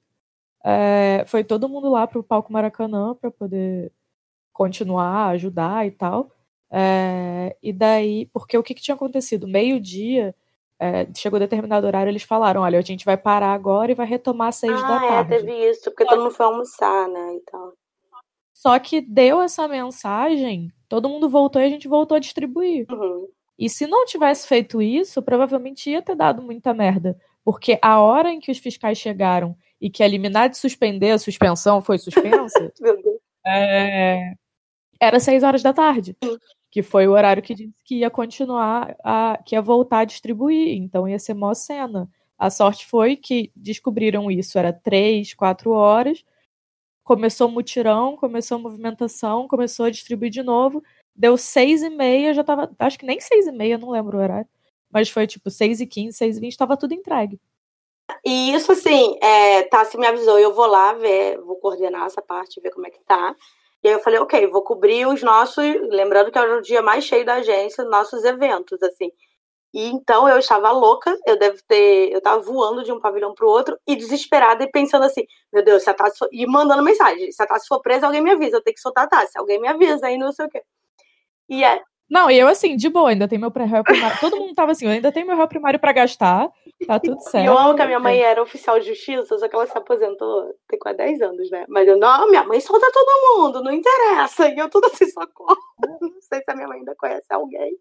É, 0.64 1.24
foi 1.26 1.44
todo 1.44 1.68
mundo 1.68 1.90
lá 1.90 2.06
pro 2.06 2.22
palco 2.22 2.52
Maracanã 2.52 3.14
para 3.14 3.30
poder 3.30 3.92
continuar, 4.52 5.28
ajudar 5.30 5.86
e 5.86 5.90
tal. 5.90 6.30
É, 6.70 7.56
e 7.62 7.72
daí, 7.72 8.26
porque 8.32 8.56
o 8.56 8.62
que, 8.62 8.74
que 8.74 8.82
tinha 8.82 8.94
acontecido? 8.94 9.46
Meio-dia, 9.46 10.34
é, 10.80 11.06
chegou 11.16 11.38
determinado 11.38 11.86
horário, 11.86 12.10
eles 12.10 12.22
falaram: 12.22 12.62
olha, 12.62 12.78
a 12.78 12.82
gente 12.82 13.04
vai 13.04 13.16
parar 13.16 13.52
agora 13.52 13.92
e 13.92 13.94
vai 13.94 14.06
retomar 14.06 14.48
às 14.48 14.56
seis 14.56 14.72
ah, 14.72 14.88
da 14.88 15.00
tarde. 15.00 15.34
É, 15.34 15.38
teve 15.38 15.70
isso, 15.70 15.84
porque 15.84 16.04
todo 16.04 16.22
mundo 16.22 16.34
foi 16.34 16.46
almoçar, 16.46 17.08
né? 17.08 17.36
E 17.36 17.40
tal. 17.40 17.72
Só 18.52 18.78
que 18.78 19.00
deu 19.00 19.42
essa 19.42 19.68
mensagem, 19.68 20.72
todo 20.88 21.08
mundo 21.08 21.28
voltou 21.28 21.60
e 21.60 21.64
a 21.64 21.68
gente 21.68 21.86
voltou 21.86 22.16
a 22.16 22.20
distribuir. 22.20 22.86
Uhum. 22.90 23.28
E 23.58 23.68
se 23.68 23.86
não 23.86 24.04
tivesse 24.04 24.48
feito 24.48 24.82
isso, 24.82 25.22
provavelmente 25.22 25.90
ia 25.90 26.02
ter 26.02 26.16
dado 26.16 26.42
muita 26.42 26.74
merda. 26.74 27.16
Porque 27.44 27.78
a 27.82 28.00
hora 28.00 28.30
em 28.30 28.40
que 28.40 28.50
os 28.50 28.58
fiscais 28.58 28.98
chegaram 28.98 29.56
e 29.80 29.90
que 29.90 30.02
a 30.02 30.08
liminar 30.08 30.48
de 30.48 30.56
suspender 30.56 31.10
a 31.10 31.18
suspensão 31.18 31.82
foi 31.82 31.98
suspensa, 31.98 32.72
é... 33.46 34.32
era 35.00 35.20
seis 35.20 35.42
horas 35.42 35.62
da 35.62 35.72
tarde. 35.72 36.16
Que 36.74 36.82
foi 36.82 37.06
o 37.06 37.12
horário 37.12 37.42
que 37.42 37.54
disse 37.54 37.72
que 37.84 38.00
ia 38.00 38.10
continuar, 38.10 38.96
a... 39.04 39.38
que 39.46 39.54
ia 39.54 39.62
voltar 39.62 40.00
a 40.00 40.04
distribuir. 40.04 40.76
Então 40.76 41.08
ia 41.08 41.18
ser 41.18 41.34
mó 41.34 41.54
cena. 41.54 42.10
A 42.36 42.50
sorte 42.50 42.84
foi 42.86 43.16
que 43.16 43.52
descobriram 43.54 44.30
isso, 44.30 44.58
era 44.58 44.72
três, 44.72 45.32
quatro 45.32 45.70
horas 45.70 46.24
começou 47.04 47.48
o 47.48 47.52
mutirão, 47.52 48.16
começou 48.16 48.56
a 48.56 48.60
movimentação, 48.60 49.46
começou 49.46 49.86
a 49.86 49.90
distribuir 49.90 50.30
de 50.30 50.42
novo. 50.42 50.82
Deu 51.14 51.36
seis 51.36 51.82
e 51.82 51.90
meia, 51.90 52.34
já 52.34 52.42
tava. 52.42 52.74
Acho 52.78 52.98
que 52.98 53.06
nem 53.06 53.20
seis 53.20 53.46
e 53.46 53.52
meia, 53.52 53.78
não 53.78 53.90
lembro 53.90 54.18
o 54.18 54.20
horário. 54.20 54.48
Mas 54.90 55.10
foi 55.10 55.26
tipo 55.26 55.50
seis 55.50 55.80
e 55.80 55.86
quinze, 55.86 56.16
seis 56.16 56.38
e 56.38 56.40
vinte, 56.40 56.56
tava 56.56 56.76
tudo 56.76 56.94
entregue. 56.94 57.38
E 58.24 58.52
isso, 58.52 58.72
assim, 58.72 59.16
é, 59.22 59.62
Tassi 59.64 59.96
me 59.96 60.06
avisou, 60.06 60.38
eu 60.38 60.54
vou 60.54 60.66
lá 60.66 60.92
ver, 60.92 61.38
vou 61.40 61.56
coordenar 61.56 62.06
essa 62.06 62.20
parte, 62.20 62.60
ver 62.60 62.70
como 62.70 62.86
é 62.86 62.90
que 62.90 63.00
tá. 63.04 63.34
E 63.84 63.88
aí 63.88 63.94
eu 63.94 64.00
falei, 64.00 64.18
ok, 64.18 64.46
vou 64.46 64.62
cobrir 64.62 65.06
os 65.06 65.22
nossos, 65.22 65.62
lembrando 65.90 66.32
que 66.32 66.38
era 66.38 66.56
o 66.56 66.62
dia 66.62 66.80
mais 66.80 67.04
cheio 67.04 67.24
da 67.24 67.34
agência, 67.34 67.84
nossos 67.84 68.24
eventos, 68.24 68.82
assim. 68.82 69.10
E 69.74 69.88
então 69.88 70.26
eu 70.28 70.38
estava 70.38 70.70
louca, 70.70 71.14
eu 71.26 71.38
devo 71.38 71.58
ter, 71.68 72.10
eu 72.10 72.18
estava 72.18 72.40
voando 72.40 72.82
de 72.82 72.92
um 72.92 73.00
pavilhão 73.00 73.34
para 73.34 73.44
o 73.44 73.48
outro 73.48 73.78
e 73.86 73.94
desesperada 73.94 74.64
e 74.64 74.70
pensando 74.70 75.04
assim, 75.04 75.26
meu 75.52 75.62
Deus, 75.62 75.82
se 75.82 75.90
a 75.90 75.94
for... 76.16 76.28
e 76.32 76.46
mandando 76.46 76.82
mensagem, 76.82 77.30
se 77.30 77.42
a 77.42 77.46
Tassi 77.46 77.68
for 77.68 77.82
presa, 77.82 78.06
alguém 78.06 78.22
me 78.22 78.30
avisa, 78.30 78.56
eu 78.56 78.62
tenho 78.62 78.74
que 78.74 78.80
soltar 78.80 79.04
a 79.04 79.08
Tassi, 79.08 79.36
alguém 79.38 79.60
me 79.60 79.68
avisa 79.68 80.06
aí, 80.06 80.16
não 80.16 80.32
sei 80.32 80.46
o 80.46 80.48
quê. 80.48 80.62
E 81.48 81.64
é... 81.64 81.82
Não, 82.14 82.30
e 82.30 82.38
eu 82.38 82.46
assim, 82.46 82.76
de 82.76 82.88
boa, 82.88 83.10
ainda 83.10 83.26
tenho 83.26 83.40
meu 83.40 83.50
pré-réu 83.50 83.82
primário. 83.82 84.20
Todo 84.20 84.36
mundo 84.36 84.54
tava 84.54 84.70
assim, 84.70 84.86
eu 84.86 84.92
ainda 84.92 85.10
tenho 85.10 85.26
meu 85.26 85.36
réu 85.36 85.48
primário 85.48 85.80
para 85.80 85.90
gastar, 85.90 86.48
tá 86.86 87.00
tudo 87.00 87.20
certo. 87.20 87.44
E 87.44 87.48
eu 87.48 87.58
amo 87.58 87.74
que 87.74 87.82
a 87.82 87.86
minha 87.86 87.98
mãe 87.98 88.20
era 88.20 88.40
oficial 88.40 88.78
de 88.78 88.86
justiça, 88.86 89.36
só 89.36 89.48
que 89.48 89.56
ela 89.56 89.66
se 89.66 89.76
aposentou 89.76 90.54
tem 90.68 90.78
quase 90.78 90.96
10 90.96 91.22
anos, 91.22 91.50
né? 91.50 91.64
Mas 91.68 91.88
eu, 91.88 91.98
não, 91.98 92.30
minha 92.30 92.44
mãe 92.44 92.60
solta 92.60 92.86
todo 92.92 93.40
mundo, 93.42 93.64
não 93.64 93.72
interessa. 93.72 94.48
E 94.48 94.56
eu 94.56 94.70
tudo 94.70 94.86
assim, 94.86 95.10
socorro. 95.10 95.58
Não 96.00 96.20
sei 96.20 96.38
se 96.38 96.50
a 96.52 96.54
minha 96.54 96.68
mãe 96.68 96.78
ainda 96.78 96.94
conhece 96.94 97.26
alguém. 97.30 97.76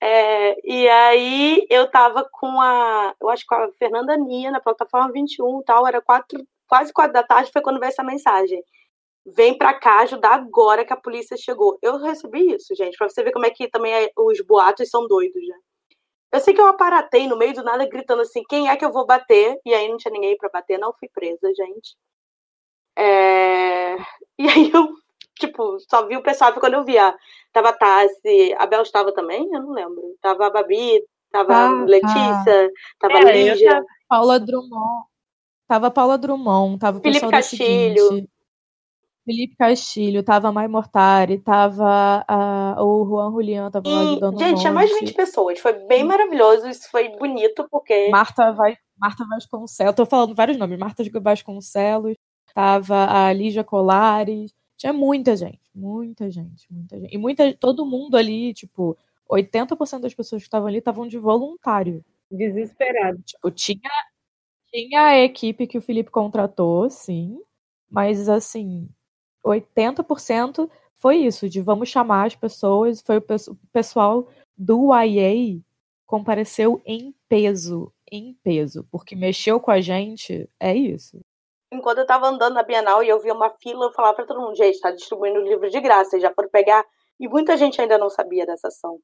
É, 0.00 0.56
e 0.64 0.88
aí 0.88 1.66
eu 1.68 1.90
tava 1.90 2.26
com 2.32 2.58
a, 2.58 3.14
eu 3.20 3.28
acho 3.28 3.44
com 3.46 3.54
a 3.54 3.70
Fernanda 3.72 4.16
Nia 4.16 4.50
na 4.50 4.60
plataforma 4.60 5.12
21 5.12 5.62
tal, 5.62 5.86
era 5.86 6.00
quatro, 6.00 6.42
quase 6.66 6.90
quatro 6.90 7.12
da 7.12 7.22
tarde, 7.22 7.52
foi 7.52 7.60
quando 7.60 7.78
veio 7.78 7.90
essa 7.90 8.02
mensagem. 8.02 8.64
Vem 9.26 9.56
pra 9.56 9.74
cá 9.74 10.00
ajudar 10.00 10.34
agora 10.34 10.84
que 10.84 10.92
a 10.92 10.96
polícia 10.96 11.36
chegou. 11.36 11.78
Eu 11.82 11.98
recebi 11.98 12.54
isso, 12.54 12.74
gente, 12.74 12.96
pra 12.96 13.08
você 13.08 13.22
ver 13.22 13.32
como 13.32 13.46
é 13.46 13.50
que 13.50 13.68
também 13.68 13.92
é, 13.92 14.10
os 14.16 14.40
boatos 14.40 14.88
são 14.88 15.06
doidos, 15.06 15.46
né? 15.46 15.56
Eu 16.32 16.40
sei 16.40 16.54
que 16.54 16.60
eu 16.60 16.66
aparatei 16.66 17.26
no 17.26 17.36
meio 17.36 17.52
do 17.52 17.64
nada 17.64 17.86
gritando 17.88 18.22
assim, 18.22 18.42
quem 18.48 18.68
é 18.68 18.76
que 18.76 18.84
eu 18.84 18.92
vou 18.92 19.04
bater? 19.04 19.58
E 19.64 19.74
aí 19.74 19.88
não 19.88 19.96
tinha 19.96 20.12
ninguém 20.12 20.36
para 20.36 20.48
bater, 20.48 20.78
não 20.78 20.94
fui 20.98 21.08
presa, 21.12 21.52
gente. 21.54 21.96
É... 22.96 23.96
E 24.38 24.48
aí 24.48 24.70
eu 24.72 24.88
tipo, 25.40 25.78
só 25.88 26.06
vi 26.06 26.16
o 26.16 26.22
pessoal 26.22 26.52
quando 26.52 26.74
eu 26.74 26.84
via. 26.84 27.14
Tava 27.52 27.70
a 27.70 27.72
Tassi, 27.72 28.54
a 28.58 28.66
Bel 28.66 28.82
estava 28.82 29.12
também? 29.12 29.48
Eu 29.52 29.62
não 29.62 29.72
lembro. 29.72 30.16
Tava 30.20 30.46
a 30.46 30.50
Babi, 30.50 31.02
tava 31.32 31.54
ah, 31.54 31.66
a 31.66 31.84
Letícia, 31.84 32.66
ah. 32.66 32.70
tava 33.00 33.14
é, 33.14 33.18
a 33.18 33.32
Lígia. 33.32 33.84
Paula 34.08 34.38
Drummond. 34.38 35.04
Tava 35.66 35.86
a 35.88 35.90
Paula 35.90 36.18
Drummond, 36.18 36.78
tava 36.78 36.98
o 36.98 37.00
Felipe 37.00 37.28
Castilho. 37.28 38.28
Felipe 39.30 39.54
Castilho, 39.54 40.24
tava 40.24 40.48
a 40.48 40.52
Mai 40.52 40.66
Mortari, 40.66 41.38
tava 41.38 42.24
a, 42.26 42.82
o 42.82 43.04
Juan 43.04 43.30
Julián, 43.30 43.70
tava 43.70 43.88
e, 43.88 43.92
lá 43.92 44.00
ajudando 44.00 44.38
Gente, 44.40 44.60
tinha 44.60 44.72
mais 44.72 44.90
de 44.90 44.98
20 44.98 45.14
pessoas. 45.14 45.60
Foi 45.60 45.72
bem 45.86 46.02
maravilhoso, 46.02 46.68
isso 46.68 46.90
foi 46.90 47.16
bonito, 47.16 47.64
porque. 47.70 48.08
Marta, 48.08 48.50
vai, 48.50 48.76
Marta 48.98 49.24
Vasconcelos, 49.28 49.94
tô 49.94 50.04
falando 50.04 50.34
vários 50.34 50.58
nomes. 50.58 50.76
Marta 50.80 51.04
Vasconcelos, 51.22 52.16
tava 52.52 53.06
a 53.08 53.32
Lígia 53.32 53.62
Colares, 53.62 54.52
tinha 54.76 54.92
muita 54.92 55.36
gente, 55.36 55.60
muita 55.72 56.28
gente, 56.28 56.66
muita 56.68 56.98
gente. 56.98 57.14
E 57.14 57.18
muita, 57.18 57.54
todo 57.54 57.86
mundo 57.86 58.16
ali, 58.16 58.52
tipo, 58.52 58.98
80% 59.30 60.00
das 60.00 60.14
pessoas 60.14 60.42
que 60.42 60.48
estavam 60.48 60.66
ali 60.66 60.78
estavam 60.78 61.06
de 61.06 61.18
voluntário. 61.18 62.04
Desesperado. 62.28 63.22
Tipo, 63.22 63.48
tinha, 63.52 63.90
tinha 64.72 65.02
a 65.04 65.18
equipe 65.20 65.68
que 65.68 65.78
o 65.78 65.82
Felipe 65.82 66.10
contratou, 66.10 66.90
sim, 66.90 67.38
mas 67.88 68.28
assim, 68.28 68.88
80% 69.44 70.70
foi 70.94 71.16
isso, 71.16 71.48
de 71.48 71.60
vamos 71.60 71.88
chamar 71.88 72.26
as 72.26 72.34
pessoas, 72.34 73.00
foi 73.00 73.16
o 73.16 73.24
pessoal 73.72 74.28
do 74.56 74.90
IA 74.94 75.60
compareceu 76.06 76.82
em 76.84 77.14
peso, 77.28 77.92
em 78.10 78.36
peso, 78.42 78.86
porque 78.90 79.14
mexeu 79.14 79.60
com 79.60 79.70
a 79.70 79.80
gente, 79.80 80.48
é 80.58 80.74
isso 80.74 81.20
enquanto 81.72 81.98
eu 81.98 82.02
estava 82.02 82.26
andando 82.26 82.54
na 82.54 82.62
Bienal 82.62 83.02
e 83.02 83.08
eu 83.08 83.20
via 83.20 83.32
uma 83.32 83.50
fila, 83.50 83.86
eu 83.86 83.92
falava 83.92 84.16
para 84.16 84.26
todo 84.26 84.40
mundo, 84.40 84.56
gente, 84.56 84.74
está 84.74 84.90
distribuindo 84.90 85.40
livro 85.40 85.70
de 85.70 85.80
graça, 85.80 86.18
já 86.18 86.32
foram 86.32 86.48
pegar. 86.48 86.84
E 87.18 87.28
muita 87.28 87.56
gente 87.56 87.80
ainda 87.80 87.98
não 87.98 88.10
sabia 88.10 88.46
dessa 88.46 88.68
ação. 88.68 88.98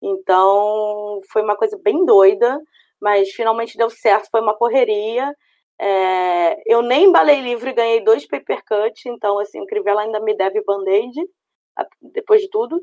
Então, 0.00 1.20
foi 1.30 1.42
uma 1.42 1.56
coisa 1.56 1.78
bem 1.82 2.04
doida, 2.04 2.60
mas 3.00 3.30
finalmente 3.30 3.76
deu 3.76 3.90
certo, 3.90 4.30
foi 4.30 4.40
uma 4.40 4.56
correria. 4.56 5.34
É... 5.78 6.72
eu 6.72 6.82
nem 6.82 7.04
embalei 7.04 7.40
livro 7.40 7.68
e 7.68 7.72
ganhei 7.72 8.04
dois 8.04 8.26
paper 8.26 8.62
cut, 8.64 9.08
então, 9.08 9.38
assim, 9.38 9.60
o 9.60 9.66
Crivella 9.66 10.02
ainda 10.02 10.20
me 10.20 10.34
deve 10.34 10.62
band-aid, 10.62 11.14
depois 12.00 12.40
de 12.40 12.48
tudo. 12.50 12.82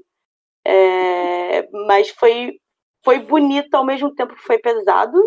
É... 0.65 1.67
mas 1.87 2.09
foi, 2.09 2.59
foi 3.03 3.19
bonito 3.19 3.73
ao 3.75 3.85
mesmo 3.85 4.13
tempo 4.13 4.35
que 4.35 4.43
foi 4.43 4.57
pesado, 4.59 5.19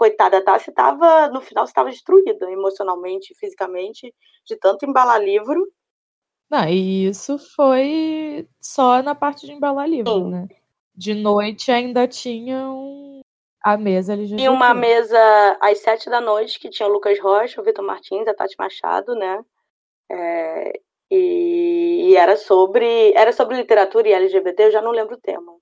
coitada, 0.00 0.38
a 0.38 0.42
Tassi 0.42 0.70
estava, 0.70 1.28
no 1.28 1.42
final, 1.42 1.64
estava 1.64 1.90
destruída 1.90 2.50
emocionalmente, 2.50 3.34
fisicamente, 3.38 4.14
de 4.46 4.56
tanto 4.56 4.86
embalar 4.86 5.22
livro. 5.22 5.70
Não, 6.50 6.66
e 6.66 7.06
isso 7.06 7.38
foi 7.54 8.48
só 8.58 9.02
na 9.02 9.14
parte 9.14 9.44
de 9.44 9.52
embalar 9.52 9.86
livro, 9.86 10.12
Sim. 10.14 10.30
né? 10.30 10.48
De 10.96 11.14
noite 11.14 11.70
ainda 11.70 12.08
tinham 12.08 13.09
a 13.62 13.76
mesa 13.76 14.12
ali. 14.12 14.40
E 14.40 14.48
uma 14.48 14.74
mesa 14.74 15.18
às 15.60 15.78
sete 15.78 16.08
da 16.08 16.20
noite, 16.20 16.58
que 16.58 16.70
tinha 16.70 16.88
o 16.88 16.92
Lucas 16.92 17.18
Rocha, 17.20 17.60
o 17.60 17.64
Vitor 17.64 17.84
Martins, 17.84 18.26
a 18.26 18.34
Tati 18.34 18.54
Machado, 18.58 19.14
né? 19.14 19.42
É, 20.10 20.72
e, 21.10 22.10
e, 22.10 22.16
era 22.16 22.36
sobre 22.36 23.12
era 23.14 23.32
sobre 23.32 23.56
literatura 23.56 24.08
e 24.08 24.12
LGBT, 24.12 24.64
eu 24.64 24.70
já 24.72 24.82
não 24.82 24.90
lembro 24.90 25.14
o 25.14 25.20
tema. 25.20 25.52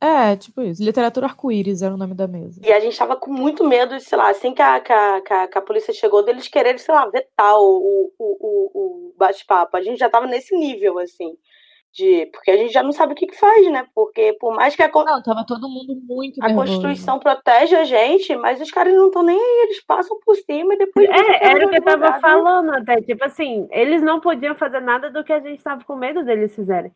É, 0.00 0.36
tipo 0.36 0.60
isso. 0.60 0.84
Literatura 0.84 1.26
Arco-Íris 1.26 1.80
era 1.80 1.94
o 1.94 1.96
nome 1.96 2.14
da 2.14 2.28
mesa. 2.28 2.60
E 2.62 2.70
a 2.70 2.78
gente 2.80 2.96
tava 2.96 3.16
com 3.16 3.32
muito 3.32 3.64
medo 3.64 3.96
de, 3.96 4.04
sei 4.04 4.18
lá, 4.18 4.28
assim 4.30 4.52
que 4.52 4.60
a, 4.60 4.78
que 4.78 4.92
a, 4.92 5.20
que 5.22 5.32
a, 5.32 5.48
que 5.48 5.58
a 5.58 5.62
polícia 5.62 5.92
chegou, 5.92 6.22
deles 6.22 6.48
quererem, 6.48 6.78
sei 6.78 6.94
lá, 6.94 7.06
vetar 7.08 7.54
o, 7.58 8.12
o, 8.18 8.36
o, 8.40 8.70
o 8.74 9.14
bate-papo. 9.16 9.76
A 9.76 9.82
gente 9.82 9.98
já 9.98 10.10
tava 10.10 10.26
nesse 10.26 10.54
nível, 10.54 10.98
assim. 10.98 11.34
De, 11.96 12.26
porque 12.26 12.50
a 12.50 12.56
gente 12.58 12.72
já 12.74 12.82
não 12.82 12.92
sabe 12.92 13.14
o 13.14 13.16
que, 13.16 13.26
que 13.26 13.38
faz, 13.38 13.72
né? 13.72 13.86
Porque 13.94 14.36
por 14.38 14.54
mais 14.54 14.76
que 14.76 14.82
a. 14.82 14.90
Não, 14.92 15.22
tava 15.22 15.46
todo 15.46 15.66
mundo 15.66 15.98
muito. 16.06 16.42
A 16.42 16.48
nervoso. 16.48 16.66
Constituição 16.66 17.18
protege 17.18 17.74
a 17.74 17.84
gente, 17.84 18.36
mas 18.36 18.60
os 18.60 18.70
caras 18.70 18.92
não 18.94 19.06
estão 19.06 19.22
nem 19.22 19.36
aí, 19.36 19.62
eles 19.64 19.80
passam 19.82 20.18
por 20.24 20.36
cima 20.36 20.74
e 20.74 20.78
depois. 20.78 21.08
É, 21.08 21.52
era 21.52 21.66
o 21.66 21.70
que 21.70 21.78
eu 21.78 21.82
tava 21.82 22.20
falando 22.20 22.74
até. 22.74 23.00
Tipo 23.00 23.24
assim, 23.24 23.66
eles 23.70 24.02
não 24.02 24.20
podiam 24.20 24.54
fazer 24.54 24.80
nada 24.80 25.10
do 25.10 25.24
que 25.24 25.32
a 25.32 25.40
gente 25.40 25.62
tava 25.62 25.82
com 25.84 25.96
medo 25.96 26.22
deles 26.22 26.54
fizerem 26.54 26.92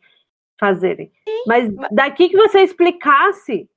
fazerem. 0.61 1.11
Mas 1.47 1.73
daqui 1.89 2.29
que 2.29 2.37
você 2.37 2.59
explicasse 2.59 3.67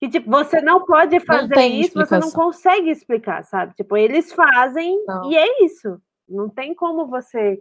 que 0.00 0.08
tipo, 0.08 0.30
você 0.30 0.60
não 0.62 0.86
pode 0.86 1.18
fazer 1.20 1.54
não 1.54 1.62
isso, 1.62 1.94
você 1.94 2.18
não 2.18 2.30
consegue 2.30 2.88
explicar, 2.88 3.42
sabe? 3.42 3.74
Tipo, 3.74 3.96
eles 3.96 4.32
fazem 4.32 5.04
não. 5.04 5.30
e 5.30 5.36
é 5.36 5.64
isso. 5.64 6.00
Não 6.28 6.48
tem 6.48 6.72
como 6.72 7.08
você 7.08 7.58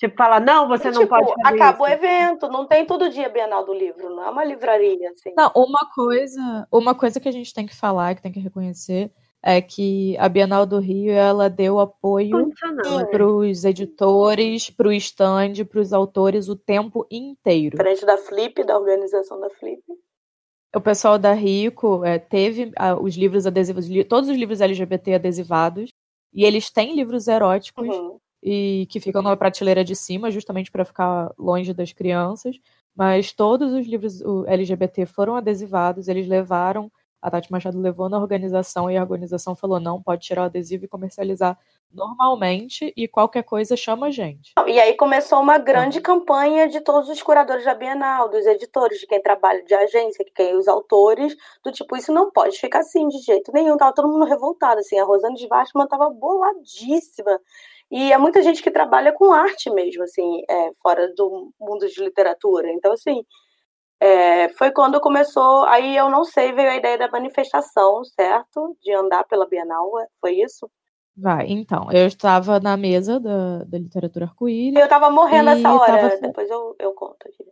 tipo 0.00 0.16
falar 0.16 0.40
não, 0.40 0.66
você 0.66 0.88
e, 0.88 0.92
não 0.92 1.02
tipo, 1.02 1.10
pode 1.10 1.30
acabou 1.44 1.86
isso. 1.86 1.96
o 1.96 1.98
evento, 1.98 2.48
não 2.48 2.66
tem 2.66 2.86
todo 2.86 3.10
dia 3.10 3.28
Bienal 3.28 3.66
do 3.66 3.74
livro, 3.74 4.08
não 4.08 4.24
é 4.24 4.30
uma 4.30 4.44
livraria 4.44 5.10
assim. 5.10 5.32
Não, 5.36 5.52
uma 5.54 5.88
coisa, 5.94 6.66
uma 6.72 6.94
coisa 6.94 7.20
que 7.20 7.28
a 7.28 7.32
gente 7.32 7.52
tem 7.52 7.66
que 7.66 7.76
falar, 7.76 8.14
que 8.14 8.22
tem 8.22 8.32
que 8.32 8.40
reconhecer 8.40 9.12
é 9.42 9.60
que 9.60 10.16
a 10.18 10.28
Bienal 10.28 10.66
do 10.66 10.78
Rio 10.78 11.12
ela 11.12 11.48
deu 11.48 11.78
apoio 11.78 12.50
para 13.10 13.26
os 13.26 13.64
editores, 13.64 14.70
para 14.70 14.88
o 14.88 14.92
stand, 14.92 15.64
para 15.68 15.80
os 15.80 15.92
autores 15.92 16.48
o 16.48 16.56
tempo 16.56 17.06
inteiro. 17.10 17.76
Frente 17.76 18.04
da 18.04 18.18
Flip, 18.18 18.64
da 18.64 18.78
organização 18.78 19.40
da 19.40 19.48
Flip. 19.50 19.82
O 20.74 20.80
pessoal 20.80 21.18
da 21.18 21.32
Rico 21.32 22.04
é, 22.04 22.18
teve 22.18 22.70
os 23.02 23.16
livros 23.16 23.46
adesivos, 23.46 23.86
todos 24.08 24.28
os 24.28 24.36
livros 24.36 24.60
LGBT 24.60 25.14
adesivados, 25.14 25.90
e 26.32 26.44
eles 26.44 26.70
têm 26.70 26.94
livros 26.94 27.26
eróticos 27.26 27.88
uhum. 27.88 28.18
E 28.42 28.86
que 28.90 29.00
ficam 29.00 29.22
na 29.22 29.36
prateleira 29.36 29.84
de 29.84 29.94
cima, 29.94 30.30
justamente 30.30 30.70
para 30.70 30.84
ficar 30.84 31.32
longe 31.38 31.74
das 31.74 31.92
crianças. 31.92 32.56
Mas 32.94 33.32
todos 33.32 33.72
os 33.72 33.86
livros 33.86 34.20
LGBT 34.46 35.06
foram 35.06 35.36
adesivados, 35.36 36.08
eles 36.08 36.26
levaram 36.26 36.90
A 37.22 37.30
Tati 37.30 37.52
Machado 37.52 37.78
levou 37.78 38.08
na 38.08 38.18
organização 38.18 38.90
e 38.90 38.96
a 38.96 39.02
organização 39.02 39.54
falou: 39.54 39.78
não, 39.78 40.02
pode 40.02 40.22
tirar 40.22 40.42
o 40.42 40.44
adesivo 40.46 40.84
e 40.84 40.88
comercializar 40.88 41.58
normalmente 41.92 42.92
e 42.96 43.08
qualquer 43.08 43.42
coisa 43.42 43.76
chama 43.76 44.06
a 44.06 44.10
gente. 44.10 44.52
E 44.66 44.80
aí 44.80 44.94
começou 44.94 45.40
uma 45.40 45.58
grande 45.58 45.98
uhum. 45.98 46.02
campanha 46.02 46.68
de 46.68 46.80
todos 46.80 47.08
os 47.08 47.22
curadores 47.22 47.64
da 47.64 47.74
Bienal, 47.74 48.28
dos 48.28 48.46
editores, 48.46 49.00
de 49.00 49.06
quem 49.06 49.20
trabalha 49.20 49.62
de 49.64 49.74
agência, 49.74 50.24
de 50.24 50.30
quem 50.30 50.56
os 50.56 50.68
autores, 50.68 51.36
do 51.62 51.72
tipo, 51.72 51.96
isso 51.96 52.12
não 52.12 52.30
pode 52.30 52.58
ficar 52.58 52.80
assim 52.80 53.08
de 53.08 53.18
jeito 53.18 53.52
nenhum. 53.52 53.76
Tava 53.76 53.94
todo 53.94 54.08
mundo 54.08 54.24
revoltado, 54.24 54.80
assim. 54.80 54.98
A 54.98 55.04
Rosane 55.04 55.36
de 55.36 55.48
Vasco 55.48 55.86
tava 55.88 56.08
boladíssima. 56.10 57.40
E 57.90 58.12
é 58.12 58.18
muita 58.18 58.42
gente 58.42 58.62
que 58.62 58.70
trabalha 58.70 59.12
com 59.12 59.32
arte 59.32 59.68
mesmo, 59.70 60.04
assim, 60.04 60.42
é, 60.48 60.70
fora 60.80 61.12
do 61.14 61.52
mundo 61.60 61.88
de 61.88 62.02
literatura. 62.02 62.70
Então, 62.72 62.92
assim, 62.92 63.24
é, 64.00 64.48
foi 64.50 64.70
quando 64.70 65.00
começou, 65.00 65.64
aí 65.64 65.96
eu 65.96 66.08
não 66.08 66.24
sei, 66.24 66.52
veio 66.52 66.70
a 66.70 66.76
ideia 66.76 66.96
da 66.96 67.10
manifestação, 67.10 68.04
certo? 68.04 68.76
De 68.80 68.94
andar 68.94 69.24
pela 69.24 69.48
Bienal, 69.48 69.90
foi 70.20 70.34
isso? 70.34 70.70
Vai, 71.16 71.46
então, 71.48 71.90
eu 71.92 72.06
estava 72.06 72.60
na 72.60 72.76
mesa 72.76 73.18
da, 73.18 73.64
da 73.64 73.78
literatura 73.78 74.26
arco-íris. 74.26 74.78
Eu 74.78 74.84
estava 74.84 75.10
morrendo 75.10 75.50
essa 75.50 75.74
hora, 75.74 76.10
tava... 76.10 76.20
depois 76.20 76.48
eu, 76.48 76.76
eu 76.78 76.92
conto 76.94 77.26
aqui. 77.26 77.44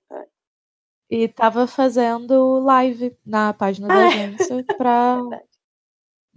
E 1.10 1.24
estava 1.24 1.66
fazendo 1.66 2.60
live 2.60 3.16
na 3.24 3.54
página 3.54 3.88
da 3.88 3.94
ah, 3.94 4.02
é. 4.02 4.06
agência 4.06 4.64
para 4.76 5.22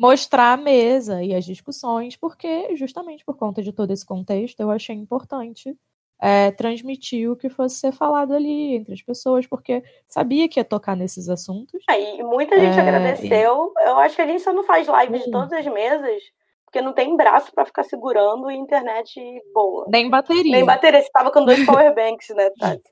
mostrar 0.01 0.53
a 0.53 0.57
mesa 0.57 1.23
e 1.23 1.31
as 1.31 1.45
discussões, 1.45 2.17
porque 2.17 2.75
justamente 2.75 3.23
por 3.23 3.37
conta 3.37 3.61
de 3.61 3.71
todo 3.71 3.91
esse 3.91 4.03
contexto, 4.03 4.59
eu 4.59 4.71
achei 4.71 4.95
importante 4.95 5.77
é, 6.19 6.49
transmitir 6.49 7.29
o 7.29 7.35
que 7.35 7.49
fosse 7.49 7.75
ser 7.75 7.91
falado 7.91 8.33
ali 8.33 8.77
entre 8.77 8.95
as 8.95 9.01
pessoas, 9.03 9.45
porque 9.45 9.83
sabia 10.07 10.49
que 10.49 10.59
ia 10.59 10.65
tocar 10.65 10.95
nesses 10.95 11.29
assuntos. 11.29 11.83
Ah, 11.87 11.99
e 11.99 12.23
muita 12.23 12.59
gente 12.59 12.79
é, 12.79 12.81
agradeceu. 12.81 13.71
E... 13.77 13.89
Eu 13.89 13.99
acho 13.99 14.15
que 14.15 14.23
a 14.23 14.27
gente 14.27 14.41
só 14.41 14.51
não 14.51 14.63
faz 14.63 14.87
live 14.87 15.19
de 15.19 15.29
todas 15.29 15.53
as 15.53 15.65
mesas, 15.67 16.23
porque 16.65 16.81
não 16.81 16.93
tem 16.93 17.15
braço 17.15 17.51
para 17.53 17.65
ficar 17.65 17.83
segurando 17.83 18.49
e 18.49 18.55
internet 18.55 19.21
boa. 19.53 19.85
Nem 19.87 20.09
bateria. 20.09 20.51
Nem 20.51 20.65
bateria. 20.65 21.01
Você 21.03 21.11
tava 21.11 21.31
com 21.31 21.45
dois 21.45 21.61
powerbanks, 21.63 22.29
né, 22.29 22.49
Tati? 22.59 22.89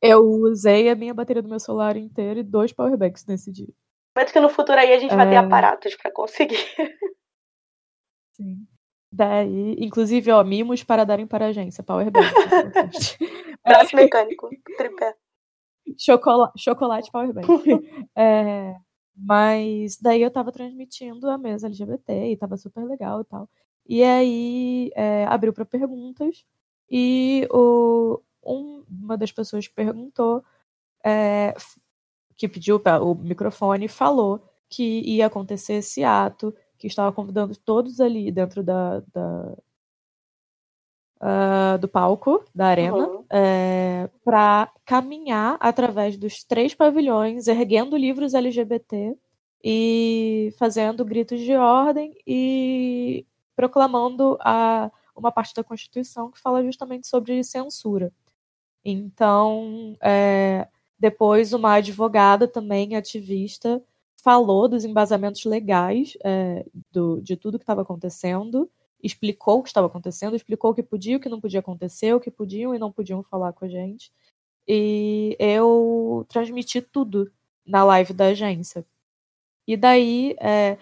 Eu 0.00 0.22
usei 0.22 0.88
a 0.88 0.94
minha 0.94 1.12
bateria 1.12 1.42
do 1.42 1.48
meu 1.48 1.60
celular 1.60 1.94
inteiro 1.98 2.40
e 2.40 2.42
dois 2.42 2.72
powerbanks 2.72 3.26
nesse 3.26 3.52
dia. 3.52 3.72
Mas 4.14 4.30
que 4.30 4.40
no 4.40 4.48
futuro 4.48 4.78
aí 4.78 4.92
a 4.92 4.98
gente 4.98 5.14
vai 5.14 5.28
ter 5.28 5.34
é. 5.34 5.38
aparatos 5.38 5.96
para 5.96 6.12
conseguir. 6.12 6.58
Sim. 8.32 8.66
Daí, 9.10 9.76
inclusive, 9.78 10.30
ó, 10.32 10.42
mimos 10.42 10.82
para 10.82 11.04
darem 11.04 11.26
para 11.26 11.46
a 11.46 11.48
agência, 11.48 11.84
Powerbank. 11.84 12.24
Braço 13.64 13.94
mecânico, 13.94 14.48
tripé. 14.76 15.14
Chocolate, 15.98 16.52
chocolate 16.58 17.10
Powerbank. 17.10 17.46
é, 18.16 18.74
mas 19.14 19.98
daí 19.98 20.22
eu 20.22 20.30
tava 20.30 20.50
transmitindo 20.50 21.28
a 21.28 21.36
mesa 21.36 21.66
LGBT 21.66 22.32
e 22.32 22.36
tava 22.36 22.56
super 22.56 22.84
legal 22.84 23.20
e 23.20 23.24
tal. 23.24 23.48
E 23.86 24.02
aí 24.02 24.90
é, 24.94 25.26
abriu 25.26 25.52
para 25.52 25.66
perguntas 25.66 26.46
e 26.90 27.46
o, 27.50 28.22
um, 28.42 28.84
uma 28.88 29.18
das 29.18 29.30
pessoas 29.30 29.68
perguntou, 29.68 30.42
é, 31.04 31.54
que 32.36 32.48
pediu 32.48 32.80
o 33.02 33.14
microfone, 33.14 33.88
falou 33.88 34.42
que 34.68 35.00
ia 35.00 35.26
acontecer 35.26 35.74
esse 35.74 36.02
ato 36.02 36.54
que 36.78 36.86
estava 36.86 37.12
convidando 37.12 37.54
todos 37.56 38.00
ali 38.00 38.30
dentro 38.32 38.62
da, 38.62 39.00
da 39.12 39.56
uh, 41.22 41.78
do 41.78 41.86
palco 41.86 42.44
da 42.54 42.66
arena 42.66 43.06
uhum. 43.06 43.24
é, 43.30 44.10
para 44.24 44.70
caminhar 44.84 45.56
através 45.60 46.16
dos 46.16 46.42
três 46.42 46.74
pavilhões, 46.74 47.46
erguendo 47.46 47.96
livros 47.96 48.34
LGBT 48.34 49.16
e 49.64 50.52
fazendo 50.58 51.04
gritos 51.04 51.40
de 51.40 51.54
ordem 51.54 52.12
e 52.26 53.24
proclamando 53.54 54.36
a, 54.40 54.90
uma 55.14 55.30
parte 55.30 55.54
da 55.54 55.62
Constituição 55.62 56.30
que 56.30 56.40
fala 56.40 56.64
justamente 56.64 57.06
sobre 57.06 57.44
censura. 57.44 58.12
Então, 58.84 59.96
é, 60.02 60.66
depois 61.02 61.52
uma 61.52 61.74
advogada 61.74 62.46
também 62.46 62.94
ativista 62.94 63.82
falou 64.22 64.68
dos 64.68 64.84
embasamentos 64.84 65.44
legais 65.44 66.16
é, 66.22 66.64
do, 66.92 67.20
de 67.20 67.36
tudo 67.36 67.58
que 67.58 67.64
estava 67.64 67.82
acontecendo, 67.82 68.70
explicou 69.02 69.58
o 69.58 69.62
que 69.64 69.68
estava 69.68 69.88
acontecendo, 69.88 70.36
explicou 70.36 70.70
o 70.70 70.74
que 70.74 70.82
podia 70.82 71.16
o 71.16 71.20
que 71.20 71.28
não 71.28 71.40
podia 71.40 71.58
acontecer, 71.58 72.14
o 72.14 72.20
que 72.20 72.30
podiam 72.30 72.72
e 72.72 72.78
não 72.78 72.92
podiam 72.92 73.20
falar 73.24 73.52
com 73.52 73.64
a 73.64 73.68
gente. 73.68 74.12
E 74.66 75.36
eu 75.40 76.24
transmiti 76.28 76.80
tudo 76.80 77.32
na 77.66 77.82
live 77.82 78.12
da 78.12 78.26
agência. 78.26 78.86
E 79.66 79.76
daí, 79.76 80.36
é, 80.40 80.78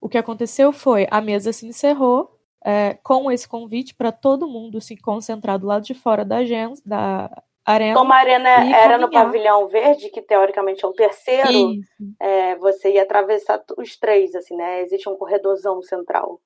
o 0.00 0.08
que 0.08 0.18
aconteceu 0.18 0.72
foi, 0.72 1.08
a 1.10 1.20
mesa 1.20 1.52
se 1.52 1.66
encerrou 1.66 2.38
é, 2.64 2.94
com 3.02 3.28
esse 3.28 3.48
convite 3.48 3.92
para 3.92 4.12
todo 4.12 4.46
mundo 4.46 4.80
se 4.80 4.96
concentrar 4.96 5.58
do 5.58 5.66
lado 5.66 5.84
de 5.84 5.94
fora 5.94 6.24
da 6.24 6.36
agência, 6.36 6.80
da 6.86 7.42
arena. 7.72 7.98
Como 7.98 8.12
a 8.12 8.16
arena 8.16 8.48
era 8.48 8.98
no 8.98 9.10
pavilhão 9.10 9.68
verde, 9.68 10.10
que 10.10 10.20
teoricamente 10.20 10.84
é 10.84 10.88
o 10.88 10.92
terceiro, 10.92 11.74
é, 12.20 12.56
você 12.56 12.94
ia 12.94 13.02
atravessar 13.02 13.62
os 13.78 13.96
três, 13.96 14.34
assim, 14.34 14.56
né? 14.56 14.82
Existe 14.82 15.08
um 15.08 15.16
corredorzão 15.16 15.82
central. 15.82 16.40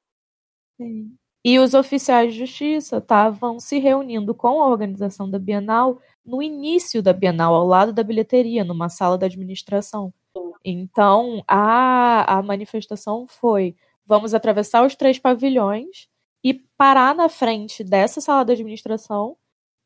Sim. 0.76 1.10
E 1.44 1.58
os 1.58 1.74
oficiais 1.74 2.32
de 2.32 2.40
justiça 2.40 2.98
estavam 2.98 3.58
se 3.58 3.78
reunindo 3.78 4.34
com 4.34 4.62
a 4.62 4.68
organização 4.68 5.30
da 5.30 5.38
Bienal 5.38 5.98
no 6.24 6.42
início 6.42 7.02
da 7.02 7.12
Bienal, 7.12 7.54
ao 7.54 7.66
lado 7.66 7.92
da 7.92 8.02
bilheteria, 8.02 8.64
numa 8.64 8.88
sala 8.88 9.16
da 9.16 9.26
administração. 9.26 10.12
Sim. 10.36 10.52
Então, 10.64 11.42
a, 11.48 12.38
a 12.38 12.42
manifestação 12.42 13.26
foi: 13.26 13.74
vamos 14.04 14.34
atravessar 14.34 14.84
os 14.84 14.94
três 14.94 15.18
pavilhões 15.18 16.08
e 16.44 16.54
parar 16.76 17.14
na 17.14 17.28
frente 17.28 17.82
dessa 17.82 18.20
sala 18.20 18.44
da 18.44 18.52
administração 18.52 19.36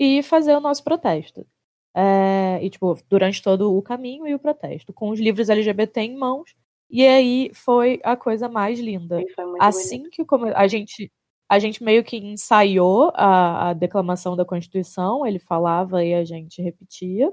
e 0.02 0.20
fazer 0.20 0.56
o 0.56 0.60
nosso 0.60 0.82
protesto. 0.82 1.46
É, 1.94 2.58
e, 2.60 2.68
tipo, 2.70 2.98
durante 3.08 3.40
todo 3.40 3.76
o 3.76 3.82
caminho 3.82 4.26
e 4.26 4.34
o 4.34 4.38
protesto, 4.38 4.92
com 4.92 5.10
os 5.10 5.20
livros 5.20 5.48
LGBT 5.48 6.00
em 6.00 6.16
mãos. 6.16 6.56
E 6.90 7.06
aí 7.06 7.50
foi 7.54 8.00
a 8.02 8.16
coisa 8.16 8.48
mais 8.48 8.80
linda. 8.80 9.22
Assim 9.60 9.98
bonito. 9.98 10.10
que 10.10 10.24
como 10.24 10.46
a 10.46 10.66
gente 10.66 11.10
a 11.48 11.58
gente 11.58 11.84
meio 11.84 12.02
que 12.02 12.16
ensaiou 12.16 13.12
a, 13.14 13.70
a, 13.70 13.72
declamação 13.74 14.34
da 14.34 14.44
Constituição, 14.44 15.26
ele 15.26 15.38
falava 15.38 16.02
e 16.02 16.14
a 16.14 16.24
gente 16.24 16.62
repetia. 16.62 17.30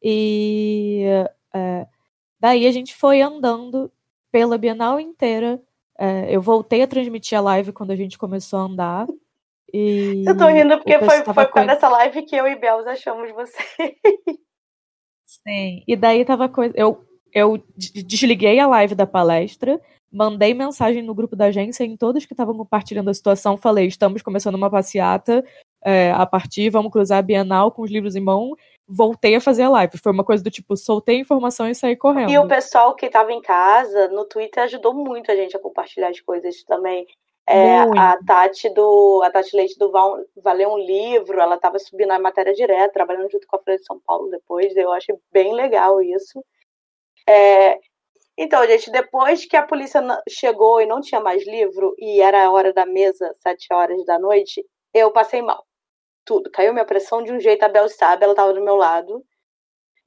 E 0.00 1.02
é, 1.52 1.86
daí 2.38 2.68
a 2.68 2.70
gente 2.70 2.94
foi 2.94 3.20
andando 3.20 3.90
pela 4.30 4.56
Bienal 4.56 5.00
inteira. 5.00 5.60
É, 5.98 6.34
eu 6.34 6.40
voltei 6.40 6.82
a 6.82 6.86
transmitir 6.86 7.36
a 7.36 7.40
live 7.40 7.72
quando 7.72 7.90
a 7.90 7.96
gente 7.96 8.16
começou 8.16 8.60
a 8.60 8.62
andar. 8.62 9.08
E 9.72 10.24
eu 10.26 10.36
tô 10.36 10.46
rindo 10.46 10.78
porque 10.78 10.98
foi, 10.98 11.22
foi 11.22 11.46
com 11.46 11.60
essa 11.60 11.88
live 11.88 12.22
que 12.22 12.36
eu 12.36 12.46
e 12.46 12.56
Belos 12.56 12.86
achamos 12.86 13.30
você. 13.32 13.62
Sim. 15.26 15.82
E 15.86 15.94
daí 15.94 16.24
tava 16.24 16.48
coisa. 16.48 16.72
Eu, 16.76 17.04
eu 17.32 17.62
desliguei 17.76 18.58
a 18.58 18.66
live 18.66 18.94
da 18.94 19.06
palestra, 19.06 19.78
mandei 20.10 20.54
mensagem 20.54 21.02
no 21.02 21.14
grupo 21.14 21.36
da 21.36 21.46
agência 21.46 21.84
em 21.84 21.96
todos 21.96 22.24
que 22.24 22.32
estavam 22.32 22.56
compartilhando 22.56 23.10
a 23.10 23.14
situação. 23.14 23.58
Falei: 23.58 23.86
estamos 23.86 24.22
começando 24.22 24.54
uma 24.54 24.70
passeata 24.70 25.44
é, 25.84 26.10
a 26.12 26.24
partir, 26.24 26.70
vamos 26.70 26.90
cruzar 26.90 27.18
a 27.18 27.22
Bienal 27.22 27.70
com 27.70 27.82
os 27.82 27.90
livros 27.90 28.16
em 28.16 28.20
mão. 28.20 28.54
Voltei 28.88 29.34
a 29.34 29.40
fazer 29.40 29.64
a 29.64 29.70
live. 29.70 29.98
Foi 29.98 30.12
uma 30.12 30.24
coisa 30.24 30.42
do 30.42 30.50
tipo, 30.50 30.74
soltei 30.78 31.18
informação 31.18 31.68
e 31.68 31.74
saí 31.74 31.94
correndo. 31.94 32.30
E 32.30 32.38
o 32.38 32.48
pessoal 32.48 32.94
que 32.94 33.04
estava 33.04 33.30
em 33.30 33.42
casa, 33.42 34.08
no 34.08 34.24
Twitter, 34.24 34.62
ajudou 34.62 34.94
muito 34.94 35.30
a 35.30 35.36
gente 35.36 35.54
a 35.54 35.60
compartilhar 35.60 36.08
as 36.08 36.20
coisas 36.20 36.62
também. 36.64 37.06
É, 37.50 37.80
a 37.98 38.18
Tati 38.26 38.68
do 38.68 39.22
a 39.24 39.30
Tati 39.30 39.56
Leite 39.56 39.78
do 39.78 39.90
Val, 39.90 40.18
Valeu 40.36 40.70
um 40.70 40.78
Livro, 40.78 41.40
ela 41.40 41.54
estava 41.54 41.78
subindo 41.78 42.10
a 42.10 42.18
matéria 42.18 42.52
direto, 42.52 42.92
trabalhando 42.92 43.30
junto 43.30 43.46
com 43.46 43.56
a 43.56 43.58
Folha 43.58 43.78
de 43.78 43.84
São 43.84 43.98
Paulo 44.00 44.28
depois, 44.28 44.76
eu 44.76 44.92
achei 44.92 45.14
bem 45.32 45.54
legal 45.54 46.02
isso. 46.02 46.44
É, 47.26 47.78
então, 48.36 48.64
gente, 48.66 48.90
depois 48.90 49.46
que 49.46 49.56
a 49.56 49.66
polícia 49.66 50.00
chegou 50.28 50.80
e 50.80 50.86
não 50.86 51.00
tinha 51.00 51.20
mais 51.20 51.46
livro, 51.46 51.94
e 51.98 52.20
era 52.20 52.44
a 52.46 52.50
hora 52.52 52.72
da 52.72 52.86
mesa, 52.86 53.32
sete 53.42 53.72
horas 53.72 54.04
da 54.04 54.18
noite, 54.18 54.64
eu 54.94 55.10
passei 55.10 55.42
mal. 55.42 55.64
Tudo. 56.24 56.50
Caiu 56.50 56.72
minha 56.72 56.84
pressão 56.84 57.22
de 57.22 57.32
um 57.32 57.40
jeito, 57.40 57.64
a 57.64 57.68
Bel 57.68 57.88
sabe, 57.88 58.24
ela 58.24 58.34
estava 58.34 58.52
do 58.54 58.62
meu 58.62 58.76
lado. 58.76 59.24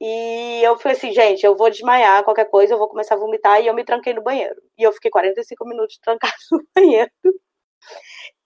E 0.04 0.60
eu 0.64 0.76
falei 0.78 0.96
assim, 0.98 1.12
gente, 1.12 1.46
eu 1.46 1.56
vou 1.56 1.70
desmaiar, 1.70 2.24
qualquer 2.24 2.46
coisa, 2.50 2.74
eu 2.74 2.78
vou 2.78 2.88
começar 2.88 3.14
a 3.14 3.18
vomitar, 3.18 3.62
e 3.62 3.68
eu 3.68 3.74
me 3.74 3.84
tranquei 3.84 4.12
no 4.12 4.20
banheiro. 4.22 4.56
E 4.76 4.82
eu 4.82 4.92
fiquei 4.92 5.10
45 5.12 5.64
minutos 5.64 5.96
trancada 6.02 6.34
no 6.50 6.60
banheiro. 6.74 7.10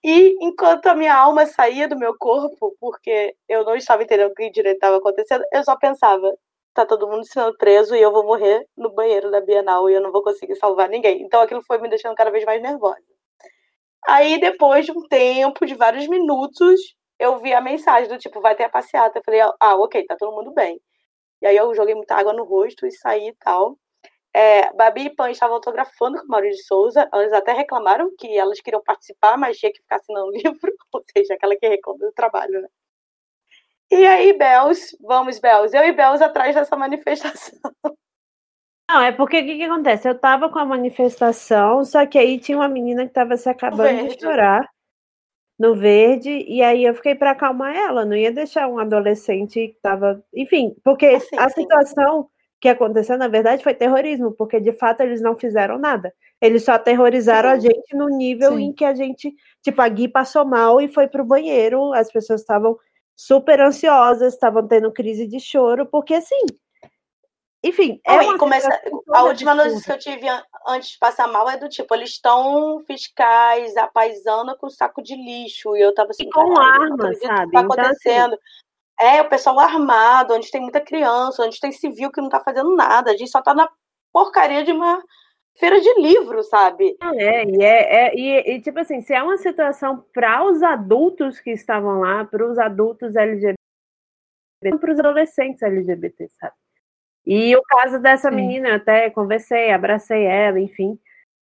E 0.03 0.35
enquanto 0.41 0.87
a 0.87 0.95
minha 0.95 1.15
alma 1.15 1.45
saía 1.45 1.87
do 1.87 1.97
meu 1.97 2.15
corpo, 2.17 2.75
porque 2.79 3.35
eu 3.49 3.63
não 3.65 3.75
estava 3.75 4.03
entendendo 4.03 4.31
o 4.31 4.35
que 4.35 4.49
direito 4.51 4.75
estava 4.75 4.97
acontecendo, 4.97 5.43
eu 5.51 5.63
só 5.63 5.75
pensava, 5.75 6.31
tá 6.73 6.85
todo 6.85 7.07
mundo 7.07 7.25
sendo 7.25 7.57
preso 7.57 7.95
e 7.95 8.01
eu 8.01 8.11
vou 8.11 8.23
morrer 8.25 8.65
no 8.77 8.91
banheiro 8.93 9.31
da 9.31 9.41
Bienal 9.41 9.89
e 9.89 9.95
eu 9.95 10.01
não 10.01 10.11
vou 10.11 10.23
conseguir 10.23 10.55
salvar 10.57 10.89
ninguém. 10.89 11.21
Então 11.23 11.41
aquilo 11.41 11.63
foi 11.63 11.79
me 11.79 11.89
deixando 11.89 12.15
cada 12.15 12.31
vez 12.31 12.45
mais 12.45 12.61
nervosa. 12.61 13.01
Aí 14.07 14.39
depois 14.39 14.85
de 14.85 14.91
um 14.91 15.01
tempo, 15.07 15.65
de 15.65 15.75
vários 15.75 16.07
minutos, 16.07 16.79
eu 17.19 17.39
vi 17.39 17.53
a 17.53 17.61
mensagem 17.61 18.07
do 18.09 18.17
tipo, 18.17 18.41
vai 18.41 18.55
ter 18.55 18.65
a 18.65 18.69
passeata. 18.69 19.19
Eu 19.19 19.23
falei, 19.25 19.41
ah, 19.41 19.75
ok, 19.77 20.05
tá 20.05 20.15
todo 20.17 20.35
mundo 20.35 20.53
bem. 20.53 20.79
E 21.41 21.45
aí 21.47 21.55
eu 21.55 21.73
joguei 21.75 21.95
muita 21.95 22.15
água 22.15 22.33
no 22.33 22.43
rosto 22.43 22.85
e 22.85 22.91
saí 22.91 23.29
e 23.29 23.35
tal. 23.35 23.77
é, 24.33 24.71
Babi 24.73 25.05
e 25.05 25.09
Pan 25.15 25.31
estavam 25.31 25.55
autografando 25.55 26.19
com 26.19 26.25
o 26.25 26.27
Maurício 26.27 26.57
de 26.57 26.67
Souza. 26.67 27.09
Elas 27.13 27.33
até 27.33 27.53
reclamaram 27.53 28.11
que 28.17 28.37
elas 28.37 28.61
queriam 28.61 28.83
participar, 28.83 29.37
mas 29.37 29.57
tinha 29.57 29.71
que 29.71 29.81
ficar 29.81 29.97
assinando 29.97 30.27
o 30.29 30.31
livro. 30.31 30.73
Ou 30.93 31.01
seja, 31.15 31.33
aquela 31.33 31.55
que 31.55 31.67
reclama 31.67 31.99
do 31.99 32.11
trabalho, 32.11 32.61
né? 32.61 32.67
E 33.89 34.05
aí, 34.05 34.33
Bels, 34.33 34.97
vamos, 35.01 35.39
Bels, 35.39 35.73
eu 35.73 35.83
e 35.83 35.93
Bels 35.93 36.21
atrás 36.21 36.53
dessa 36.53 36.75
manifestação. 36.75 37.57
Não, 38.89 39.01
é 39.01 39.11
porque 39.11 39.39
o 39.39 39.45
que, 39.45 39.57
que, 39.57 39.63
acontece? 39.63 40.07
Eu 40.07 40.17
tava 40.17 40.49
com 40.49 40.59
a 40.59 40.65
manifestação, 40.65 41.83
só 41.83 42.05
que 42.05 42.17
aí 42.17 42.39
tinha 42.39 42.57
uma 42.57 42.69
menina 42.69 43.05
que 43.05 43.13
tava 43.13 43.35
se 43.35 43.49
acabando 43.49 44.07
de 44.07 44.19
chorar 44.19 44.65
no 45.57 45.75
verde, 45.75 46.29
e 46.47 46.61
aí 46.61 46.85
eu 46.85 46.93
fiquei 46.93 47.15
para 47.15 47.31
acalmar 47.31 47.75
ela, 47.75 48.05
não 48.05 48.15
ia 48.15 48.31
deixar 48.31 48.67
um 48.67 48.77
adolescente 48.77 49.69
que 49.69 49.77
tava. 49.81 50.23
Enfim, 50.33 50.75
porque 50.83 51.05
assim, 51.07 51.35
a 51.37 51.49
situação 51.49 52.29
que 52.59 52.69
aconteceu, 52.69 53.17
na 53.17 53.27
verdade, 53.27 53.63
foi 53.63 53.73
terrorismo, 53.73 54.31
porque 54.31 54.59
de 54.59 54.71
fato 54.71 55.01
eles 55.01 55.21
não 55.21 55.37
fizeram 55.37 55.77
nada. 55.77 56.13
Eles 56.41 56.63
só 56.63 56.73
aterrorizaram 56.73 57.49
a 57.49 57.59
gente 57.59 57.95
no 57.95 58.07
nível 58.07 58.55
sim. 58.55 58.65
em 58.65 58.73
que 58.73 58.85
a 58.85 58.93
gente, 58.93 59.33
tipo, 59.61 59.81
a 59.81 59.89
Gui 59.89 60.07
passou 60.07 60.45
mal 60.45 60.81
e 60.81 60.87
foi 60.87 61.07
pro 61.07 61.25
banheiro, 61.25 61.93
as 61.93 62.11
pessoas 62.11 62.41
estavam 62.41 62.77
super 63.15 63.59
ansiosas, 63.61 64.33
estavam 64.33 64.67
tendo 64.67 64.91
crise 64.91 65.27
de 65.27 65.39
choro, 65.39 65.85
porque 65.85 66.13
assim. 66.13 66.45
Enfim, 67.63 67.99
é 68.05 68.17
Oi, 68.17 68.37
começa, 68.37 68.69
a 69.13 69.23
última 69.23 69.55
notícia 69.55 69.81
que 69.83 69.91
eu 69.91 70.13
tive 70.13 70.27
antes 70.67 70.89
de 70.91 70.99
passar 70.99 71.27
mal 71.27 71.49
é 71.49 71.57
do 71.57 71.67
tipo, 71.67 71.93
eles 71.95 72.11
estão 72.11 72.83
fiscais, 72.85 73.75
apaisando 73.75 74.55
com 74.57 74.69
saco 74.69 75.01
de 75.01 75.15
lixo. 75.15 75.75
E 75.75 75.81
eu 75.81 75.93
tava 75.93 76.11
assim, 76.11 76.23
e 76.23 76.29
com 76.29 76.59
arma, 76.59 77.13
sabe? 77.15 77.51
Tá 77.51 77.59
acontecendo. 77.61 78.33
Então, 78.33 78.39
assim, 79.03 79.17
é, 79.17 79.21
o 79.21 79.29
pessoal 79.29 79.59
armado, 79.59 80.33
onde 80.33 80.51
tem 80.51 80.61
muita 80.61 80.81
criança, 80.81 81.43
onde 81.43 81.59
tem 81.59 81.71
civil 81.71 82.11
que 82.11 82.21
não 82.21 82.29
tá 82.29 82.39
fazendo 82.39 82.75
nada. 82.75 83.11
A 83.11 83.17
gente 83.17 83.29
só 83.29 83.41
tá 83.41 83.53
na 83.53 83.69
porcaria 84.13 84.63
de 84.63 84.71
uma 84.71 85.01
feira 85.57 85.79
de 85.81 85.93
livro, 85.99 86.43
sabe? 86.43 86.95
É, 87.15 87.43
e, 87.43 87.63
é, 87.63 88.07
é 88.07 88.15
e, 88.15 88.55
e, 88.55 88.61
tipo 88.61 88.79
assim, 88.79 89.01
se 89.01 89.13
é 89.13 89.21
uma 89.21 89.37
situação 89.37 90.05
para 90.13 90.43
os 90.45 90.61
adultos 90.61 91.39
que 91.39 91.51
estavam 91.51 91.99
lá, 91.99 92.23
para 92.23 92.47
os 92.47 92.57
adultos 92.59 93.15
LGBT, 93.15 93.57
para 94.79 94.91
os 94.91 94.99
adolescentes 94.99 95.61
LGBT, 95.61 96.27
sabe? 96.39 96.53
E 97.27 97.53
o 97.57 97.61
caso 97.63 97.99
dessa 97.99 98.29
Sim. 98.29 98.37
menina, 98.37 98.69
eu 98.69 98.75
até 98.75 99.09
conversei, 99.09 99.69
abracei 99.69 100.23
ela, 100.23 100.61
enfim, 100.61 100.97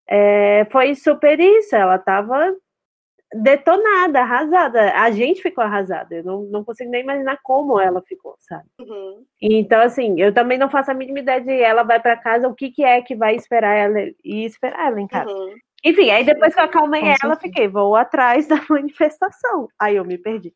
é, 0.09 0.67
foi 0.71 0.95
super 0.95 1.39
isso. 1.39 1.77
Ela 1.77 1.99
tava 1.99 2.57
detonada, 3.35 4.21
arrasada. 4.21 4.93
A 4.95 5.11
gente 5.11 5.43
ficou 5.43 5.63
arrasada. 5.63 6.15
Eu 6.15 6.25
não, 6.25 6.43
não 6.45 6.65
consigo 6.65 6.91
nem 6.91 7.03
imaginar 7.03 7.39
como 7.43 7.79
ela 7.79 8.01
ficou, 8.01 8.35
sabe? 8.39 8.65
Uhum. 8.81 9.27
Então, 9.43 9.83
assim, 9.83 10.19
eu 10.19 10.33
também 10.33 10.57
não 10.57 10.71
faço 10.71 10.91
a 10.91 10.95
mínima 10.95 11.19
ideia 11.19 11.43
de 11.43 11.53
ela 11.53 11.83
vai 11.83 12.01
para 12.01 12.17
casa, 12.17 12.49
o 12.49 12.55
que, 12.55 12.71
que 12.71 12.83
é 12.83 13.03
que 13.03 13.15
vai 13.15 13.37
esperar 13.37 13.75
ela 13.75 14.01
e 14.25 14.47
esperar 14.47 14.87
ela 14.87 15.01
em 15.01 15.07
casa. 15.07 15.31
Uhum. 15.31 15.55
Enfim, 15.85 16.09
aí 16.11 16.25
depois 16.25 16.55
que 16.55 16.61
eu 16.61 16.65
acalmei 16.65 17.03
Com 17.03 17.09
ela, 17.09 17.17
certeza. 17.19 17.41
fiquei, 17.43 17.69
vou 17.69 17.95
atrás 17.95 18.47
da 18.49 18.59
manifestação. 18.71 19.69
Aí 19.79 19.97
eu 19.97 20.05
me 20.05 20.17
perdi. 20.17 20.51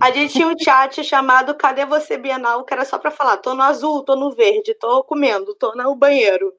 A 0.00 0.10
gente 0.10 0.32
tinha 0.32 0.48
um 0.48 0.58
chat 0.58 1.02
chamado 1.04 1.54
Cadê 1.54 1.84
Você 1.84 2.16
Bienal, 2.16 2.64
que 2.64 2.72
era 2.72 2.84
só 2.84 2.98
para 2.98 3.10
falar, 3.10 3.36
tô 3.38 3.54
no 3.54 3.62
azul, 3.62 4.02
tô 4.04 4.16
no 4.16 4.30
verde, 4.34 4.74
tô 4.74 5.04
comendo, 5.04 5.54
tô 5.54 5.74
no 5.74 5.94
banheiro. 5.94 6.52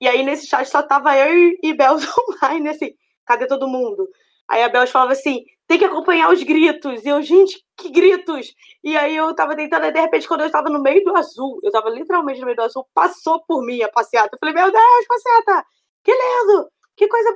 E 0.00 0.08
aí 0.08 0.22
nesse 0.22 0.46
chat 0.46 0.68
só 0.68 0.82
tava 0.82 1.16
eu 1.16 1.56
e 1.62 1.72
Belza 1.74 2.06
online, 2.42 2.68
assim, 2.68 2.94
cadê 3.24 3.46
todo 3.46 3.68
mundo? 3.68 4.08
Aí 4.48 4.62
a 4.64 4.68
Bel 4.68 4.86
falava 4.88 5.12
assim: 5.12 5.44
tem 5.68 5.78
que 5.78 5.84
acompanhar 5.84 6.30
os 6.30 6.42
gritos. 6.42 7.04
E 7.04 7.08
eu, 7.08 7.22
gente, 7.22 7.64
que 7.76 7.88
gritos? 7.90 8.52
E 8.82 8.96
aí 8.96 9.14
eu 9.16 9.32
tava 9.34 9.54
tentando, 9.54 9.86
e 9.86 9.92
de 9.92 10.00
repente, 10.00 10.26
quando 10.26 10.40
eu 10.40 10.46
estava 10.46 10.68
no 10.68 10.82
meio 10.82 11.04
do 11.04 11.16
azul, 11.16 11.60
eu 11.62 11.70
tava 11.70 11.88
literalmente 11.90 12.40
no 12.40 12.46
meio 12.46 12.56
do 12.56 12.62
azul, 12.64 12.86
passou 12.92 13.40
por 13.46 13.64
mim 13.64 13.80
a 13.82 13.88
passeata. 13.88 14.30
Eu 14.34 14.38
falei: 14.40 14.54
meu 14.54 14.72
Deus, 14.72 15.06
passeata, 15.06 15.64
que 16.02 16.12
lindo, 16.12 16.68
que 16.96 17.06
coisa 17.06 17.34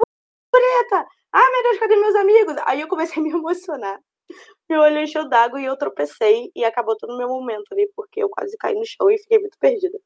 bonita. 0.53 1.07
Ai, 1.33 1.51
meu 1.53 1.63
Deus, 1.63 1.79
cadê 1.79 1.97
meus 1.97 2.15
amigos? 2.17 2.57
Aí 2.67 2.81
eu 2.81 2.89
comecei 2.89 3.21
a 3.23 3.25
me 3.25 3.31
emocionar. 3.31 4.01
Meu 4.69 4.81
olho 4.81 5.01
encheu 5.01 5.29
d'água 5.29 5.61
e 5.61 5.65
eu 5.65 5.77
tropecei 5.77 6.51
e 6.55 6.65
acabou 6.65 6.97
todo 6.97 7.15
o 7.15 7.19
meu 7.19 7.29
momento 7.29 7.73
ali, 7.73 7.91
porque 7.95 8.23
eu 8.23 8.29
quase 8.29 8.57
caí 8.57 8.75
no 8.75 8.85
chão 8.85 9.11
e 9.11 9.19
fiquei 9.19 9.39
muito 9.39 9.59
perdida. 9.59 9.99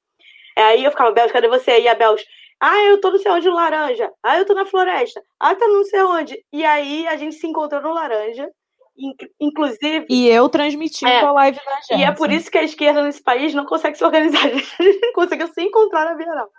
Aí 0.56 0.84
eu 0.84 0.90
ficava, 0.90 1.12
Bel, 1.12 1.30
cadê 1.30 1.48
você? 1.48 1.80
E 1.80 1.88
a 1.88 1.94
Bel, 1.94 2.16
ah, 2.60 2.84
eu 2.84 3.00
tô 3.00 3.10
não 3.10 3.18
sei 3.18 3.30
onde 3.30 3.48
no 3.48 3.54
laranja. 3.54 4.10
Ah, 4.22 4.38
eu 4.38 4.44
tô 4.44 4.54
na 4.54 4.64
floresta. 4.64 5.22
Ah, 5.38 5.54
tá 5.54 5.66
não 5.68 5.84
sei 5.84 6.02
onde. 6.02 6.44
E 6.52 6.64
aí 6.64 7.06
a 7.06 7.16
gente 7.16 7.36
se 7.36 7.46
encontrou 7.46 7.80
no 7.80 7.92
laranja. 7.92 8.50
Inclusive. 9.40 10.06
E 10.10 10.28
eu 10.28 10.48
transmitindo 10.48 11.08
é, 11.08 11.20
a 11.20 11.30
live 11.30 11.60
da 11.64 11.74
gente. 11.76 12.00
E 12.00 12.02
é 12.02 12.10
por 12.10 12.32
isso 12.32 12.50
que 12.50 12.58
a 12.58 12.64
esquerda 12.64 13.02
nesse 13.04 13.22
país 13.22 13.54
não 13.54 13.64
consegue 13.64 13.96
se 13.96 14.04
organizar. 14.04 14.42
A 14.50 14.82
gente 14.82 15.00
não 15.00 15.12
conseguiu 15.12 15.46
se 15.46 15.62
encontrar 15.62 16.04
na 16.04 16.14
Bienal. 16.14 16.50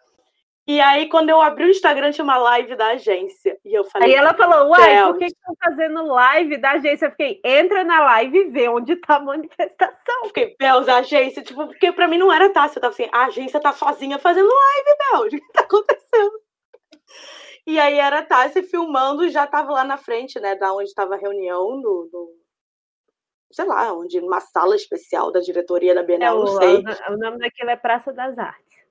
E 0.69 0.79
aí, 0.79 1.09
quando 1.09 1.31
eu 1.31 1.41
abri 1.41 1.65
o 1.65 1.71
Instagram, 1.71 2.11
tinha 2.11 2.23
uma 2.23 2.37
live 2.37 2.75
da 2.75 2.89
agência. 2.89 3.59
E 3.65 3.73
eu 3.73 3.83
falei. 3.85 4.07
Aí 4.07 4.15
ela 4.15 4.35
falou: 4.35 4.69
Uai, 4.69 5.03
por 5.03 5.17
que 5.17 5.25
estão 5.25 5.55
fazendo 5.59 6.05
live 6.05 6.57
da 6.57 6.73
agência? 6.73 7.07
Eu 7.07 7.09
fiquei, 7.09 7.41
entra 7.43 7.83
na 7.83 7.99
live 8.01 8.37
e 8.37 8.49
vê 8.51 8.69
onde 8.69 8.95
tá 8.97 9.15
a 9.15 9.19
manifestação. 9.19 10.21
Eu 10.21 10.27
fiquei, 10.27 10.55
Belos, 10.59 10.87
a 10.87 10.97
agência, 10.97 11.41
tipo, 11.41 11.65
porque 11.65 11.91
pra 11.91 12.07
mim 12.07 12.19
não 12.19 12.31
era 12.31 12.53
tácito. 12.53 12.77
Eu 12.77 12.81
tava 12.83 12.93
assim, 12.93 13.09
a 13.11 13.25
agência 13.25 13.59
tá 13.59 13.73
sozinha 13.73 14.19
fazendo 14.19 14.47
live, 14.47 14.97
Belos. 15.11 15.33
O 15.33 15.37
que 15.37 15.53
tá 15.53 15.61
acontecendo? 15.61 16.39
E 17.65 17.79
aí 17.79 17.97
era 17.97 18.21
Tássia 18.21 18.61
filmando, 18.61 19.27
já 19.27 19.47
tava 19.47 19.71
lá 19.71 19.83
na 19.83 19.97
frente, 19.97 20.39
né, 20.39 20.55
da 20.55 20.71
onde 20.71 20.93
tava 20.93 21.15
a 21.15 21.17
reunião 21.17 21.81
do, 21.81 22.09
do 22.11 22.29
sei 23.51 23.65
lá, 23.65 23.91
onde 23.91 24.19
uma 24.19 24.39
sala 24.39 24.75
especial 24.75 25.31
da 25.31 25.39
diretoria 25.39 25.95
da 25.95 26.03
Bienal, 26.03 26.35
é, 26.35 26.39
não 26.39 26.47
sei. 26.59 26.75
O, 26.75 27.13
o 27.13 27.17
nome 27.17 27.39
daquilo 27.39 27.71
é 27.71 27.75
Praça 27.75 28.13
das 28.13 28.37
Artes. 28.37 28.88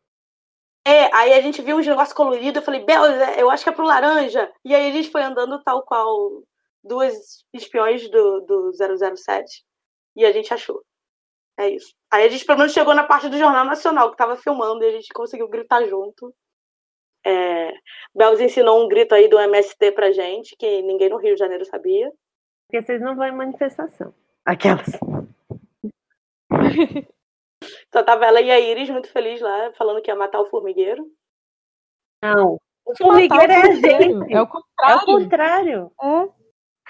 É, 0.87 1.15
aí 1.15 1.35
a 1.35 1.41
gente 1.41 1.61
viu 1.61 1.77
uns 1.77 1.87
negócios 1.87 2.17
coloridos, 2.17 2.57
eu 2.57 2.63
falei, 2.63 2.85
Bel, 2.85 3.05
eu 3.37 3.51
acho 3.51 3.63
que 3.63 3.71
é 3.71 3.73
pro 3.73 3.85
laranja. 3.85 4.51
E 4.65 4.75
aí 4.75 4.89
a 4.89 4.93
gente 4.93 5.11
foi 5.11 5.23
andando 5.23 5.63
tal 5.63 5.83
qual 5.83 6.43
duas 6.83 7.45
espiões 7.53 8.09
do, 8.11 8.41
do 8.41 8.73
007 8.73 9.65
e 10.17 10.25
a 10.25 10.33
gente 10.33 10.53
achou. 10.53 10.83
É 11.59 11.69
isso. 11.69 11.95
Aí 12.11 12.25
a 12.25 12.29
gente 12.29 12.45
pelo 12.45 12.59
menos 12.59 12.73
chegou 12.73 12.95
na 12.95 13.03
parte 13.03 13.29
do 13.29 13.37
Jornal 13.37 13.65
Nacional 13.65 14.11
que 14.11 14.17
tava 14.17 14.37
filmando 14.37 14.85
e 14.85 14.89
a 14.89 14.93
gente 14.93 15.13
conseguiu 15.13 15.49
gritar 15.49 15.85
junto. 15.87 16.35
É, 17.27 17.73
Belz 18.15 18.41
ensinou 18.41 18.83
um 18.83 18.89
grito 18.89 19.15
aí 19.15 19.29
do 19.29 19.39
MST 19.39 19.93
pra 19.93 20.13
gente, 20.13 20.57
que 20.57 20.83
ninguém 20.83 21.09
no 21.09 21.19
Rio 21.19 21.35
de 21.35 21.41
Janeiro 21.41 21.65
sabia. 21.65 22.11
Porque 22.67 22.85
vocês 22.85 23.01
não 23.01 23.17
vão 23.17 23.27
em 23.27 23.33
manifestação. 23.33 24.15
Aquelas. 24.45 24.87
Só 27.93 28.03
tava 28.03 28.27
ela 28.27 28.41
e 28.41 28.51
a 28.51 28.59
Iris 28.59 28.91
muito 28.91 29.11
feliz 29.11 29.41
lá, 29.41 29.73
falando 29.73 30.03
que 30.03 30.11
ia 30.11 30.17
matar 30.17 30.41
o 30.41 30.49
formigueiro. 30.49 31.07
Não. 32.23 32.59
O 32.85 32.97
formigueiro 32.97 33.53
é 33.53 33.63
a 33.63 33.75
gente. 33.75 34.33
É 34.33 34.41
o 34.41 34.47
contrário. 34.47 34.91
É 34.91 34.97
o 34.97 35.05
contrário. 35.05 35.93
É. 36.03 36.39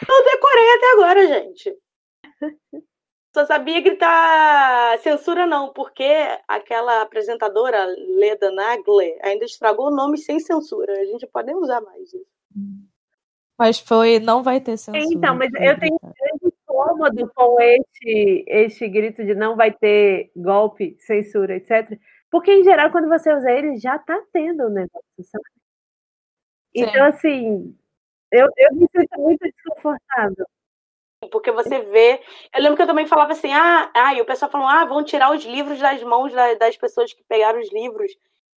Eu 0.08 0.24
decorei 0.24 0.74
até 0.76 0.92
agora, 0.92 1.26
gente. 1.26 1.76
Só 3.34 3.44
sabia 3.44 3.80
gritar 3.80 4.98
censura 4.98 5.46
não, 5.46 5.72
porque 5.72 6.08
aquela 6.46 7.02
apresentadora, 7.02 7.86
Leda 8.16 8.50
Nagle, 8.50 9.18
ainda 9.22 9.44
estragou 9.44 9.88
o 9.88 9.94
nome 9.94 10.18
sem 10.18 10.40
censura. 10.40 10.92
A 10.92 11.04
gente 11.04 11.26
pode 11.26 11.48
nem 11.48 11.56
usar 11.56 11.80
mais 11.80 12.12
isso. 12.12 12.26
Mas 13.58 13.78
foi, 13.78 14.18
não 14.18 14.42
vai 14.42 14.60
ter 14.60 14.76
censura. 14.76 15.04
Então, 15.12 15.36
mas 15.36 15.52
eu 15.54 15.78
tenho 15.78 15.98
incômodo 16.98 17.32
com 17.34 17.60
este, 17.60 18.44
este 18.46 18.88
grito 18.88 19.24
de 19.24 19.34
não 19.34 19.56
vai 19.56 19.72
ter 19.72 20.30
golpe, 20.36 20.96
censura, 21.00 21.56
etc. 21.56 21.98
Porque, 22.30 22.52
em 22.52 22.64
geral, 22.64 22.90
quando 22.90 23.08
você 23.08 23.32
usa 23.32 23.50
ele, 23.50 23.76
já 23.78 23.98
tá 23.98 24.20
tendo 24.32 24.64
o 24.64 24.70
negócio, 24.70 25.02
sabe? 25.22 25.44
Então, 26.74 27.04
assim, 27.06 27.76
eu, 28.30 28.48
eu 28.56 28.74
me 28.74 28.86
sinto 28.94 29.20
muito 29.20 29.40
desconfortável. 29.40 30.46
Porque 31.32 31.50
você 31.50 31.80
vê. 31.80 32.20
Eu 32.54 32.62
lembro 32.62 32.76
que 32.76 32.82
eu 32.82 32.86
também 32.86 33.06
falava 33.06 33.32
assim, 33.32 33.52
ah, 33.52 33.90
ah 33.94 34.14
e 34.14 34.20
o 34.20 34.26
pessoal 34.26 34.50
falou, 34.50 34.68
ah, 34.68 34.84
vão 34.84 35.02
tirar 35.02 35.34
os 35.34 35.44
livros 35.44 35.78
das 35.80 36.02
mãos 36.02 36.32
das 36.32 36.76
pessoas 36.76 37.12
que 37.12 37.24
pegaram 37.24 37.58
os 37.58 37.72
livros. 37.72 38.12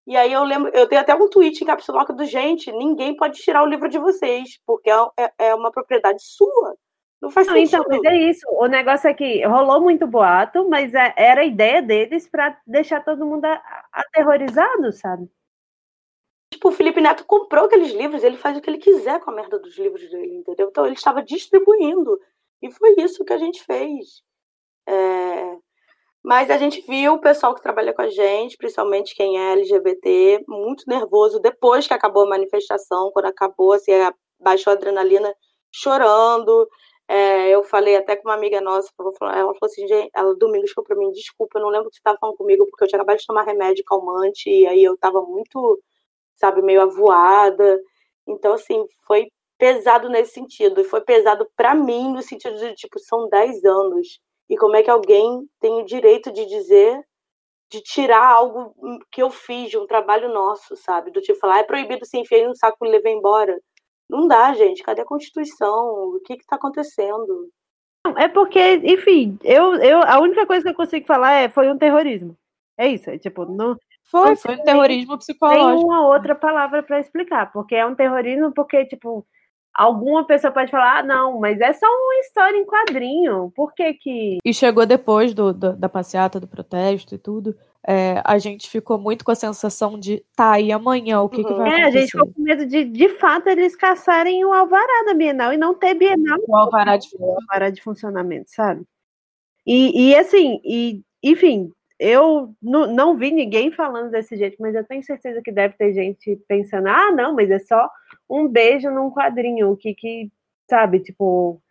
E 0.06 0.18
aí 0.18 0.34
eu 0.34 0.44
lembro, 0.44 0.72
eu 0.74 0.88
tenho 0.88 1.02
até 1.02 1.14
um 1.16 1.30
tweet 1.30 1.64
encapsulado 1.64 2.14
do 2.14 2.26
gente, 2.26 2.72
ninguém 2.72 3.16
pode 3.16 3.40
tirar 3.40 3.64
o 3.64 3.68
livro 3.68 3.88
de 3.88 4.00
vocês, 4.00 4.60
porque 4.66 4.90
é, 4.90 4.96
é, 5.18 5.34
é 5.50 5.56
uma 5.56 5.72
propriedade 5.72 6.22
sua. 6.24 6.76
Não 7.22 7.30
faz 7.30 7.48
não, 7.48 7.54
sentido. 7.54 7.84
Então, 7.86 8.02
mas 8.02 8.14
é 8.14 8.16
isso. 8.16 8.48
O 8.50 8.66
negócio 8.66 9.08
é 9.08 9.14
que 9.14 9.46
rolou 9.46 9.80
muito 9.80 10.08
boato, 10.08 10.68
mas 10.68 10.94
é, 10.94 11.14
era 11.16 11.42
a 11.42 11.46
ideia 11.46 11.82
deles 11.82 12.28
para 12.28 12.58
deixar 12.66 13.04
todo 13.04 13.26
mundo 13.26 13.46
aterrorizado, 13.92 14.92
sabe? 14.92 15.30
Tipo, 16.52 16.70
o 16.70 16.72
Felipe 16.72 17.00
Neto 17.00 17.24
comprou 17.26 17.66
aqueles 17.66 17.94
livros, 17.94 18.24
ele 18.24 18.38
faz 18.38 18.58
o 18.58 18.62
que 18.62 18.70
ele 18.70 18.80
quiser 18.80 19.20
com 19.22 19.32
a 19.32 19.36
merda 19.36 19.58
dos 19.60 19.78
livros 19.78 20.10
dele, 20.10 20.36
entendeu? 20.36 20.68
Então 20.70 20.86
ele 20.86 20.96
estava 20.96 21.22
distribuindo. 21.22 22.20
E 22.62 22.72
foi 22.72 22.96
isso 22.98 23.24
que 23.24 23.34
a 23.34 23.38
gente 23.38 23.64
fez. 23.64 24.22
É... 24.88 25.58
Mas 26.24 26.50
a 26.50 26.58
gente 26.58 26.82
viu 26.82 27.14
o 27.14 27.22
pessoal 27.22 27.56
que 27.56 27.62
trabalha 27.62 27.94
com 27.94 28.02
a 28.02 28.10
gente, 28.10 28.58
principalmente 28.58 29.16
quem 29.16 29.40
é 29.40 29.54
LGBT, 29.54 30.44
muito 30.48 30.84
nervoso 30.88 31.40
depois 31.40 31.88
que 31.88 31.94
acabou 31.94 32.26
a 32.26 32.30
manifestação, 32.30 33.12
quando 33.12 33.26
acabou, 33.26 33.74
assim, 33.74 33.92
baixou 34.40 34.72
a 34.72 34.76
adrenalina, 34.76 35.34
chorando. 35.72 36.68
É, 37.12 37.50
eu 37.50 37.64
falei 37.64 37.96
até 37.98 38.16
com 38.16 38.30
uma 38.30 38.36
amiga 38.36 38.62
nossa, 38.62 38.90
ela 39.00 39.12
falou 39.14 39.56
assim, 39.64 39.86
ela 40.16 40.36
domingo 40.36 40.66
chegou 40.68 40.84
pra 40.84 40.96
mim, 40.96 41.12
desculpa, 41.12 41.60
eu 41.60 41.64
não 41.64 41.70
lembro 41.70 41.90
que 41.90 41.96
você 41.96 42.00
estava 42.00 42.18
falando 42.20 42.38
comigo, 42.38 42.66
porque 42.70 42.84
eu 42.86 42.88
tinha 42.88 43.00
acabado 43.00 43.18
de 43.20 43.26
tomar 43.26 43.44
remédio 43.44 43.84
calmante, 43.86 44.50
e 44.50 44.66
aí 44.68 44.84
eu 44.84 44.94
estava 44.94 45.22
muito 45.22 45.80
sabe, 46.36 46.62
meio 46.62 46.82
avoada. 46.82 47.80
Então, 48.28 48.54
assim, 48.54 48.86
foi 49.08 49.28
pesado 49.58 50.10
nesse 50.10 50.34
sentido. 50.34 50.82
E 50.82 50.86
foi 50.86 51.02
pesado 51.02 51.48
para 51.56 51.76
mim 51.76 52.12
no 52.14 52.22
sentido 52.22 52.58
de, 52.58 52.74
tipo, 52.76 53.00
são 53.00 53.30
10 53.30 53.64
anos. 53.66 54.20
E 54.50 54.58
como 54.58 54.76
é 54.76 54.84
que 54.84 54.90
alguém 54.90 55.48
tem 55.60 55.74
o 55.82 55.86
direito 55.86 56.32
de 56.32 56.46
dizer, 56.46 57.02
de 57.72 57.82
tirar 57.82 58.26
algo 58.28 58.76
que 59.12 59.22
eu 59.24 59.30
fiz, 59.32 59.70
de 59.70 59.78
um 59.78 59.88
trabalho 59.88 60.30
nosso, 60.34 60.76
sabe? 60.78 61.12
Do 61.12 61.22
tipo, 61.22 61.40
falar, 61.40 61.60
é 61.60 61.64
proibido 61.64 62.06
se 62.06 62.18
enfiar 62.20 62.48
no 62.48 62.56
saco 62.56 62.86
e 62.86 62.90
levar 62.90 63.10
embora. 63.12 63.60
Não 64.12 64.28
dá, 64.28 64.54
gente. 64.54 64.84
Cadê 64.84 65.02
a 65.02 65.06
Constituição? 65.06 66.16
O 66.16 66.20
que 66.20 66.34
está 66.34 66.58
acontecendo? 66.58 67.50
É 68.18 68.28
porque, 68.28 68.76
enfim, 68.84 69.40
eu, 69.42 69.76
eu, 69.76 70.02
a 70.04 70.20
única 70.20 70.46
coisa 70.46 70.64
que 70.64 70.70
eu 70.70 70.76
consigo 70.76 71.06
falar 71.06 71.34
é 71.34 71.50
foi 71.50 71.72
um 71.72 71.78
terrorismo. 71.78 72.36
É 72.78 72.88
isso, 72.88 73.10
é 73.10 73.18
tipo, 73.18 73.46
não. 73.46 73.78
Foi, 74.04 74.36
foi 74.36 74.56
um 74.56 74.64
terrorismo 74.64 75.18
psicológico. 75.18 75.78
Tem 75.78 75.86
uma 75.86 76.08
outra 76.08 76.36
palavra 76.36 76.84
para 76.84 77.00
explicar, 77.00 77.52
porque 77.54 77.76
é 77.76 77.86
um 77.86 77.96
terrorismo 77.96 78.52
porque, 78.52 78.86
tipo, 78.86 79.26
alguma 79.74 80.26
pessoa 80.26 80.52
pode 80.52 80.72
falar, 80.72 81.00
ah, 81.00 81.04
não, 81.04 81.40
mas 81.40 81.62
é 81.62 81.72
só 81.72 81.86
uma 81.86 82.16
história 82.22 82.58
em 82.58 82.66
quadrinho. 82.66 83.52
Por 83.56 83.74
que 83.74 83.94
que. 83.94 84.38
E 84.44 84.54
chegou 84.54 84.86
depois 84.86 85.34
do, 85.34 85.54
do 85.54 85.74
da 85.74 85.88
passeata, 85.88 86.40
do 86.40 86.48
protesto 86.48 87.16
e 87.16 87.18
tudo. 87.18 87.56
É, 87.88 88.22
a 88.24 88.38
gente 88.38 88.70
ficou 88.70 89.00
muito 89.00 89.26
com 89.26 89.32
a 89.32 89.36
sensação 89.36 90.00
de, 90.00 90.24
tá, 90.36 90.60
e 90.60 90.72
amanhã 90.72 91.22
o 91.22 91.30
que, 91.30 91.42
uhum. 91.42 91.48
que 91.48 91.54
vai 91.54 91.82
acontecer? 91.82 91.82
É, 91.82 91.88
a 91.88 91.92
gente 91.92 92.12
ficou 92.12 92.34
com 92.34 92.42
medo 92.42 92.66
de, 92.66 92.86
de 92.86 93.10
fato, 93.18 93.48
eles 93.48 93.76
caçarem 93.76 94.46
o 94.46 94.54
alvará 94.54 95.06
da 95.08 95.14
Bienal 95.16 95.52
e 95.52 95.58
não 95.58 95.74
ter 95.74 95.96
Bienal. 95.96 96.38
O 96.48 96.56
alvará 96.56 96.96
de, 96.98 97.08
o 97.18 97.38
alvará 97.40 97.70
de 97.72 97.82
funcionamento, 97.82 98.52
sabe? 98.52 98.84
E, 99.66 100.10
e 100.10 100.16
assim, 100.16 100.62
e, 100.64 101.02
enfim, 101.24 101.72
eu 102.00 102.54
não, 102.62 102.88
não 102.88 103.18
vi 103.18 103.32
ninguém 103.32 103.72
falando 103.72 104.12
desse 104.12 104.36
jeito, 104.36 104.58
mas 104.60 104.76
eu 104.76 104.84
tenho 104.84 105.04
certeza 105.04 105.42
que 105.44 105.52
deve 105.52 105.76
ter 105.76 105.94
gente 105.94 106.40
pensando, 106.48 106.88
ah, 106.88 107.12
não, 107.12 107.34
mas 107.36 107.50
é 107.50 107.60
só 107.60 107.90
um 108.30 108.48
beijo 108.48 108.92
num 108.92 109.12
quadrinho, 109.12 109.72
o 109.72 109.78
que 109.78 109.94
que, 109.94 110.32
sabe, 110.70 111.00
tipo, 111.00 111.62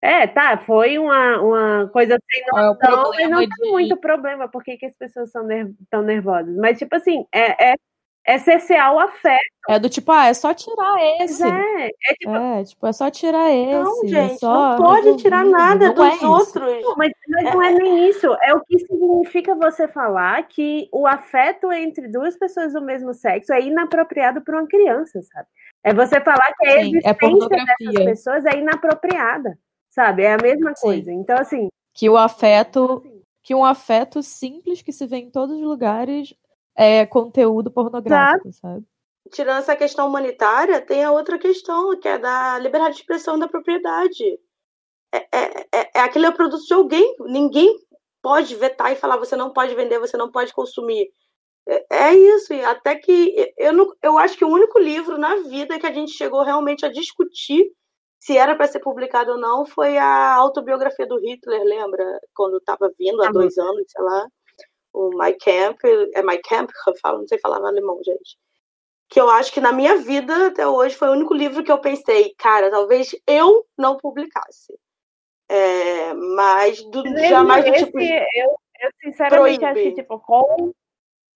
é, 0.00 0.26
tá, 0.28 0.56
foi 0.58 0.98
uma, 0.98 1.40
uma 1.40 1.88
coisa 1.88 2.16
sem 2.30 2.42
é 2.42 2.62
noção, 2.62 3.10
mas 3.16 3.30
não 3.30 3.40
de... 3.40 3.48
tem 3.48 3.70
muito 3.70 3.96
problema, 3.96 4.48
por 4.48 4.62
que, 4.62 4.78
as 4.84 4.96
pessoas 4.96 5.30
são 5.30 5.44
ner 5.44 5.70
tão 5.90 6.02
nervosas, 6.02 6.56
mas 6.56 6.78
tipo 6.78 6.94
assim, 6.94 7.26
é, 7.32 7.72
é, 7.72 7.74
é 8.24 8.38
cercear 8.38 8.94
o 8.94 9.00
afeto. 9.00 9.40
É 9.68 9.78
do 9.78 9.88
tipo, 9.88 10.12
ah, 10.12 10.26
é 10.26 10.34
só 10.34 10.54
tirar 10.54 10.96
esse. 11.20 11.42
É, 11.42 11.86
é 11.86 12.14
tipo, 12.14 12.36
é, 12.36 12.64
tipo, 12.64 12.86
é 12.86 12.92
só 12.92 13.10
tirar 13.10 13.50
esse. 13.50 13.72
Não, 13.72 14.04
é 14.04 14.08
gente, 14.08 14.44
é 14.44 14.48
não 14.48 14.76
pode 14.76 15.16
tirar 15.16 15.44
nada 15.44 15.92
dos 15.92 16.22
é 16.22 16.26
outros. 16.26 16.82
Não, 16.82 16.94
mas, 16.96 17.10
mas 17.28 17.54
não 17.54 17.62
é 17.62 17.72
nem 17.72 18.08
isso, 18.08 18.26
é 18.42 18.54
o 18.54 18.60
que 18.60 18.78
significa 18.78 19.56
você 19.56 19.88
falar 19.88 20.40
que 20.44 20.88
o 20.92 21.06
afeto 21.06 21.72
entre 21.72 22.06
duas 22.06 22.36
pessoas 22.38 22.72
do 22.72 22.80
mesmo 22.82 23.12
sexo 23.12 23.52
é 23.52 23.60
inapropriado 23.62 24.42
para 24.42 24.58
uma 24.60 24.68
criança, 24.68 25.20
sabe? 25.22 25.48
É 25.82 25.92
você 25.92 26.20
falar 26.20 26.52
que 26.56 26.68
a 26.68 26.70
Sim, 26.70 26.76
é 26.76 26.80
existência 26.82 27.46
é 27.50 27.64
dessas 27.64 28.04
pessoas 28.04 28.44
é 28.44 28.58
inapropriada, 28.58 29.58
sabe? 29.98 30.22
É 30.22 30.34
a 30.34 30.38
mesma 30.38 30.72
coisa. 30.74 31.10
Sim. 31.10 31.16
Então, 31.16 31.36
assim. 31.36 31.68
Que 31.92 32.08
o 32.08 32.16
afeto. 32.16 33.02
Que 33.42 33.54
um 33.54 33.64
afeto 33.64 34.22
simples 34.22 34.82
que 34.82 34.92
se 34.92 35.06
vê 35.06 35.16
em 35.16 35.30
todos 35.30 35.56
os 35.56 35.62
lugares 35.62 36.34
é 36.76 37.06
conteúdo 37.06 37.70
pornográfico, 37.70 38.48
Exato. 38.48 38.60
sabe? 38.60 38.86
Tirando 39.32 39.58
essa 39.58 39.74
questão 39.74 40.06
humanitária, 40.06 40.80
tem 40.80 41.02
a 41.02 41.10
outra 41.10 41.38
questão, 41.38 41.98
que 41.98 42.06
é 42.06 42.18
da 42.18 42.58
liberdade 42.58 42.94
de 42.94 43.00
expressão 43.00 43.38
da 43.38 43.48
propriedade. 43.48 44.38
É, 45.12 45.18
é, 45.32 45.60
é, 45.72 45.90
é 45.94 46.00
aquele 46.00 46.26
é 46.26 46.30
produto 46.30 46.64
de 46.64 46.74
alguém. 46.74 47.16
Ninguém 47.20 47.74
pode 48.22 48.54
vetar 48.54 48.92
e 48.92 48.96
falar 48.96 49.16
você 49.16 49.34
não 49.34 49.50
pode 49.50 49.74
vender, 49.74 49.98
você 49.98 50.16
não 50.16 50.30
pode 50.30 50.52
consumir. 50.52 51.10
É, 51.66 52.10
é 52.10 52.14
isso, 52.14 52.52
e 52.52 52.64
até 52.64 52.94
que 52.96 53.52
eu, 53.56 53.72
não, 53.72 53.92
eu 54.02 54.18
acho 54.18 54.36
que 54.36 54.44
o 54.44 54.48
único 54.48 54.78
livro 54.78 55.18
na 55.18 55.36
vida 55.36 55.78
que 55.78 55.86
a 55.86 55.92
gente 55.92 56.12
chegou 56.12 56.42
realmente 56.42 56.84
a 56.86 56.92
discutir 56.92 57.70
se 58.18 58.36
era 58.36 58.56
para 58.56 58.66
ser 58.66 58.80
publicado 58.80 59.32
ou 59.32 59.38
não 59.38 59.64
foi 59.64 59.96
a 59.96 60.34
autobiografia 60.34 61.06
do 61.06 61.18
Hitler, 61.18 61.62
lembra? 61.62 62.20
Quando 62.34 62.58
estava 62.58 62.92
vindo 62.98 63.22
há 63.22 63.30
dois 63.30 63.56
anos, 63.56 63.84
sei 63.88 64.02
lá, 64.02 64.26
o 64.92 65.10
My 65.10 65.32
Camp, 65.34 65.78
é 66.14 66.22
My 66.22 66.38
Camp 66.42 66.70
que 66.70 66.90
eu 66.90 66.96
falo, 66.96 67.18
não 67.18 67.28
sei 67.28 67.38
falar 67.38 67.58
alemão, 67.58 67.98
gente. 68.04 68.36
Que 69.08 69.20
eu 69.20 69.30
acho 69.30 69.52
que 69.52 69.60
na 69.60 69.72
minha 69.72 69.96
vida 69.96 70.48
até 70.48 70.66
hoje 70.66 70.94
foi 70.96 71.08
o 71.08 71.12
único 71.12 71.32
livro 71.32 71.62
que 71.62 71.72
eu 71.72 71.78
pensei, 71.78 72.34
cara, 72.36 72.70
talvez 72.70 73.14
eu 73.26 73.64
não 73.76 73.96
publicasse. 73.96 74.78
É, 75.48 76.12
mas 76.12 76.82
do, 76.90 77.02
jamais 77.16 77.64
esse, 77.66 77.86
tipo, 77.86 77.98
eu, 78.00 78.56
eu 78.80 78.90
sinceramente 79.02 79.60
proíbe. 79.60 79.64
acho 79.64 79.82
que 79.82 80.02
tipo, 80.02 80.20
com 80.20 80.74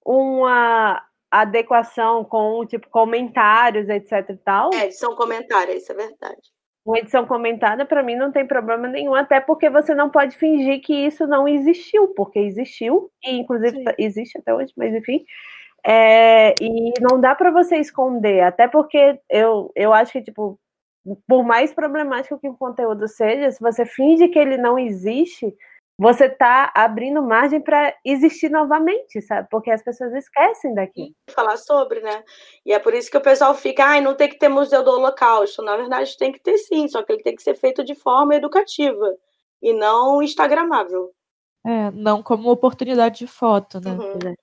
uma 0.05 1.03
adequação 1.31 2.23
com, 2.25 2.67
tipo, 2.67 2.91
comentários, 2.91 3.89
etc 3.89 4.29
e 4.29 4.37
tal. 4.37 4.71
É, 4.75 4.85
edição 4.85 5.17
comentária, 5.17 5.75
isso 5.75 5.91
é 5.93 5.95
verdade. 5.95 6.53
Uma 6.85 6.99
edição 6.99 7.25
comentada, 7.25 7.87
para 7.87 8.03
mim, 8.03 8.17
não 8.17 8.33
tem 8.33 8.45
problema 8.45 8.89
nenhum, 8.89 9.15
até 9.15 9.41
porque 9.41 9.71
você 9.71 9.95
não 9.95 10.11
pode 10.11 10.37
fingir 10.37 10.81
que 10.83 10.93
isso 10.93 11.27
não 11.29 11.47
existiu, 11.47 12.09
porque 12.09 12.41
existiu, 12.41 13.09
e 13.25 13.39
inclusive 13.39 13.77
Sim. 13.77 13.85
existe 13.99 14.39
até 14.39 14.53
hoje, 14.53 14.73
mas 14.77 14.93
enfim. 14.93 15.25
É, 15.87 16.55
e 16.61 16.93
não 17.01 17.21
dá 17.21 17.35
para 17.35 17.51
você 17.53 17.77
esconder, 17.77 18.43
até 18.43 18.69
porque 18.69 19.21
eu, 19.31 19.71
eu 19.77 19.93
acho 19.93 20.13
que, 20.13 20.23
tipo, 20.23 20.59
por 21.29 21.45
mais 21.45 21.73
problemático 21.73 22.39
que 22.39 22.49
o 22.49 22.57
conteúdo 22.57 23.09
seja, 23.09 23.51
se 23.51 23.61
você 23.61 23.85
finge 23.87 24.29
que 24.29 24.39
ele 24.39 24.57
não 24.57 24.79
existe, 24.79 25.55
você 26.03 26.25
está 26.27 26.73
abrindo 26.75 27.23
margem 27.23 27.61
para 27.61 27.95
existir 28.05 28.51
novamente, 28.51 29.23
sabe? 29.23 29.49
Porque 29.51 29.71
as 29.71 29.83
pessoas 29.83 30.13
esquecem 30.13 30.75
daqui. 30.75 31.15
Falar 31.31 31.57
sobre, 31.57 32.01
né? 32.01 32.25
E 32.67 32.73
é 32.73 32.79
por 32.79 32.93
isso 32.93 33.11
que 33.11 33.17
o 33.17 33.23
pessoal 33.23 33.55
fica, 33.55 33.85
ai, 33.85 34.01
não 34.01 34.15
tem 34.15 34.29
que 34.29 34.39
ter 34.39 34.49
museu 34.49 34.83
do 34.83 34.91
Holocausto. 34.91 35.63
Na 35.63 35.77
verdade, 35.77 36.17
tem 36.19 36.33
que 36.33 36.41
ter 36.41 36.59
sim, 36.59 36.89
só 36.89 37.03
que 37.03 37.13
ele 37.13 37.23
tem 37.23 37.37
que 37.37 37.43
ser 37.43 37.55
feito 37.55 37.85
de 37.85 37.95
forma 37.95 38.35
educativa 38.35 39.17
e 39.63 39.73
não 39.73 40.21
instagramável. 40.23 41.13
É, 41.65 41.93
não 41.93 42.23
como 42.23 42.51
oportunidade 42.51 43.21
de 43.21 43.27
foto, 43.29 43.81
né? 43.81 43.93
Uhum. 43.93 44.35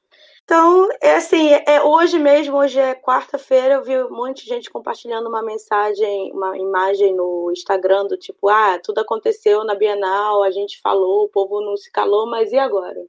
Então, 0.50 0.90
é 1.00 1.16
assim, 1.16 1.52
é, 1.68 1.80
hoje 1.84 2.18
mesmo, 2.18 2.58
hoje 2.58 2.80
é 2.80 2.96
quarta-feira, 2.96 3.76
eu 3.76 3.84
vi 3.84 3.96
um 4.00 4.10
monte 4.10 4.42
de 4.42 4.50
gente 4.50 4.68
compartilhando 4.68 5.30
uma 5.30 5.44
mensagem, 5.44 6.32
uma 6.34 6.58
imagem 6.58 7.14
no 7.16 7.52
Instagram 7.52 8.08
do 8.08 8.18
tipo, 8.18 8.50
ah, 8.50 8.80
tudo 8.80 8.98
aconteceu 8.98 9.64
na 9.64 9.76
Bienal, 9.76 10.42
a 10.42 10.50
gente 10.50 10.82
falou, 10.82 11.26
o 11.26 11.30
povo 11.30 11.62
não 11.62 11.78
se 11.78 11.92
calou, 11.92 12.28
mas 12.28 12.52
e 12.52 12.58
agora? 12.58 13.00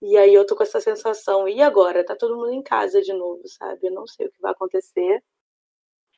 E 0.00 0.16
aí 0.16 0.32
eu 0.32 0.46
tô 0.46 0.56
com 0.56 0.62
essa 0.62 0.80
sensação, 0.80 1.46
e 1.46 1.60
agora? 1.60 2.02
Tá 2.04 2.16
todo 2.16 2.36
mundo 2.36 2.52
em 2.52 2.62
casa 2.62 3.02
de 3.02 3.12
novo, 3.12 3.42
sabe? 3.46 3.88
Eu 3.88 3.92
não 3.92 4.06
sei 4.06 4.26
o 4.26 4.32
que 4.32 4.40
vai 4.40 4.52
acontecer. 4.52 5.22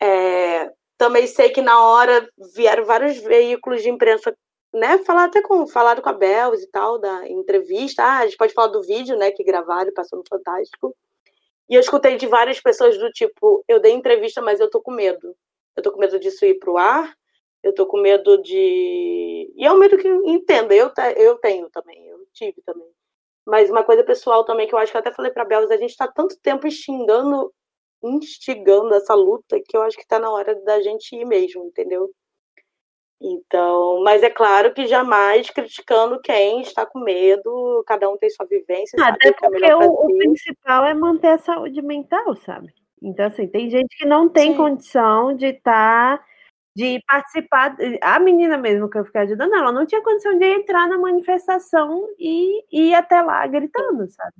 É, 0.00 0.72
também 0.96 1.26
sei 1.26 1.50
que 1.50 1.60
na 1.62 1.82
hora 1.82 2.30
vieram 2.54 2.84
vários 2.84 3.18
veículos 3.18 3.82
de 3.82 3.90
imprensa 3.90 4.32
né, 4.78 4.98
falar 4.98 5.24
até 5.24 5.42
com, 5.42 5.66
falado 5.66 6.00
com 6.00 6.08
a 6.08 6.12
Belz 6.12 6.62
e 6.62 6.70
tal, 6.70 6.98
da 6.98 7.28
entrevista. 7.28 8.02
Ah, 8.02 8.18
a 8.18 8.26
gente 8.26 8.36
pode 8.36 8.54
falar 8.54 8.68
do 8.68 8.82
vídeo, 8.82 9.16
né, 9.16 9.30
que 9.30 9.44
gravaram 9.44 9.92
passou 9.92 10.18
no 10.18 10.24
Fantástico. 10.28 10.94
E 11.68 11.74
eu 11.74 11.80
escutei 11.80 12.16
de 12.16 12.26
várias 12.26 12.60
pessoas 12.60 12.96
do 12.98 13.10
tipo, 13.10 13.64
eu 13.68 13.80
dei 13.80 13.92
entrevista, 13.92 14.40
mas 14.40 14.60
eu 14.60 14.70
tô 14.70 14.80
com 14.80 14.90
medo. 14.90 15.36
Eu 15.76 15.82
tô 15.82 15.92
com 15.92 16.00
medo 16.00 16.18
disso 16.18 16.44
ir 16.44 16.58
pro 16.58 16.78
ar, 16.78 17.14
eu 17.62 17.74
tô 17.74 17.86
com 17.86 18.00
medo 18.00 18.38
de... 18.42 19.52
E 19.54 19.64
é 19.66 19.72
um 19.72 19.78
medo 19.78 19.98
que, 19.98 20.08
entenda, 20.08 20.74
eu, 20.74 20.90
eu 21.16 21.36
tenho 21.38 21.68
também, 21.70 22.06
eu 22.06 22.26
tive 22.32 22.62
também. 22.62 22.88
Mas 23.46 23.70
uma 23.70 23.84
coisa 23.84 24.04
pessoal 24.04 24.44
também, 24.44 24.66
que 24.66 24.74
eu 24.74 24.78
acho 24.78 24.92
que 24.92 24.96
eu 24.96 25.00
até 25.00 25.12
falei 25.12 25.30
pra 25.30 25.44
Belz, 25.44 25.70
a 25.70 25.76
gente 25.76 25.96
tá 25.96 26.06
tanto 26.06 26.38
tempo 26.40 26.66
instigando, 26.66 27.52
instigando 28.02 28.94
essa 28.94 29.14
luta, 29.14 29.60
que 29.66 29.76
eu 29.76 29.82
acho 29.82 29.96
que 29.96 30.06
tá 30.06 30.18
na 30.18 30.30
hora 30.30 30.54
da 30.64 30.80
gente 30.82 31.14
ir 31.16 31.24
mesmo, 31.24 31.64
entendeu? 31.64 32.10
Então, 33.20 34.02
mas 34.04 34.22
é 34.22 34.30
claro 34.30 34.72
que 34.72 34.86
jamais 34.86 35.50
criticando 35.50 36.20
quem 36.20 36.60
está 36.60 36.86
com 36.86 37.00
medo, 37.00 37.82
cada 37.86 38.08
um 38.08 38.16
tem 38.16 38.30
sua 38.30 38.46
vivência. 38.46 38.96
Até 39.04 39.32
porque 39.32 39.64
é 39.64 39.74
o, 39.74 39.80
o, 39.80 40.18
principal 40.18 40.84
é 40.84 40.94
manter 40.94 41.28
a 41.28 41.38
saúde 41.38 41.82
mental, 41.82 42.36
sabe? 42.36 42.72
Então, 43.02 43.26
assim, 43.26 43.48
tem 43.48 43.68
gente 43.68 43.96
que 43.96 44.06
não 44.06 44.28
tem 44.28 44.52
Sim. 44.52 44.56
condição 44.56 45.34
de 45.34 45.46
estar, 45.46 46.18
tá, 46.18 46.24
de 46.76 47.02
participar. 47.08 47.76
A 48.00 48.20
menina 48.20 48.56
mesmo 48.56 48.88
que 48.88 48.98
eu 48.98 49.04
fiquei 49.04 49.22
ajudando, 49.22 49.54
ela 49.54 49.72
não 49.72 49.84
tinha 49.84 50.02
condição 50.02 50.38
de 50.38 50.44
entrar 50.44 50.86
na 50.88 50.98
manifestação 50.98 52.06
e, 52.18 52.64
e 52.70 52.90
ir 52.90 52.94
até 52.94 53.20
lá 53.20 53.44
gritando, 53.48 54.08
sabe? 54.10 54.34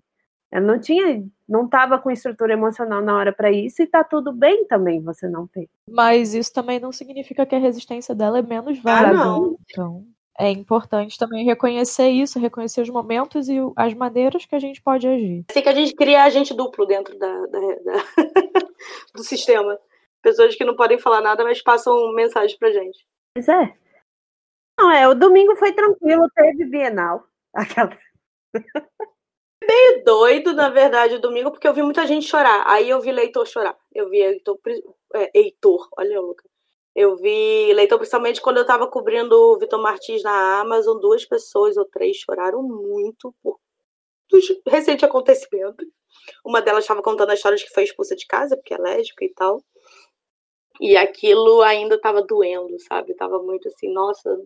Ela 0.51 0.64
não 0.64 0.80
tinha, 0.80 1.24
não 1.46 1.66
estava 1.66 1.99
com 1.99 2.11
estrutura 2.11 2.55
emocional 2.55 3.03
na 3.03 3.14
hora 3.14 3.32
para 3.32 3.51
isso 3.51 3.82
e 3.82 3.86
tá 3.86 4.03
tudo 4.03 4.32
bem 4.32 4.66
também 4.66 5.03
você 5.03 5.28
não 5.28 5.46
ter. 5.46 5.68
Mas 5.88 6.34
isso 6.34 6.53
também 6.53 6.80
não 6.80 6.90
significa 6.90 7.44
que 7.44 7.55
a 7.55 7.59
resistência 7.59 8.14
dela 8.14 8.38
é 8.38 8.42
menos 8.42 8.78
válida. 8.78 9.12
Ah, 9.12 9.24
não. 9.24 9.59
Então, 9.70 10.07
é 10.38 10.51
importante 10.51 11.18
também 11.18 11.44
reconhecer 11.44 12.09
isso, 12.09 12.38
reconhecer 12.38 12.80
os 12.80 12.88
momentos 12.88 13.49
e 13.49 13.59
as 13.76 13.92
maneiras 13.92 14.46
que 14.46 14.55
a 14.55 14.59
gente 14.59 14.80
pode 14.80 15.07
agir. 15.07 15.44
Assim 15.51 15.62
que 15.62 15.68
a 15.68 15.74
gente 15.74 15.94
cria 15.94 16.24
agente 16.24 16.55
duplo 16.55 16.86
dentro 16.86 17.18
da, 17.18 17.46
da, 17.46 17.61
da 17.61 18.05
do 19.14 19.22
sistema. 19.22 19.78
Pessoas 20.22 20.55
que 20.57 20.64
não 20.64 20.76
podem 20.76 20.99
falar 20.99 21.20
nada, 21.20 21.44
mas 21.44 21.61
passam 21.61 22.14
mensagem 22.14 22.57
pra 22.59 22.72
gente. 22.72 23.07
Pois 23.34 23.49
é. 23.49 23.74
Não, 24.78 24.90
é, 24.90 25.09
o 25.09 25.14
domingo 25.14 25.57
foi 25.57 25.72
tranquilo, 25.72 26.30
teve 26.34 26.64
Bienal. 26.64 27.24
Aquela. 27.53 27.90
meio 29.68 30.04
doido, 30.04 30.52
na 30.54 30.70
verdade, 30.70 31.16
o 31.16 31.20
domingo, 31.20 31.50
porque 31.50 31.68
eu 31.68 31.74
vi 31.74 31.82
muita 31.82 32.06
gente 32.06 32.26
chorar. 32.26 32.64
Aí 32.66 32.88
eu 32.88 33.00
vi 33.00 33.12
Leitor 33.12 33.46
chorar. 33.46 33.76
Eu 33.94 34.08
vi 34.08 34.18
Heitor, 34.18 34.58
é, 35.14 35.30
Heitor 35.38 35.88
olha, 35.96 36.20
Luca. 36.20 36.44
Eu 36.94 37.16
vi 37.16 37.72
Leitor, 37.74 37.98
principalmente 37.98 38.40
quando 38.40 38.56
eu 38.56 38.62
estava 38.62 38.88
cobrindo 38.88 39.34
o 39.36 39.58
Vitor 39.58 39.80
Martins 39.80 40.22
na 40.22 40.60
Amazon, 40.60 40.98
duas 40.98 41.24
pessoas 41.24 41.76
ou 41.76 41.84
três 41.84 42.16
choraram 42.16 42.62
muito 42.62 43.34
por 43.42 43.58
dos 44.30 44.44
recentes 44.66 45.04
acontecimentos. 45.04 45.86
Uma 46.44 46.60
delas 46.60 46.84
estava 46.84 47.02
contando 47.02 47.30
a 47.30 47.34
história 47.34 47.56
de 47.56 47.64
que 47.64 47.72
foi 47.72 47.84
expulsa 47.84 48.14
de 48.16 48.26
casa, 48.26 48.56
porque 48.56 48.74
é 48.74 48.78
lésbica 48.78 49.24
e 49.24 49.30
tal. 49.30 49.62
E 50.80 50.96
aquilo 50.96 51.62
ainda 51.62 51.96
estava 51.96 52.22
doendo, 52.22 52.78
sabe? 52.80 53.14
Tava 53.14 53.42
muito 53.42 53.68
assim, 53.68 53.92
nossa, 53.92 54.38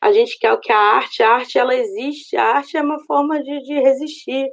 a 0.00 0.12
gente 0.12 0.38
quer 0.38 0.52
o 0.52 0.60
que 0.60 0.72
a 0.72 0.78
arte, 0.78 1.22
a 1.22 1.30
arte 1.30 1.58
ela 1.58 1.74
existe, 1.74 2.36
a 2.36 2.56
arte 2.56 2.76
é 2.76 2.82
uma 2.82 3.02
forma 3.04 3.42
de, 3.42 3.60
de 3.62 3.74
resistir. 3.80 4.48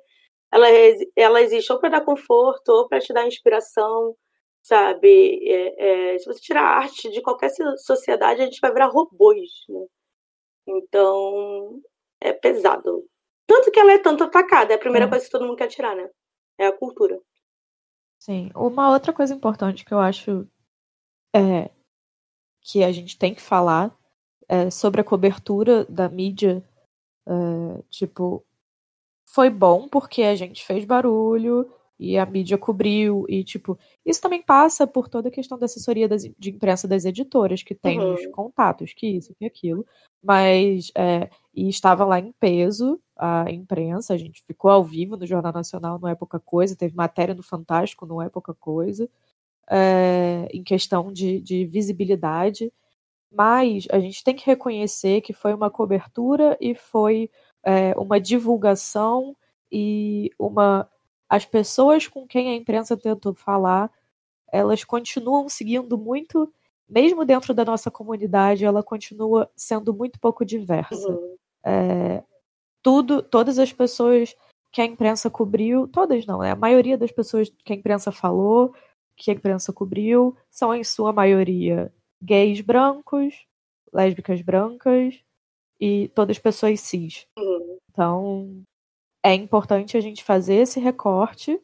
Ela, 0.51 0.67
ela 1.15 1.41
existe 1.41 1.71
ou 1.71 1.79
para 1.79 1.89
dar 1.89 2.05
conforto, 2.05 2.69
ou 2.69 2.87
para 2.87 2.99
te 2.99 3.11
dar 3.13 3.27
inspiração, 3.27 4.15
sabe? 4.61 5.39
É, 5.49 6.13
é, 6.13 6.17
se 6.19 6.25
você 6.25 6.39
tirar 6.39 6.63
a 6.63 6.77
arte 6.77 7.09
de 7.09 7.21
qualquer 7.21 7.49
sociedade, 7.77 8.41
a 8.41 8.45
gente 8.45 8.59
vai 8.61 8.71
virar 8.71 8.87
robôs, 8.87 9.49
né? 9.69 9.85
Então, 10.67 11.81
é 12.21 12.31
pesado. 12.31 13.05
Tanto 13.45 13.71
que 13.71 13.79
ela 13.79 13.93
é 13.93 13.99
tanto 13.99 14.23
atacada, 14.23 14.73
é 14.73 14.75
a 14.75 14.79
primeira 14.79 15.05
é. 15.05 15.09
coisa 15.09 15.25
que 15.25 15.31
todo 15.31 15.45
mundo 15.45 15.57
quer 15.57 15.67
tirar, 15.67 15.95
né? 15.95 16.09
É 16.57 16.67
a 16.67 16.77
cultura. 16.77 17.19
Sim. 18.19 18.49
Uma 18.55 18.91
outra 18.91 19.11
coisa 19.11 19.33
importante 19.33 19.83
que 19.83 19.93
eu 19.93 19.99
acho 19.99 20.47
é, 21.35 21.69
que 22.61 22.83
a 22.83 22.91
gente 22.91 23.17
tem 23.17 23.35
que 23.35 23.41
falar 23.41 23.93
é, 24.47 24.69
sobre 24.69 25.01
a 25.01 25.03
cobertura 25.03 25.85
da 25.85 26.09
mídia. 26.09 26.63
É, 27.27 27.83
tipo, 27.89 28.43
foi 29.25 29.49
bom 29.49 29.87
porque 29.87 30.23
a 30.23 30.35
gente 30.35 30.65
fez 30.65 30.85
barulho 30.85 31.69
e 31.99 32.17
a 32.17 32.25
mídia 32.25 32.57
cobriu 32.57 33.25
e 33.29 33.43
tipo 33.43 33.77
isso 34.05 34.21
também 34.21 34.41
passa 34.41 34.85
por 34.85 35.07
toda 35.07 35.29
a 35.29 35.31
questão 35.31 35.57
da 35.57 35.65
assessoria 35.65 36.07
das, 36.07 36.23
de 36.23 36.49
imprensa 36.49 36.87
das 36.87 37.05
editoras 37.05 37.63
que 37.63 37.75
tem 37.75 37.99
uhum. 37.99 38.15
os 38.15 38.25
contatos 38.27 38.93
que 38.93 39.07
isso 39.07 39.33
que 39.35 39.45
aquilo 39.45 39.85
mas 40.21 40.91
é, 40.97 41.29
e 41.53 41.69
estava 41.69 42.03
lá 42.03 42.19
em 42.19 42.31
peso 42.33 42.99
a 43.15 43.49
imprensa 43.51 44.13
a 44.13 44.17
gente 44.17 44.43
ficou 44.45 44.71
ao 44.71 44.83
vivo 44.83 45.15
no 45.15 45.25
jornal 45.25 45.53
nacional 45.53 45.99
no 45.99 46.07
época 46.07 46.39
coisa 46.39 46.75
teve 46.75 46.95
matéria 46.95 47.35
no 47.35 47.43
Fantástico 47.43 48.07
no 48.07 48.21
época 48.21 48.53
coisa 48.55 49.07
é, 49.69 50.47
em 50.53 50.63
questão 50.63 51.11
de, 51.11 51.39
de 51.39 51.65
visibilidade, 51.65 52.71
mas 53.33 53.87
a 53.91 53.99
gente 53.99 54.23
tem 54.23 54.35
que 54.35 54.45
reconhecer 54.45 55.21
que 55.21 55.33
foi 55.33 55.53
uma 55.53 55.69
cobertura 55.69 56.57
e 56.61 56.75
foi 56.75 57.29
é, 57.63 57.93
uma 57.97 58.19
divulgação 58.19 59.35
e 59.71 60.31
uma 60.37 60.87
as 61.29 61.45
pessoas 61.45 62.07
com 62.07 62.27
quem 62.27 62.49
a 62.49 62.55
imprensa 62.55 62.95
tentou 62.95 63.33
falar, 63.33 63.89
elas 64.51 64.83
continuam 64.83 65.49
seguindo 65.49 65.97
muito, 65.97 66.53
mesmo 66.87 67.25
dentro 67.25 67.55
da 67.55 67.65
nossa 67.65 67.89
comunidade, 67.89 68.63
ela 68.63 68.83
continua 68.83 69.49
sendo 69.55 69.91
muito 69.95 70.19
pouco 70.19 70.45
diversa. 70.45 71.09
Uhum. 71.09 71.35
É, 71.65 72.23
tudo, 72.83 73.23
todas 73.23 73.57
as 73.57 73.73
pessoas 73.73 74.35
que 74.71 74.79
a 74.79 74.85
imprensa 74.85 75.27
cobriu, 75.27 75.87
todas 75.87 76.23
não, 76.27 76.39
né? 76.39 76.51
A 76.51 76.55
maioria 76.55 76.99
das 76.99 77.11
pessoas 77.11 77.51
que 77.65 77.73
a 77.73 77.75
imprensa 77.75 78.11
falou, 78.11 78.75
que 79.15 79.31
a 79.31 79.33
imprensa 79.33 79.73
cobriu 79.73 80.37
são, 80.51 80.71
em 80.73 80.83
sua 80.83 81.11
maioria, 81.11 81.91
gays 82.23 82.61
brancos, 82.61 83.45
lésbicas 83.91 84.41
brancas 84.41 85.19
e 85.79 86.07
todas 86.15 86.39
pessoas 86.39 86.79
cis. 86.79 87.27
Uhum. 87.37 87.77
Então, 87.91 88.63
é 89.21 89.33
importante 89.33 89.97
a 89.97 90.01
gente 90.01 90.23
fazer 90.23 90.55
esse 90.55 90.79
recorte 90.79 91.59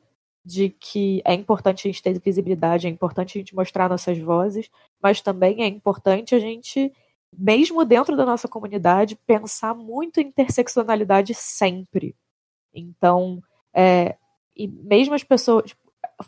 de 0.46 0.70
que 0.70 1.22
é 1.26 1.34
importante 1.34 1.88
a 1.88 1.92
gente 1.92 2.02
ter 2.02 2.20
visibilidade, 2.20 2.88
é 2.88 2.90
importante 2.90 3.38
a 3.38 3.42
gente 3.42 3.56
mostrar 3.56 3.90
nossas 3.90 4.18
vozes, 4.18 4.70
mas 5.02 5.22
também 5.22 5.64
é 5.64 5.68
importante 5.68 6.34
a 6.34 6.40
gente, 6.40 6.92
mesmo 7.38 7.86
dentro 7.86 8.16
da 8.16 8.26
nossa 8.26 8.48
comunidade, 8.48 9.16
pensar 9.28 9.74
muito 9.74 10.20
em 10.20 10.28
interseccionalidade 10.28 11.34
sempre. 11.34 12.16
Então, 12.74 13.42
é, 13.74 14.16
e 14.56 14.68
mesmo 14.68 15.14
as 15.14 15.24
pessoas, 15.24 15.76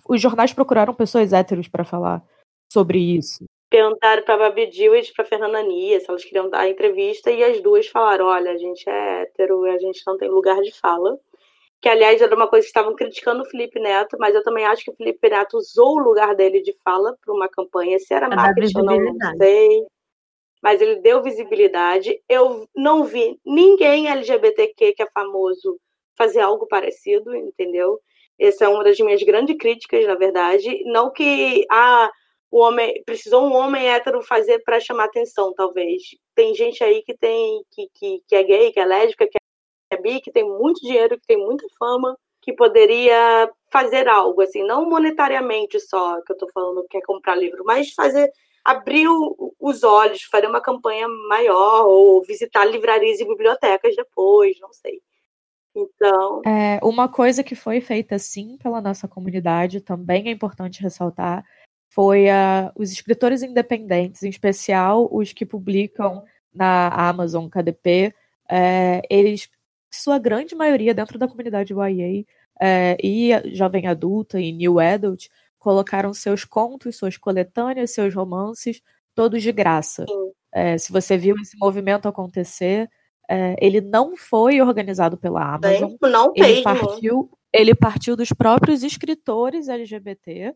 os 0.08 0.22
jornais 0.22 0.54
procuraram 0.54 0.94
pessoas 0.94 1.34
héteros 1.34 1.68
para 1.68 1.84
falar 1.84 2.24
sobre 2.72 3.00
isso. 3.00 3.46
Perguntaram 3.72 4.22
para 4.24 4.38
Babi 4.38 4.68
Dewitt 4.68 5.10
e 5.10 5.14
para 5.14 5.24
Fernanda 5.24 5.64
Nia 5.64 5.98
se 5.98 6.10
elas 6.10 6.26
queriam 6.26 6.50
dar 6.50 6.68
entrevista 6.68 7.32
e 7.32 7.42
as 7.42 7.62
duas 7.62 7.88
falaram: 7.88 8.26
olha, 8.26 8.52
a 8.52 8.58
gente 8.58 8.88
é 8.90 9.22
hétero 9.22 9.66
e 9.66 9.70
a 9.70 9.78
gente 9.78 10.04
não 10.06 10.18
tem 10.18 10.28
lugar 10.28 10.60
de 10.62 10.78
fala. 10.78 11.18
Que, 11.80 11.88
aliás, 11.88 12.22
era 12.22 12.36
uma 12.36 12.50
coisa 12.50 12.66
que 12.66 12.68
estavam 12.68 12.94
criticando 12.94 13.44
o 13.44 13.46
Felipe 13.46 13.80
Neto, 13.80 14.18
mas 14.20 14.36
eu 14.36 14.44
também 14.44 14.66
acho 14.66 14.84
que 14.84 14.92
o 14.92 14.96
Felipe 14.96 15.30
Neto 15.30 15.58
usou 15.58 15.96
o 15.96 16.04
lugar 16.04 16.36
dele 16.36 16.62
de 16.62 16.76
fala 16.84 17.18
para 17.24 17.34
uma 17.34 17.48
campanha. 17.48 17.98
Se 17.98 18.14
era 18.14 18.28
marketing 18.28 18.78
ou 18.78 18.84
não, 18.84 19.00
não 19.00 19.38
sei. 19.38 19.86
Mas 20.62 20.82
ele 20.82 20.98
deu 20.98 21.24
visibilidade. 21.24 22.22
Eu 22.28 22.68
não 22.76 23.06
vi 23.06 23.40
ninguém 23.46 24.10
LGBTQ 24.10 24.94
que 24.94 25.02
é 25.02 25.08
famoso 25.14 25.80
fazer 26.18 26.42
algo 26.42 26.68
parecido, 26.68 27.34
entendeu? 27.34 28.02
Essa 28.38 28.66
é 28.66 28.68
uma 28.68 28.84
das 28.84 29.00
minhas 29.00 29.24
grandes 29.24 29.56
críticas, 29.58 30.06
na 30.06 30.16
verdade. 30.16 30.84
Não 30.84 31.10
que 31.10 31.66
ah, 31.72 32.12
o 32.52 32.60
homem 32.60 33.02
precisou 33.06 33.48
um 33.48 33.56
homem 33.56 33.88
hétero 33.88 34.22
fazer 34.22 34.60
para 34.60 34.80
chamar 34.80 35.06
atenção, 35.06 35.54
talvez. 35.54 36.04
Tem 36.36 36.54
gente 36.54 36.84
aí 36.84 37.02
que 37.02 37.16
tem 37.18 37.64
que, 37.72 37.88
que, 37.96 38.24
que 38.28 38.36
é 38.36 38.44
gay, 38.44 38.72
que 38.74 38.80
é 38.80 38.86
lésbica, 38.86 39.26
que 39.26 39.38
é 39.92 39.98
bi, 39.98 40.20
que 40.20 40.32
tem 40.32 40.44
muito 40.44 40.82
dinheiro, 40.82 41.18
que 41.18 41.26
tem 41.26 41.38
muita 41.38 41.66
fama, 41.80 42.18
que 42.42 42.54
poderia 42.54 43.50
fazer 43.72 44.08
algo, 44.08 44.42
assim, 44.42 44.64
não 44.64 44.90
monetariamente 44.90 45.80
só, 45.80 46.20
que 46.22 46.32
eu 46.32 46.36
estou 46.36 46.50
falando 46.54 46.86
que 46.90 46.98
é 46.98 47.02
comprar 47.02 47.36
livro, 47.36 47.64
mas 47.64 47.94
fazer 47.94 48.30
abrir 48.64 49.08
os 49.60 49.84
olhos, 49.84 50.24
fazer 50.24 50.48
uma 50.48 50.62
campanha 50.62 51.08
maior, 51.30 51.86
ou 51.88 52.22
visitar 52.24 52.66
livrarias 52.66 53.20
e 53.20 53.26
bibliotecas 53.26 53.96
depois, 53.96 54.60
não 54.60 54.72
sei. 54.74 55.02
Então. 55.76 56.42
É, 56.46 56.80
uma 56.84 57.08
coisa 57.08 57.44
que 57.44 57.56
foi 57.56 57.80
feita 57.80 58.20
sim 58.20 58.58
pela 58.58 58.82
nossa 58.82 59.08
comunidade, 59.08 59.82
também 59.82 60.28
é 60.28 60.32
importante 60.32 60.82
ressaltar, 60.82 61.44
foi 61.94 62.28
uh, 62.28 62.72
os 62.74 62.90
escritores 62.90 63.44
independentes, 63.44 64.24
em 64.24 64.30
especial 64.30 65.10
os 65.12 65.34
que 65.34 65.46
publicam 65.46 66.24
na 66.54 66.88
Amazon 66.88 67.50
KDP, 67.50 68.14
é, 68.50 69.02
eles, 69.10 69.50
sua 69.90 70.18
grande 70.18 70.56
maioria 70.56 70.94
dentro 70.94 71.20
da 71.20 71.28
comunidade 71.28 71.74
YA 71.74 72.26
é, 72.62 72.98
e 73.04 73.32
jovem 73.54 73.88
adulta 73.88 74.40
e 74.40 74.54
new 74.54 74.80
adult, 74.80 75.28
colocaram 75.60 76.14
seus 76.14 76.46
contos, 76.46 76.96
suas 76.96 77.18
coletâneas, 77.18 77.92
seus 77.92 78.14
romances, 78.14 78.82
todos 79.14 79.44
de 79.44 79.52
graça. 79.52 80.06
É, 80.54 80.78
se 80.78 80.94
você 80.94 81.18
viu 81.18 81.36
esse 81.42 81.58
movimento 81.58 82.08
acontecer, 82.08 82.90
ele 83.62 83.80
não 83.80 84.18
foi 84.18 84.60
organizado 84.60 85.18
pela 85.18 85.56
Amazon. 85.56 85.92
Não 85.92 85.98
ele 86.36 86.48
mesmo. 86.48 86.64
partiu, 86.64 87.32
ele 87.54 87.76
partiu 87.76 88.16
dos 88.18 88.30
próprios 88.30 88.84
escritores 88.84 89.70
LGBT 89.70 90.54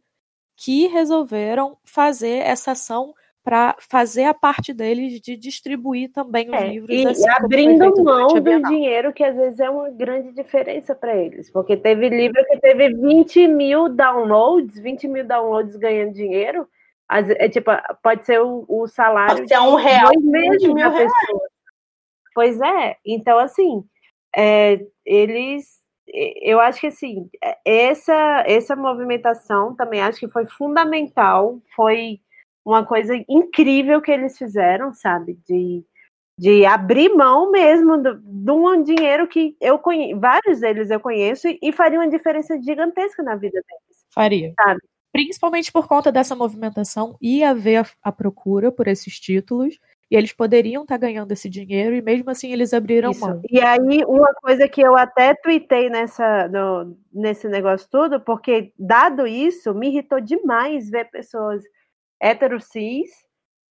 que 0.55 0.87
resolveram 0.87 1.77
fazer 1.83 2.37
essa 2.37 2.71
ação 2.71 3.13
para 3.43 3.75
fazer 3.79 4.23
a 4.23 4.33
parte 4.33 4.73
deles 4.73 5.21
de 5.21 5.37
distribuir 5.37 6.11
também 6.11 6.49
os 6.49 6.55
é, 6.55 6.67
livros. 6.67 6.89
E 6.95 7.07
assim, 7.07 7.29
abrindo 7.29 8.03
mão 8.03 8.27
do 8.27 8.63
dinheiro, 8.63 9.13
que 9.13 9.23
às 9.23 9.35
vezes 9.35 9.59
é 9.59 9.69
uma 9.69 9.91
grande 9.91 10.31
diferença 10.31 10.95
para 10.95 11.15
eles. 11.15 11.51
Porque 11.51 11.77
teve 11.77 12.09
livro 12.09 12.43
que 12.47 12.57
teve 12.57 12.89
20 12.95 13.47
mil 13.47 13.87
downloads, 13.87 14.79
20 14.79 15.07
mil 15.07 15.23
downloads 15.23 15.75
ganhando 15.75 16.13
dinheiro. 16.13 16.67
É, 17.07 17.47
tipo, 17.47 17.69
pode 18.01 18.25
ser 18.25 18.41
o, 18.41 18.65
o 18.67 18.87
salário 18.87 19.37
pode 19.37 19.47
ser 19.47 19.59
um 19.59 19.75
real, 19.75 20.11
dois 20.11 20.25
meses 20.25 20.73
da 20.73 20.89
pessoa. 20.89 21.49
Pois 22.33 22.59
é, 22.59 22.97
então 23.05 23.37
assim, 23.37 23.83
é, 24.35 24.79
eles, 25.05 25.74
eu 26.07 26.59
acho 26.59 26.81
que 26.81 26.87
assim, 26.87 27.29
essa, 27.63 28.43
essa 28.45 28.75
movimentação 28.75 29.75
também 29.75 30.01
acho 30.01 30.19
que 30.19 30.29
foi 30.29 30.45
fundamental, 30.45 31.59
foi 31.75 32.19
uma 32.65 32.85
coisa 32.85 33.13
incrível 33.29 34.01
que 34.01 34.11
eles 34.11 34.37
fizeram, 34.37 34.93
sabe, 34.93 35.37
de, 35.47 35.83
de 36.37 36.65
abrir 36.65 37.09
mão 37.09 37.51
mesmo 37.51 38.01
do, 38.01 38.19
de 38.19 38.51
um 38.51 38.83
dinheiro 38.83 39.27
que 39.27 39.55
eu 39.61 39.77
conheço, 39.79 40.19
vários 40.19 40.59
deles 40.59 40.89
eu 40.89 40.99
conheço 40.99 41.47
e 41.61 41.71
faria 41.71 41.99
uma 41.99 42.09
diferença 42.09 42.59
gigantesca 42.61 43.21
na 43.21 43.35
vida 43.35 43.61
deles. 43.61 44.05
Faria. 44.13 44.53
Sabe? 44.55 44.79
Principalmente 45.11 45.71
por 45.71 45.87
conta 45.87 46.11
dessa 46.11 46.35
movimentação, 46.35 47.15
ia 47.21 47.51
haver 47.51 47.77
a, 47.77 47.85
a 48.03 48.11
procura 48.11 48.71
por 48.71 48.87
esses 48.87 49.19
títulos 49.19 49.79
e 50.09 50.15
eles 50.15 50.31
poderiam 50.33 50.83
estar 50.83 50.95
tá 50.95 51.05
ganhando 51.05 51.31
esse 51.31 51.49
dinheiro 51.49 51.95
e 51.95 52.01
mesmo 52.01 52.29
assim 52.29 52.51
eles 52.51 52.73
abriram 52.73 53.11
Isso. 53.11 53.25
mão. 53.25 53.41
E 53.49 53.59
aí, 53.59 54.03
uma 54.05 54.33
coisa 54.35 54.67
que 54.67 54.81
eu 54.81 54.95
até 54.95 55.33
tuitei 55.33 55.89
nessa, 55.89 56.47
no, 56.47 56.97
nesse 57.11 57.47
negócio 57.47 57.87
tudo, 57.89 58.19
porque 58.19 58.71
dado 58.77 59.25
isso, 59.25 59.73
me 59.73 59.89
irritou 59.89 60.21
demais 60.21 60.89
ver 60.89 61.05
pessoas 61.05 61.63
hétero 62.19 62.61
cis 62.61 63.09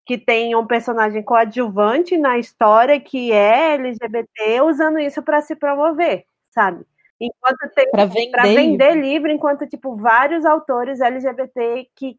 que 0.07 0.19
tem 0.19 0.55
um 0.55 0.67
personagem 0.67 1.23
coadjuvante 1.23 2.17
na 2.19 2.39
história 2.39 3.01
que 3.01 3.33
é 3.33 3.75
LGBT 3.75 4.61
usando 4.63 4.99
isso 4.99 5.23
para 5.23 5.41
se 5.41 5.57
promover, 5.57 6.27
sabe? 6.51 6.85
Enquanto 7.21 7.73
tem 7.75 7.91
para 7.91 8.07
vender, 8.07 8.55
vender 8.55 8.95
livro. 8.95 9.31
enquanto 9.31 9.67
tipo 9.69 9.97
vários 9.97 10.45
autores 10.45 11.01
LGBT 11.01 11.89
que 11.95 12.17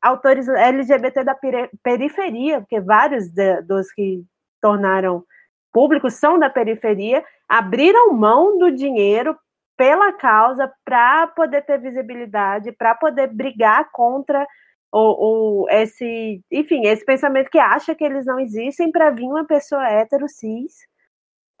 autores 0.00 0.48
LGBT 0.48 1.24
da 1.24 1.36
periferia, 1.82 2.60
porque 2.60 2.80
vários 2.80 3.28
de, 3.28 3.60
dos 3.62 3.92
que 3.92 4.24
tornaram 4.60 5.24
públicos 5.72 6.14
são 6.14 6.38
da 6.38 6.48
periferia, 6.48 7.22
abriram 7.48 8.12
mão 8.12 8.58
do 8.58 8.72
dinheiro 8.72 9.36
pela 9.76 10.12
causa 10.12 10.72
para 10.84 11.26
poder 11.28 11.62
ter 11.62 11.78
visibilidade, 11.78 12.72
para 12.72 12.94
poder 12.94 13.28
brigar 13.28 13.90
contra 13.92 14.46
o, 14.92 15.62
o, 15.62 15.66
esse, 15.70 16.42
enfim, 16.50 16.86
esse 16.86 17.04
pensamento 17.04 17.50
que 17.50 17.58
acha 17.58 17.94
que 17.94 18.04
eles 18.04 18.26
não 18.26 18.40
existem 18.40 18.90
para 18.90 19.10
vir 19.10 19.26
uma 19.26 19.46
pessoa 19.46 19.88
hétero 19.88 20.28
cis 20.28 20.74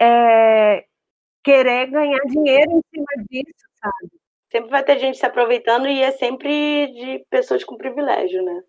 é, 0.00 0.84
querer 1.42 1.86
ganhar 1.86 2.20
dinheiro 2.26 2.70
em 2.72 2.82
cima 2.94 3.24
disso, 3.28 3.66
sabe? 3.80 4.12
Sempre 4.50 4.70
vai 4.70 4.84
ter 4.84 4.98
gente 4.98 5.18
se 5.18 5.26
aproveitando 5.26 5.86
e 5.88 6.02
é 6.02 6.10
sempre 6.12 6.88
de 6.88 7.24
pessoas 7.30 7.64
com 7.64 7.76
privilégio, 7.76 8.42
né? 8.42 8.62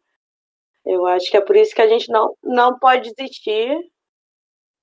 Eu 0.86 1.06
acho 1.08 1.30
que 1.30 1.38
é 1.38 1.42
por 1.42 1.56
isso 1.56 1.76
que 1.76 1.82
a 1.82 1.88
gente 1.88 2.10
não, 2.12 2.36
não 2.44 2.78
pode 2.80 3.14
desistir. 3.14 3.78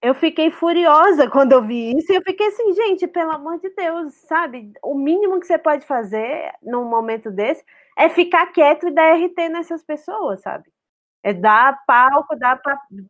Eu 0.00 0.14
fiquei 0.14 0.50
furiosa 0.50 1.28
quando 1.28 1.52
eu 1.52 1.62
vi 1.62 1.96
isso 1.96 2.12
e 2.12 2.16
eu 2.16 2.22
fiquei 2.22 2.46
assim, 2.46 2.72
gente, 2.72 3.06
pelo 3.08 3.32
amor 3.32 3.58
de 3.58 3.68
Deus, 3.70 4.14
sabe? 4.14 4.72
O 4.82 4.94
mínimo 4.94 5.40
que 5.40 5.46
você 5.46 5.58
pode 5.58 5.84
fazer 5.84 6.52
num 6.62 6.84
momento 6.84 7.30
desse 7.30 7.64
é 7.96 8.08
ficar 8.08 8.46
quieto 8.52 8.86
e 8.86 8.92
dar 8.92 9.16
RT 9.16 9.48
nessas 9.48 9.82
pessoas, 9.82 10.40
sabe? 10.40 10.70
É 11.22 11.32
dar 11.32 11.84
palco, 11.84 12.36
dar, 12.36 12.60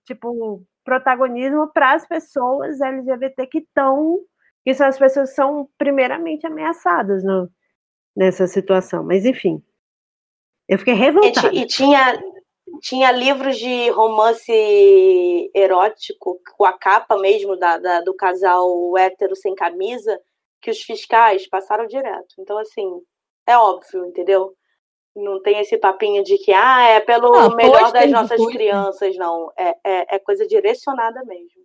tipo, 0.05 0.63
protagonismo 0.83 1.71
para 1.71 1.93
as 1.93 2.07
pessoas 2.07 2.81
LGBT 2.81 3.47
que 3.47 3.59
estão 3.59 4.21
que 4.69 4.75
são 4.75 4.87
as 4.87 4.99
pessoas 4.99 5.31
que 5.31 5.35
são 5.35 5.67
primeiramente 5.79 6.47
ameaçadas 6.47 7.25
no, 7.25 7.49
nessa 8.15 8.47
situação. 8.47 9.03
Mas 9.03 9.25
enfim, 9.25 9.63
eu 10.69 10.79
fiquei 10.79 10.93
revoltada. 10.93 11.55
E, 11.55 11.63
e 11.63 11.67
tinha, 11.67 12.23
tinha 12.83 13.11
livros 13.11 13.57
de 13.57 13.89
romance 13.89 15.51
erótico 15.55 16.39
com 16.55 16.67
a 16.67 16.75
capa 16.75 17.17
mesmo 17.17 17.57
da, 17.57 17.79
da, 17.79 18.03
do 18.03 18.15
casal 18.15 18.95
hétero 18.99 19.35
sem 19.35 19.55
camisa 19.55 20.21
que 20.61 20.71
os 20.71 20.83
fiscais 20.83 21.49
passaram 21.49 21.87
direto. 21.87 22.35
Então, 22.39 22.59
assim, 22.59 23.01
é 23.47 23.57
óbvio, 23.57 24.05
entendeu? 24.05 24.53
Não 25.17 25.41
tem 25.41 25.61
esse 25.61 25.79
papinho 25.79 26.23
de 26.23 26.37
que 26.37 26.53
ah, 26.53 26.83
é 26.91 27.01
pelo 27.01 27.35
ah, 27.35 27.57
melhor 27.57 27.91
das 27.91 28.11
nossas 28.11 28.47
crianças, 28.49 29.17
não. 29.17 29.51
É, 29.57 29.71
é, 29.83 30.17
é 30.17 30.19
coisa 30.19 30.47
direcionada 30.47 31.25
mesmo. 31.25 31.58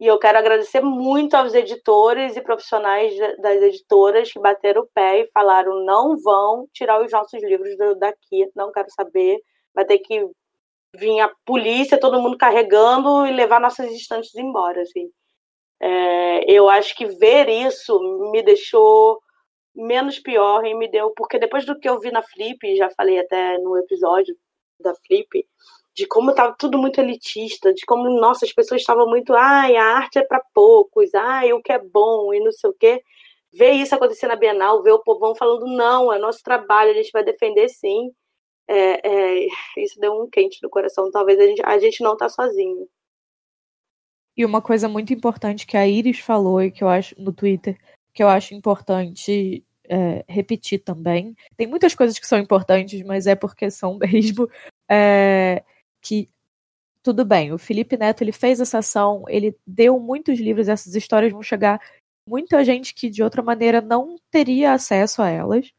E 0.00 0.06
eu 0.06 0.18
quero 0.18 0.38
agradecer 0.38 0.80
muito 0.80 1.34
aos 1.34 1.54
editores 1.54 2.36
e 2.36 2.40
profissionais 2.40 3.16
das 3.38 3.62
editoras 3.62 4.32
que 4.32 4.40
bateram 4.40 4.82
o 4.82 4.88
pé 4.92 5.20
e 5.20 5.30
falaram: 5.32 5.84
não 5.84 6.16
vão 6.16 6.68
tirar 6.72 7.02
os 7.02 7.12
nossos 7.12 7.42
livros 7.42 7.76
daqui, 7.98 8.50
não 8.54 8.72
quero 8.72 8.90
saber. 8.90 9.40
Vai 9.74 9.84
ter 9.84 9.98
que 9.98 10.28
vir 10.96 11.20
a 11.20 11.30
polícia, 11.44 11.98
todo 11.98 12.20
mundo 12.20 12.36
carregando 12.36 13.26
e 13.26 13.32
levar 13.32 13.60
nossas 13.60 13.90
estantes 13.92 14.34
embora. 14.34 14.82
Assim. 14.82 15.10
É, 15.80 16.50
eu 16.50 16.68
acho 16.68 16.94
que 16.96 17.06
ver 17.06 17.48
isso 17.48 17.98
me 18.32 18.42
deixou 18.42 19.20
menos 19.74 20.18
pior 20.18 20.64
e 20.64 20.74
me 20.74 20.88
deu. 20.88 21.12
Porque 21.16 21.38
depois 21.38 21.64
do 21.64 21.78
que 21.78 21.88
eu 21.88 22.00
vi 22.00 22.10
na 22.10 22.22
Flip, 22.22 22.76
já 22.76 22.90
falei 22.90 23.18
até 23.20 23.58
no 23.58 23.76
episódio 23.78 24.36
da 24.80 24.94
Flip, 24.94 25.46
de 25.94 26.06
como 26.06 26.30
estava 26.30 26.54
tudo 26.58 26.76
muito 26.76 27.00
elitista, 27.00 27.72
de 27.72 27.86
como, 27.86 28.10
nossa, 28.10 28.44
as 28.44 28.52
pessoas 28.52 28.80
estavam 28.80 29.06
muito, 29.06 29.32
ai, 29.32 29.76
a 29.76 29.84
arte 29.84 30.18
é 30.18 30.24
para 30.24 30.42
poucos, 30.52 31.14
ai, 31.14 31.52
o 31.52 31.62
que 31.62 31.72
é 31.72 31.78
bom 31.78 32.34
e 32.34 32.40
não 32.40 32.50
sei 32.50 32.70
o 32.70 32.74
quê. 32.74 33.02
Ver 33.52 33.72
isso 33.72 33.94
acontecer 33.94 34.26
na 34.26 34.34
Bienal, 34.34 34.82
ver 34.82 34.90
o 34.90 34.98
povão 34.98 35.34
falando, 35.36 35.66
não, 35.66 36.12
é 36.12 36.18
nosso 36.18 36.42
trabalho, 36.42 36.90
a 36.90 36.94
gente 36.94 37.12
vai 37.12 37.22
defender 37.22 37.68
sim. 37.68 38.10
É, 38.66 39.08
é, 39.08 39.46
isso 39.76 40.00
deu 40.00 40.12
um 40.20 40.28
quente 40.28 40.58
no 40.62 40.68
coração. 40.68 41.10
Talvez 41.10 41.38
a 41.38 41.46
gente, 41.46 41.62
a 41.64 41.78
gente 41.78 42.02
não 42.02 42.16
tá 42.16 42.28
sozinho. 42.28 42.88
E 44.36 44.44
uma 44.44 44.60
coisa 44.60 44.88
muito 44.88 45.12
importante 45.12 45.66
que 45.66 45.76
a 45.76 45.86
Iris 45.86 46.18
falou 46.18 46.60
e 46.60 46.72
que 46.72 46.82
eu 46.82 46.88
acho 46.88 47.14
no 47.16 47.32
Twitter, 47.32 47.78
que 48.12 48.22
eu 48.22 48.28
acho 48.28 48.54
importante 48.54 49.64
é, 49.84 50.24
repetir 50.28 50.82
também. 50.82 51.36
Tem 51.56 51.68
muitas 51.68 51.94
coisas 51.94 52.18
que 52.18 52.26
são 52.26 52.38
importantes, 52.38 53.00
mas 53.02 53.28
é 53.28 53.36
porque 53.36 53.70
são 53.70 53.96
mesmo. 53.98 54.50
É, 54.90 55.62
que 56.04 56.28
tudo 57.02 57.24
bem, 57.24 57.52
o 57.52 57.58
Felipe 57.58 57.96
Neto 57.96 58.22
ele 58.22 58.32
fez 58.32 58.60
essa 58.60 58.78
ação, 58.78 59.24
ele 59.28 59.56
deu 59.66 59.98
muitos 59.98 60.38
livros, 60.38 60.68
essas 60.68 60.94
histórias 60.94 61.32
vão 61.32 61.42
chegar 61.42 61.80
muita 62.26 62.64
gente 62.64 62.94
que 62.94 63.10
de 63.10 63.22
outra 63.22 63.42
maneira 63.42 63.80
não 63.80 64.16
teria 64.30 64.72
acesso 64.72 65.22
a 65.22 65.28
elas. 65.28 65.72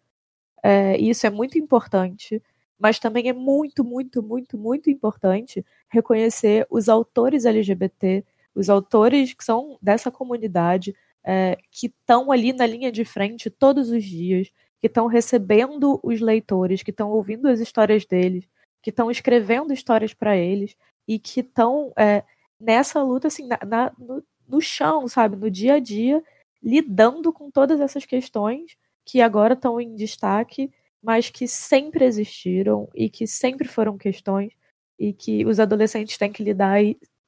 É, 0.63 0.99
e 0.99 1.09
isso 1.09 1.26
é 1.26 1.30
muito 1.30 1.57
importante, 1.57 2.41
mas 2.78 2.99
também 2.99 3.30
é 3.30 3.34
muito, 3.34 3.84
muito, 3.84 4.21
muito, 4.21 4.57
muito 4.57 4.89
importante 4.89 5.65
reconhecer 5.89 6.65
os 6.69 6.89
autores 6.89 7.45
LGBT, 7.45 8.23
os 8.53 8.69
autores 8.69 9.34
que 9.34 9.43
são 9.43 9.78
dessa 9.82 10.11
comunidade, 10.11 10.95
é, 11.23 11.57
que 11.71 11.88
estão 11.88 12.32
ali 12.32 12.53
na 12.53 12.65
linha 12.65 12.91
de 12.91 13.05
frente 13.05 13.49
todos 13.49 13.89
os 13.89 14.03
dias, 14.03 14.49
que 14.82 14.88
estão 14.88 15.07
recebendo 15.07 15.99
os 16.03 16.21
leitores, 16.21 16.84
que 16.84 16.91
estão 16.91 17.11
ouvindo 17.11 17.47
as 17.47 17.59
histórias 17.59 18.05
deles, 18.05 18.47
que 18.86 18.91
estão 18.91 19.09
escrevendo 19.09 19.73
histórias 19.73 20.13
para 20.13 20.38
eles 20.38 20.77
e 21.07 21.17
que 21.17 21.39
estão 21.39 21.91
é, 21.97 22.23
nessa 22.59 23.01
luta 23.01 23.29
assim 23.29 23.47
na, 23.47 23.57
na, 23.65 23.91
no, 23.97 24.23
no 24.47 24.61
chão, 24.61 25.07
sabe, 25.07 25.36
no 25.36 25.49
dia 25.49 25.73
a 25.73 25.79
dia, 25.79 26.23
lidando 26.61 27.33
com 27.33 27.49
todas 27.49 27.81
essas 27.81 28.05
questões 28.05 28.77
que 29.03 29.21
agora 29.21 29.55
estão 29.55 29.81
em 29.81 29.95
destaque, 29.95 30.71
mas 31.01 31.31
que 31.31 31.47
sempre 31.47 32.05
existiram 32.05 32.88
e 32.93 33.09
que 33.09 33.25
sempre 33.25 33.67
foram 33.67 33.97
questões 33.97 34.53
e 34.99 35.11
que 35.13 35.43
os 35.47 35.59
adolescentes 35.59 36.15
têm 36.15 36.31
que 36.31 36.43
lidar 36.43 36.77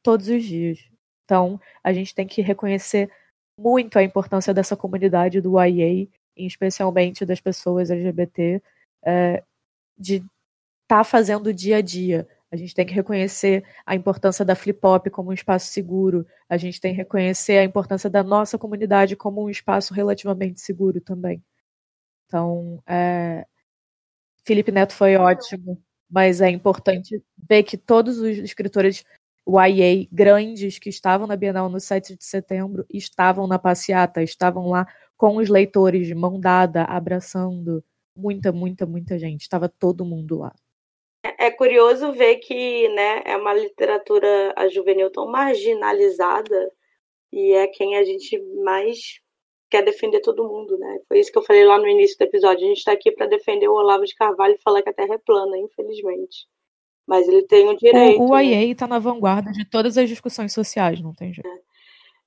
todos 0.04 0.28
os 0.28 0.44
dias. 0.44 0.88
Então, 1.26 1.60
a 1.84 1.92
gente 1.92 2.14
tem 2.14 2.28
que 2.28 2.44
reconhecer 2.44 3.12
muito 3.60 3.98
a 3.98 4.04
importância 4.04 4.54
dessa 4.54 4.78
comunidade 4.78 5.42
do 5.42 5.60
YA, 5.60 6.08
especialmente 6.36 7.26
das 7.26 7.42
pessoas 7.42 7.90
LGBT, 7.90 8.62
é, 9.04 9.44
de 9.98 10.24
está 10.88 11.04
fazendo 11.04 11.48
o 11.48 11.54
dia 11.54 11.78
a 11.78 11.82
dia. 11.82 12.28
A 12.50 12.56
gente 12.56 12.74
tem 12.74 12.86
que 12.86 12.94
reconhecer 12.94 13.66
a 13.86 13.94
importância 13.94 14.46
da 14.46 14.56
Flip-Hop 14.56 15.10
como 15.10 15.32
um 15.32 15.34
espaço 15.34 15.68
seguro. 15.68 16.26
A 16.48 16.56
gente 16.56 16.80
tem 16.80 16.94
que 16.94 16.98
reconhecer 16.98 17.58
a 17.58 17.64
importância 17.64 18.10
da 18.10 18.24
nossa 18.24 18.58
comunidade 18.58 19.18
como 19.18 19.44
um 19.44 19.50
espaço 19.50 19.94
relativamente 19.94 20.62
seguro 20.62 21.02
também. 21.02 21.44
Então, 22.26 22.82
é... 22.88 23.46
Felipe 24.46 24.72
Neto 24.72 24.94
foi 24.94 25.18
ótimo, 25.18 25.78
mas 26.10 26.40
é 26.40 26.50
importante 26.50 27.22
ver 27.38 27.64
que 27.64 27.78
todos 27.78 28.18
os 28.18 28.38
escritores 28.38 29.04
YA 29.46 30.08
grandes 30.10 30.80
que 30.80 30.90
estavam 30.90 31.28
na 31.28 31.36
Bienal 31.36 31.68
no 31.70 31.82
7 31.82 32.16
de 32.16 32.24
setembro 32.24 32.86
estavam 32.90 33.46
na 33.46 33.60
passeata, 33.60 34.24
estavam 34.24 34.70
lá 34.70 34.88
com 35.18 35.36
os 35.38 35.50
leitores 35.50 36.08
de 36.08 36.16
mão 36.16 36.40
dada, 36.40 36.84
abraçando 36.86 37.84
muita, 38.16 38.54
muita, 38.54 38.86
muita 38.86 39.20
gente. 39.20 39.42
Estava 39.42 39.68
todo 39.68 40.06
mundo 40.06 40.38
lá. 40.38 40.54
É, 41.38 41.48
é 41.48 41.52
curioso 41.52 42.12
ver 42.12 42.38
que 42.38 42.88
né, 42.90 43.22
é 43.26 43.36
uma 43.36 43.54
literatura 43.54 44.54
a 44.56 44.68
juvenil 44.68 45.12
tão 45.12 45.28
marginalizada 45.28 46.72
e 47.32 47.54
é 47.54 47.68
quem 47.68 47.98
a 47.98 48.04
gente 48.04 48.40
mais 48.64 49.20
quer 49.70 49.84
defender 49.84 50.22
todo 50.22 50.48
mundo, 50.48 50.78
né? 50.78 51.00
Foi 51.08 51.20
isso 51.20 51.32
que 51.32 51.38
eu 51.38 51.44
falei 51.44 51.66
lá 51.66 51.78
no 51.78 51.88
início 51.88 52.18
do 52.18 52.24
episódio. 52.24 52.66
A 52.66 52.70
gente 52.70 52.78
está 52.78 52.94
aqui 52.94 53.12
para 53.12 53.28
defender 53.28 53.68
o 53.68 53.74
Olavo 53.74 54.06
de 54.06 54.16
Carvalho 54.16 54.56
e 54.56 54.62
falar 54.62 54.82
que 54.82 54.90
a 54.90 54.94
Terra 54.94 55.16
é 55.16 55.18
plana, 55.18 55.58
infelizmente. 55.58 56.48
Mas 57.06 57.28
ele 57.28 57.44
tem 57.44 57.68
o 57.68 57.78
direito. 57.78 58.22
O, 58.22 58.32
o 58.32 58.40
IA 58.40 58.64
está 58.66 58.88
na 58.88 59.00
vanguarda 59.00 59.52
de 59.52 59.66
todas 59.66 59.98
as 59.98 60.08
discussões 60.08 60.54
sociais, 60.54 61.02
não 61.02 61.14
tem 61.14 61.34
jeito. 61.34 61.50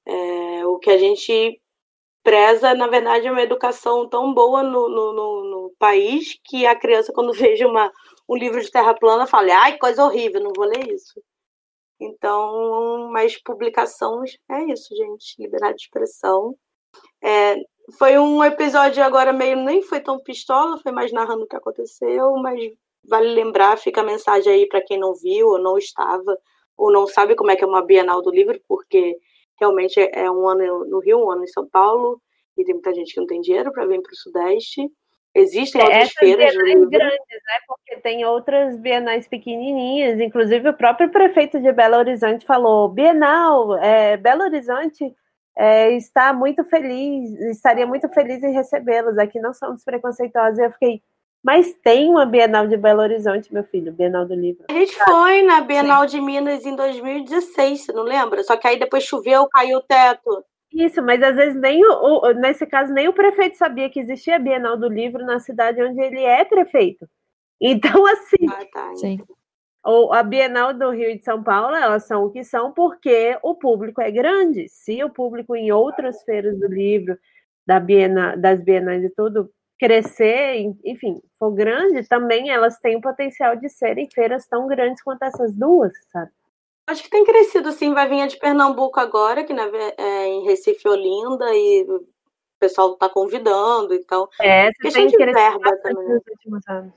É, 0.07 0.59
é, 0.61 0.67
o 0.67 0.79
que 0.79 0.91
a 0.91 0.99
gente 0.99 1.61
preza, 2.23 2.75
na 2.75 2.87
verdade, 2.87 3.27
é 3.27 3.33
uma 3.33 3.43
educação 3.43 4.09
tão 4.09 4.33
boa 4.35 4.63
no, 4.63 4.89
no, 4.89 5.13
no, 5.13 5.45
no 5.45 5.75
país 5.79 6.39
que 6.45 6.67
a 6.67 6.75
criança, 6.75 7.13
quando 7.13 7.33
veja 7.35 7.67
uma, 7.67 7.91
um 8.31 8.37
livro 8.37 8.61
de 8.63 8.71
terra 8.71 8.95
plana, 8.95 9.27
fala, 9.27 9.53
ai, 9.53 9.77
coisa 9.77 10.05
horrível, 10.05 10.41
não 10.41 10.53
vou 10.55 10.65
ler 10.65 10.89
isso. 10.93 11.21
Então, 11.99 13.11
mas 13.11 13.37
publicações, 13.43 14.39
é 14.49 14.73
isso, 14.73 14.95
gente, 14.95 15.35
liberdade 15.37 15.79
de 15.79 15.83
expressão. 15.83 16.57
É, 17.21 17.57
foi 17.99 18.19
um 18.19 18.43
episódio 18.45 19.03
agora 19.03 19.33
meio, 19.33 19.57
nem 19.57 19.83
foi 19.83 20.01
tão 20.01 20.21
pistola, 20.21 20.79
foi 20.79 20.93
mais 20.93 21.11
narrando 21.13 21.43
o 21.43 21.47
que 21.47 21.57
aconteceu, 21.57 22.37
mas 22.37 22.73
vale 23.05 23.31
lembrar, 23.35 23.77
fica 23.77 24.01
a 24.01 24.05
mensagem 24.05 24.53
aí 24.53 24.69
para 24.69 24.81
quem 24.81 24.97
não 24.97 25.13
viu 25.13 25.49
ou 25.49 25.59
não 25.59 25.77
estava, 25.77 26.39
ou 26.77 26.93
não 26.93 27.09
sabe 27.09 27.35
como 27.35 27.51
é 27.51 27.57
que 27.57 27.65
é 27.65 27.67
uma 27.67 27.85
Bienal 27.85 28.23
do 28.23 28.31
Livro, 28.31 28.61
porque 28.69 29.19
realmente 29.59 29.99
é 29.99 30.31
um 30.31 30.49
ano 30.49 30.85
no 30.85 31.01
Rio, 31.01 31.19
um 31.19 31.31
ano 31.33 31.43
em 31.43 31.49
São 31.49 31.69
Paulo, 31.69 32.23
e 32.57 32.65
tem 32.65 32.75
muita 32.75 32.95
gente 32.95 33.13
que 33.13 33.19
não 33.19 33.27
tem 33.27 33.41
dinheiro 33.41 33.73
para 33.73 33.87
vir 33.87 34.01
para 34.01 34.13
o 34.13 34.17
Sudeste. 34.17 34.89
Existem 35.35 35.81
outras 35.81 36.13
feiras 36.13 36.53
bienais 36.57 36.89
grandes, 36.89 37.19
né? 37.47 37.59
Porque 37.67 37.97
tem 37.99 38.25
outras 38.25 38.77
bienais 38.77 39.29
pequenininhas. 39.29 40.19
Inclusive, 40.19 40.69
o 40.69 40.75
próprio 40.75 41.09
prefeito 41.11 41.61
de 41.61 41.73
Belo 41.73 41.97
Horizonte 41.97 42.45
falou: 42.45 42.89
Bienal, 42.89 43.77
é, 43.77 44.17
Belo 44.17 44.43
Horizonte 44.43 45.15
é, 45.57 45.93
está 45.93 46.33
muito 46.33 46.65
feliz, 46.65 47.31
estaria 47.43 47.87
muito 47.87 48.09
feliz 48.09 48.43
em 48.43 48.53
recebê-los. 48.53 49.19
Aqui 49.19 49.39
não 49.39 49.55
somos 49.55 49.85
preconceituosos. 49.85 50.59
E 50.59 50.65
eu 50.65 50.73
fiquei, 50.73 51.01
mas 51.43 51.73
tem 51.75 52.11
uma 52.11 52.27
Bienal 52.27 52.67
de 52.67 52.77
Belo 52.77 53.01
Horizonte, 53.01 53.53
meu 53.53 53.63
filho, 53.65 53.93
Bienal 53.93 54.27
do 54.27 54.35
Livro. 54.35 54.65
A 54.69 54.73
gente 54.73 54.97
foi 55.05 55.43
na 55.43 55.61
Bienal 55.61 56.09
Sim. 56.09 56.17
de 56.17 56.23
Minas 56.23 56.67
em 56.67 56.75
2016, 56.75 57.85
você 57.85 57.93
não 57.93 58.03
lembra? 58.03 58.43
Só 58.43 58.57
que 58.57 58.67
aí 58.67 58.79
depois 58.79 59.05
choveu, 59.05 59.49
caiu 59.49 59.79
o 59.79 59.83
teto. 59.83 60.45
Isso, 60.73 61.03
mas 61.03 61.23
às 61.23 61.37
vezes 61.37 61.61
nem 61.61 61.85
o, 61.85 62.21
o, 62.23 62.33
nesse 62.33 62.67
caso 62.67 62.93
nem 62.93 63.09
o 63.09 63.13
prefeito 63.13 63.57
sabia 63.57 63.91
que 63.91 64.01
existia 64.01 64.37
a 64.37 64.39
Bienal 64.39 64.77
do 64.77 64.89
Livro 64.89 65.25
na 65.25 65.41
cidade 65.41 65.83
onde 65.83 66.01
ele 66.01 66.23
é 66.23 66.45
prefeito. 66.45 67.07
Então, 67.63 68.07
assim, 68.07 68.47
ah, 68.49 68.65
tá. 68.73 68.95
Sim 68.95 69.19
ou 69.85 70.13
a 70.13 70.23
Bienal 70.23 70.75
do 70.75 70.91
Rio 70.91 71.11
e 71.11 71.19
de 71.19 71.25
São 71.25 71.43
Paulo, 71.43 71.75
elas 71.75 72.07
são 72.07 72.25
o 72.25 72.31
que 72.31 72.45
são 72.45 72.73
porque 72.73 73.39
o 73.43 73.55
público 73.55 74.01
é 74.01 74.11
grande. 74.11 74.69
Se 74.69 75.03
o 75.03 75.11
público 75.11 75.57
em 75.57 75.73
outras 75.73 76.23
feiras 76.23 76.59
do 76.59 76.67
livro, 76.67 77.19
da 77.67 77.81
Bienal, 77.81 78.37
das 78.37 78.63
Bienais 78.63 79.03
e 79.05 79.11
tudo, 79.11 79.51
crescer, 79.79 80.57
enfim, 80.85 81.21
for 81.39 81.53
grande, 81.53 82.07
também 82.07 82.51
elas 82.51 82.79
têm 82.79 82.97
o 82.97 83.01
potencial 83.01 83.57
de 83.57 83.69
serem 83.71 84.09
feiras 84.13 84.47
tão 84.47 84.67
grandes 84.67 85.03
quanto 85.03 85.23
essas 85.23 85.57
duas, 85.57 85.93
sabe? 86.13 86.31
Acho 86.91 87.05
que 87.05 87.11
tem 87.11 87.25
crescido, 87.25 87.71
sim. 87.71 87.95
Vai 87.95 88.09
vir 88.09 88.21
a 88.21 88.27
de 88.27 88.37
Pernambuco 88.37 88.99
agora, 88.99 89.45
que 89.45 89.53
na, 89.53 89.63
é, 89.97 90.27
em 90.27 90.43
Recife 90.43 90.89
Olinda, 90.89 91.55
e 91.55 91.85
o 91.89 92.05
pessoal 92.59 92.95
está 92.95 93.09
convidando, 93.09 93.95
então. 93.95 94.29
É, 94.41 94.73
questão 94.73 95.07
de 95.07 95.17
verba 95.17 95.77
também. 95.77 96.09
Nos 96.09 96.23
últimos 96.29 96.67
anos. 96.69 96.93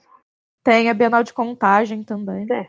Tem 0.64 0.90
a 0.90 0.96
Bienal 0.96 1.22
de 1.22 1.32
Contagem 1.32 2.04
também. 2.04 2.48
É. 2.52 2.68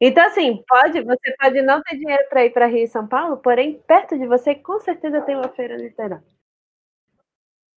Então, 0.00 0.24
assim, 0.24 0.62
pode, 0.68 1.02
você 1.02 1.34
pode 1.40 1.60
não 1.60 1.82
ter 1.82 1.96
dinheiro 1.96 2.22
para 2.28 2.44
ir 2.44 2.50
para 2.50 2.66
Rio 2.66 2.84
e 2.84 2.88
São 2.88 3.08
Paulo, 3.08 3.38
porém, 3.38 3.82
perto 3.84 4.16
de 4.16 4.28
você, 4.28 4.54
com 4.54 4.78
certeza 4.78 5.20
tem 5.22 5.34
uma 5.34 5.48
feira 5.48 5.76
literária. 5.76 6.22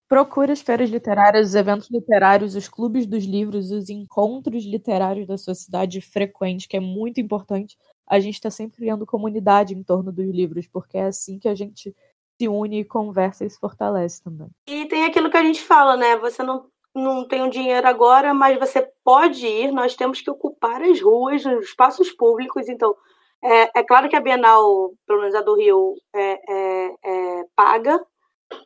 Procure 0.08 0.52
as 0.52 0.62
feiras 0.62 0.90
literárias, 0.92 1.48
os 1.48 1.56
eventos 1.56 1.90
literários, 1.90 2.54
os 2.54 2.70
clubes 2.70 3.08
dos 3.08 3.24
livros, 3.24 3.72
os 3.72 3.90
encontros 3.90 4.66
literários 4.66 5.26
da 5.26 5.38
sua 5.38 5.56
cidade 5.56 6.00
frequente, 6.00 6.68
que 6.68 6.78
é 6.78 6.82
muito 6.82 7.20
importante. 7.20 7.76
A 8.12 8.20
gente 8.20 8.34
está 8.34 8.50
sempre 8.50 8.78
criando 8.78 9.06
comunidade 9.06 9.74
em 9.74 9.82
torno 9.82 10.12
dos 10.12 10.26
livros, 10.26 10.68
porque 10.68 10.98
é 10.98 11.06
assim 11.06 11.40
que 11.40 11.48
a 11.48 11.56
gente 11.56 11.96
se 12.38 12.48
une, 12.48 12.84
conversa 12.84 13.46
e 13.46 13.50
se 13.50 13.58
fortalece 13.58 14.22
também. 14.22 14.50
E 14.68 14.86
tem 14.88 15.06
aquilo 15.06 15.30
que 15.30 15.38
a 15.38 15.44
gente 15.44 15.62
fala, 15.62 15.96
né? 15.96 16.18
Você 16.18 16.44
não 16.44 16.70
não 16.94 17.26
tenho 17.26 17.50
dinheiro 17.50 17.88
agora, 17.88 18.34
mas 18.34 18.60
você 18.60 18.92
pode 19.02 19.48
ir. 19.48 19.72
Nós 19.72 19.96
temos 19.96 20.20
que 20.20 20.30
ocupar 20.30 20.82
as 20.82 21.02
ruas, 21.02 21.46
os 21.46 21.66
espaços 21.66 22.12
públicos. 22.12 22.68
Então, 22.68 22.94
é, 23.42 23.80
é 23.80 23.84
claro 23.84 24.10
que 24.10 24.16
a 24.16 24.20
Bienal, 24.20 24.92
pelo 25.08 25.22
menos 25.22 25.34
a 25.34 25.42
do 25.42 25.56
Rio, 25.56 25.96
é, 26.14 26.40
é, 26.50 26.96
é 27.04 27.44
paga, 27.56 27.98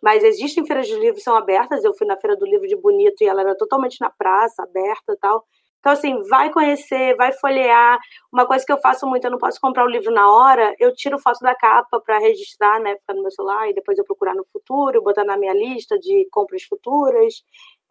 mas 0.02 0.24
existem 0.24 0.66
feiras 0.66 0.88
de 0.88 0.96
livros 0.96 1.20
que 1.20 1.24
são 1.24 1.36
abertas. 1.36 1.84
Eu 1.84 1.93
fui 1.93 2.08
na 2.08 2.18
Feira 2.18 2.36
do 2.36 2.46
Livro 2.46 2.68
de 2.68 2.76
Bonito 2.76 3.22
e 3.22 3.28
ela 3.28 3.41
era 3.41 3.56
totalmente 3.56 4.02
na 4.02 4.10
praça, 4.10 4.64
aberta 4.64 5.14
e 5.14 5.18
tal. 5.18 5.46
Então, 5.86 5.93
assim, 5.93 6.19
vai 6.23 6.51
conhecer, 6.51 7.15
vai 7.15 7.31
folhear. 7.31 7.99
Uma 8.33 8.47
coisa 8.47 8.65
que 8.65 8.71
eu 8.71 8.79
faço 8.79 9.05
muito, 9.05 9.23
eu 9.23 9.29
não 9.29 9.38
posso 9.38 9.61
comprar 9.61 9.86
o 9.86 9.88
livro 9.88 10.11
na 10.11 10.27
hora, 10.31 10.73
eu 10.79 10.91
tiro 10.95 11.19
foto 11.19 11.39
da 11.41 11.53
capa 11.53 12.01
para 12.01 12.17
registrar, 12.17 12.79
né, 12.79 12.95
ficar 12.95 13.13
no 13.13 13.21
meu 13.21 13.29
celular 13.29 13.69
e 13.69 13.73
depois 13.75 13.95
eu 13.95 14.03
procurar 14.03 14.33
no 14.33 14.43
futuro, 14.51 15.03
botar 15.03 15.23
na 15.23 15.38
minha 15.38 15.53
lista 15.53 15.99
de 15.99 16.27
compras 16.31 16.63
futuras. 16.63 17.43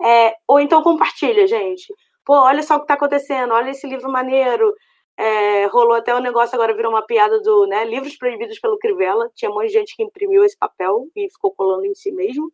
É, 0.02 0.34
ou 0.48 0.58
então 0.58 0.82
compartilha, 0.82 1.46
gente. 1.46 1.94
Pô, 2.24 2.34
olha 2.34 2.64
só 2.64 2.74
o 2.74 2.78
que 2.78 2.84
está 2.84 2.94
acontecendo, 2.94 3.54
olha 3.54 3.70
esse 3.70 3.86
livro 3.86 4.10
maneiro. 4.10 4.74
É, 5.16 5.66
rolou 5.66 5.94
até 5.94 6.12
um 6.16 6.20
negócio, 6.20 6.56
agora 6.56 6.74
virou 6.74 6.90
uma 6.90 7.06
piada 7.06 7.40
do 7.42 7.64
né, 7.68 7.84
livros 7.84 8.16
proibidos 8.16 8.58
pelo 8.58 8.76
Crivella. 8.76 9.30
Tinha 9.36 9.52
um 9.52 9.54
monte 9.54 9.68
de 9.68 9.74
gente 9.74 9.94
que 9.94 10.02
imprimiu 10.02 10.42
esse 10.42 10.58
papel 10.58 11.06
e 11.14 11.30
ficou 11.30 11.52
colando 11.52 11.86
em 11.86 11.94
si 11.94 12.10
mesmo. 12.10 12.52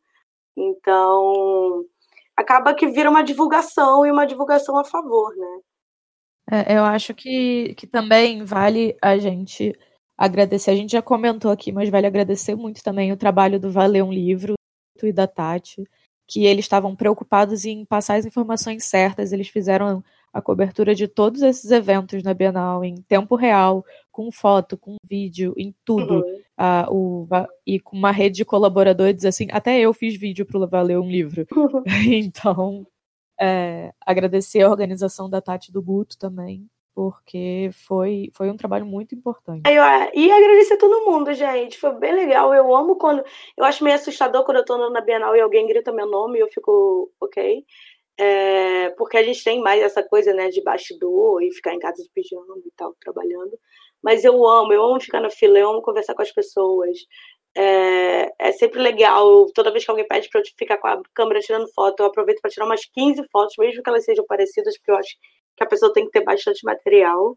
Então, 0.54 1.86
acaba 2.36 2.74
que 2.74 2.88
vira 2.88 3.10
uma 3.10 3.22
divulgação 3.22 4.06
e 4.06 4.10
uma 4.10 4.26
divulgação 4.26 4.78
a 4.78 4.84
favor, 4.84 5.34
né? 5.36 5.60
É, 6.52 6.76
eu 6.76 6.84
acho 6.84 7.14
que, 7.14 7.74
que 7.74 7.86
também 7.86 8.44
vale 8.44 8.96
a 9.00 9.16
gente 9.18 9.78
agradecer. 10.18 10.70
A 10.70 10.76
gente 10.76 10.92
já 10.92 11.02
comentou 11.02 11.50
aqui, 11.50 11.70
mas 11.70 11.88
vale 11.88 12.06
agradecer 12.06 12.54
muito 12.54 12.82
também 12.82 13.12
o 13.12 13.16
trabalho 13.16 13.60
do 13.60 13.70
Valer 13.70 14.04
um 14.04 14.12
Livro 14.12 14.54
e 15.02 15.12
da 15.12 15.26
Tati 15.26 15.84
que 16.30 16.44
eles 16.44 16.64
estavam 16.64 16.94
preocupados 16.94 17.64
em 17.64 17.84
passar 17.84 18.14
as 18.14 18.24
informações 18.24 18.84
certas, 18.84 19.32
eles 19.32 19.48
fizeram 19.48 20.02
a 20.32 20.40
cobertura 20.40 20.94
de 20.94 21.08
todos 21.08 21.42
esses 21.42 21.72
eventos 21.72 22.22
na 22.22 22.32
Bienal 22.32 22.84
em 22.84 23.02
tempo 23.02 23.34
real, 23.34 23.84
com 24.12 24.30
foto, 24.30 24.78
com 24.78 24.94
vídeo, 25.02 25.52
em 25.56 25.74
tudo. 25.84 26.20
Uhum. 26.20 26.40
O, 26.90 27.26
e 27.66 27.80
com 27.80 27.96
uma 27.96 28.10
rede 28.10 28.36
de 28.36 28.44
colaboradores, 28.44 29.24
assim, 29.24 29.46
até 29.50 29.80
eu 29.80 29.94
fiz 29.94 30.14
vídeo 30.16 30.44
para 30.44 30.82
ler 30.82 30.98
um 30.98 31.10
livro. 31.10 31.46
Então, 32.10 32.86
é, 33.40 33.92
agradecer 34.04 34.60
a 34.60 34.68
organização 34.68 35.30
da 35.30 35.40
Tati 35.40 35.72
do 35.72 35.80
Guto 35.80 36.18
também, 36.18 36.68
porque 36.94 37.70
foi, 37.72 38.30
foi 38.34 38.50
um 38.50 38.56
trabalho 38.56 38.84
muito 38.84 39.14
importante. 39.14 39.62
E 40.14 40.30
agradecer 40.30 40.74
a 40.74 40.78
todo 40.78 41.06
mundo, 41.06 41.32
gente. 41.32 41.78
Foi 41.78 41.94
bem 41.98 42.14
legal. 42.14 42.52
Eu 42.52 42.76
amo 42.76 42.96
quando. 42.96 43.24
Eu 43.56 43.64
acho 43.64 43.82
meio 43.82 43.96
assustador 43.96 44.44
quando 44.44 44.58
eu 44.58 44.64
tô 44.64 44.90
na 44.90 45.00
Bienal 45.00 45.34
e 45.34 45.40
alguém 45.40 45.66
grita 45.66 45.90
meu 45.90 46.06
nome 46.06 46.38
e 46.38 46.42
eu 46.42 46.48
fico 46.48 47.10
ok. 47.18 47.64
É, 48.18 48.90
porque 48.90 49.16
a 49.16 49.22
gente 49.22 49.42
tem 49.42 49.62
mais 49.62 49.82
essa 49.82 50.02
coisa, 50.02 50.34
né, 50.34 50.50
de 50.50 50.62
bastidor 50.62 51.42
e 51.42 51.50
ficar 51.54 51.72
em 51.72 51.78
casa 51.78 52.02
de 52.02 52.10
pijama 52.12 52.58
e 52.58 52.70
tal, 52.76 52.94
trabalhando. 53.00 53.58
Mas 54.02 54.24
eu 54.24 54.46
amo, 54.46 54.72
eu 54.72 54.82
amo 54.82 55.00
ficar 55.00 55.20
na 55.20 55.30
fila, 55.30 55.58
eu 55.58 55.70
amo 55.70 55.82
conversar 55.82 56.14
com 56.14 56.22
as 56.22 56.32
pessoas. 56.32 56.96
É, 57.56 58.32
é 58.38 58.52
sempre 58.52 58.80
legal. 58.80 59.46
Toda 59.54 59.70
vez 59.70 59.84
que 59.84 59.90
alguém 59.90 60.06
pede 60.06 60.28
para 60.30 60.40
eu 60.40 60.44
ficar 60.58 60.78
com 60.78 60.88
a 60.88 61.02
câmera 61.14 61.40
tirando 61.40 61.68
foto, 61.74 62.00
eu 62.00 62.06
aproveito 62.06 62.40
para 62.40 62.50
tirar 62.50 62.66
umas 62.66 62.84
15 62.86 63.22
fotos, 63.30 63.54
mesmo 63.58 63.82
que 63.82 63.90
elas 63.90 64.04
sejam 64.04 64.24
parecidas, 64.26 64.76
porque 64.78 64.90
eu 64.90 64.96
acho 64.96 65.10
que 65.56 65.64
a 65.64 65.66
pessoa 65.66 65.92
tem 65.92 66.04
que 66.06 66.12
ter 66.12 66.24
bastante 66.24 66.64
material. 66.64 67.36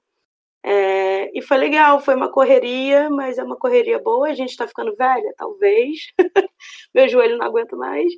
É, 0.65 1.29
e 1.37 1.41
foi 1.41 1.57
legal, 1.57 1.99
foi 1.99 2.15
uma 2.15 2.31
correria, 2.31 3.09
mas 3.09 3.37
é 3.37 3.43
uma 3.43 3.57
correria 3.57 3.99
boa. 3.99 4.29
A 4.29 4.33
gente 4.33 4.51
está 4.51 4.67
ficando 4.67 4.95
velha, 4.95 5.33
talvez. 5.37 5.97
Meu 6.93 7.07
joelho 7.09 7.37
não 7.37 7.45
aguenta 7.47 7.75
mais. 7.75 8.11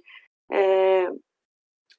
É, 0.52 1.10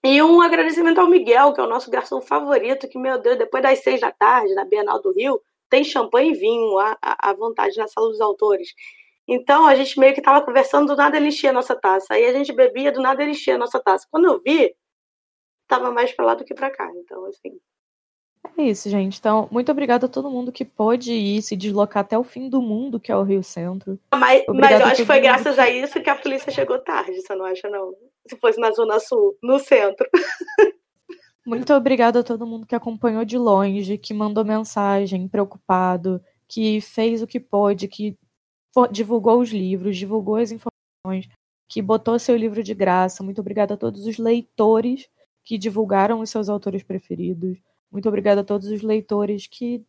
e 0.05 0.23
um 0.23 0.41
agradecimento 0.41 1.01
ao 1.01 1.09
Miguel, 1.09 1.53
que 1.53 1.61
é 1.61 1.65
o 1.65 1.69
nosso 1.69 1.91
garçom 1.91 2.21
favorito, 2.21 2.89
que, 2.89 2.99
meu 2.99 3.19
Deus, 3.21 3.37
depois 3.37 3.63
das 3.63 3.81
seis 3.81 4.01
da 4.01 4.13
tarde, 4.13 4.55
na 4.55 4.65
Bienal 4.65 5.03
do 5.03 5.13
Rio, 5.13 5.41
tem 5.69 5.85
champanhe 5.85 6.31
e 6.33 6.35
vinho 6.35 6.79
à, 6.79 6.97
à 7.03 7.33
vontade 7.35 7.77
na 7.77 7.89
sala 7.89 8.09
dos 8.09 8.21
autores. 8.21 8.69
Então, 9.29 9.67
a 9.67 9.75
gente 9.75 9.99
meio 9.99 10.15
que 10.15 10.21
estava 10.21 10.45
conversando, 10.45 10.87
do 10.87 10.97
nada 10.97 11.17
ele 11.17 11.29
enchia 11.29 11.51
a 11.51 11.53
nossa 11.53 11.75
taça. 11.75 12.15
Aí 12.15 12.25
a 12.25 12.33
gente 12.33 12.53
bebia, 12.53 12.93
do 12.93 13.01
nada 13.01 13.23
ele 13.23 13.33
enchia 13.33 13.57
a 13.57 13.59
nossa 13.59 13.81
taça. 13.81 14.07
Quando 14.11 14.27
eu 14.27 14.41
vi, 14.41 14.75
estava 15.63 15.91
mais 15.91 16.13
para 16.13 16.27
lá 16.27 16.35
do 16.35 16.45
que 16.45 16.55
para 16.55 16.71
cá. 16.71 16.89
Então, 16.95 17.25
assim, 17.27 17.59
é 18.57 18.63
isso, 18.63 18.89
gente. 18.89 19.19
Então, 19.19 19.49
muito 19.51 19.71
obrigada 19.73 20.07
a 20.07 20.09
todo 20.09 20.31
mundo 20.31 20.53
que 20.53 20.65
pôde 20.65 21.13
ir 21.13 21.43
se 21.43 21.57
deslocar 21.57 22.03
até 22.03 22.17
o 22.17 22.23
fim 22.23 22.49
do 22.49 22.63
mundo, 22.63 23.01
que 23.01 23.11
é 23.11 23.17
o 23.17 23.23
Rio 23.23 23.43
Centro. 23.43 23.99
Mas, 24.15 24.45
mas 24.49 24.81
eu 24.81 24.87
acho 24.87 24.97
que 24.97 25.05
foi 25.05 25.21
graças 25.21 25.57
que... 25.57 25.61
a 25.61 25.69
isso 25.69 26.01
que 26.01 26.11
a 26.11 26.15
polícia 26.15 26.53
chegou 26.53 26.79
tarde, 26.79 27.21
você 27.21 27.35
não 27.35 27.45
acha, 27.45 27.69
não? 27.69 27.95
Se 28.27 28.37
fosse 28.37 28.61
na 28.61 28.71
Zona 28.71 29.01
Sul, 29.01 29.37
no 29.43 29.59
centro. 29.59 30.09
Muito 31.47 31.73
obrigada 31.73 32.21
a 32.21 32.25
todo 32.25 32.47
mundo 32.47 32.67
que 32.67 32.75
acompanhou 32.75 33.25
de 33.25 33.39
longe, 33.39 33.97
que 33.97 34.13
mandou 34.13 34.45
mensagem 34.45 35.29
preocupado, 35.29 36.21
que 36.49 36.81
fez 36.81 37.23
o 37.23 37.27
que 37.27 37.39
pôde, 37.39 37.87
que 37.87 38.19
divulgou 38.91 39.41
os 39.41 39.51
livros, 39.51 39.97
divulgou 39.97 40.37
as 40.37 40.51
informações, 40.51 41.29
que 41.69 41.81
botou 41.81 42.19
seu 42.19 42.37
livro 42.37 42.65
de 42.65 42.75
graça. 42.75 43.23
Muito 43.23 43.41
obrigada 43.41 43.75
a 43.75 43.77
todos 43.77 44.07
os 44.07 44.19
leitores 44.19 45.09
que 45.45 45.57
divulgaram 45.57 46.21
os 46.21 46.31
seus 46.31 46.49
autores 46.49 46.83
preferidos. 46.83 47.59
Muito 47.93 48.09
obrigada 48.09 48.41
a 48.41 48.45
todos 48.45 48.67
os 48.69 48.83
leitores 48.83 49.47
que 49.47 49.85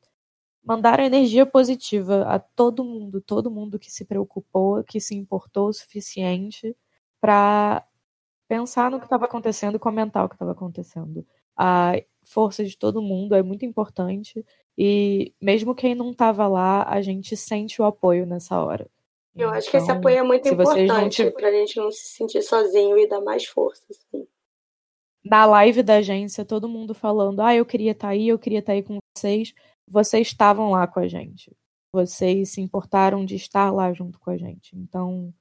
mandaram 0.64 1.04
energia 1.04 1.46
positiva 1.46 2.24
a 2.28 2.40
todo 2.40 2.84
mundo, 2.84 3.20
todo 3.20 3.50
mundo 3.50 3.80
que 3.80 3.92
se 3.92 4.06
preocupou, 4.06 4.84
que 4.84 5.00
se 5.00 5.16
importou 5.16 5.70
o 5.70 5.74
suficiente 5.74 6.76
para 7.20 7.84
pensar 8.48 8.92
no 8.92 9.00
que 9.00 9.06
estava 9.06 9.26
acontecendo 9.26 9.78
e 9.78 9.80
comentar 9.80 10.26
o 10.26 10.30
que 10.30 10.36
estava 10.36 10.52
acontecendo. 10.52 11.26
A 11.58 11.94
força 12.24 12.64
de 12.64 12.78
todo 12.78 13.02
mundo 13.02 13.36
é 13.36 13.42
muito 13.42 13.66
importante 13.66 14.46
e 14.78 15.34
mesmo 15.42 15.74
quem 15.74 15.96
não 15.96 16.12
estava 16.12 16.48
lá, 16.48 16.84
a 16.88 17.02
gente 17.02 17.36
sente 17.36 17.82
o 17.82 17.86
apoio 17.86 18.26
nessa 18.26 18.62
hora. 18.62 18.88
Eu 19.36 19.50
acho 19.50 19.70
que 19.70 19.78
esse 19.78 19.86
então, 19.86 19.98
apoio 19.98 20.18
é 20.18 20.24
muito 20.24 20.48
importante 20.48 21.30
para 21.32 21.50
a 21.50 21.52
gente 21.52 21.78
não 21.78 21.92
se 21.92 22.08
sentir 22.08 22.42
sozinho 22.42 22.98
e 22.98 23.08
dar 23.08 23.22
mais 23.22 23.46
força. 23.46 23.84
Assim 23.90 24.28
na 25.30 25.46
live 25.46 25.84
da 25.84 25.98
agência, 25.98 26.46
todo 26.46 26.70
mundo 26.70 26.94
falando: 26.94 27.42
ah, 27.42 27.56
eu 27.56 27.66
queria 27.66 27.92
estar 27.92 28.08
tá 28.08 28.14
aí, 28.14 28.28
eu 28.28 28.40
queria 28.40 28.60
estar 28.60 28.74
tá 28.74 28.76
aí 28.76 28.84
com 28.84 28.98
vocês. 29.16 29.54
Vocês 29.88 30.28
estavam 30.28 30.72
lá 30.72 30.88
com 30.88 31.00
a 31.00 31.08
gente. 31.08 31.56
Vocês 31.92 32.52
se 32.52 32.62
importaram 32.62 33.26
de 33.26 33.36
estar 33.36 33.72
lá 33.72 33.94
junto 33.94 34.20
com 34.20 34.30
a 34.30 34.38
gente. 34.38 34.76
Então, 34.76 35.34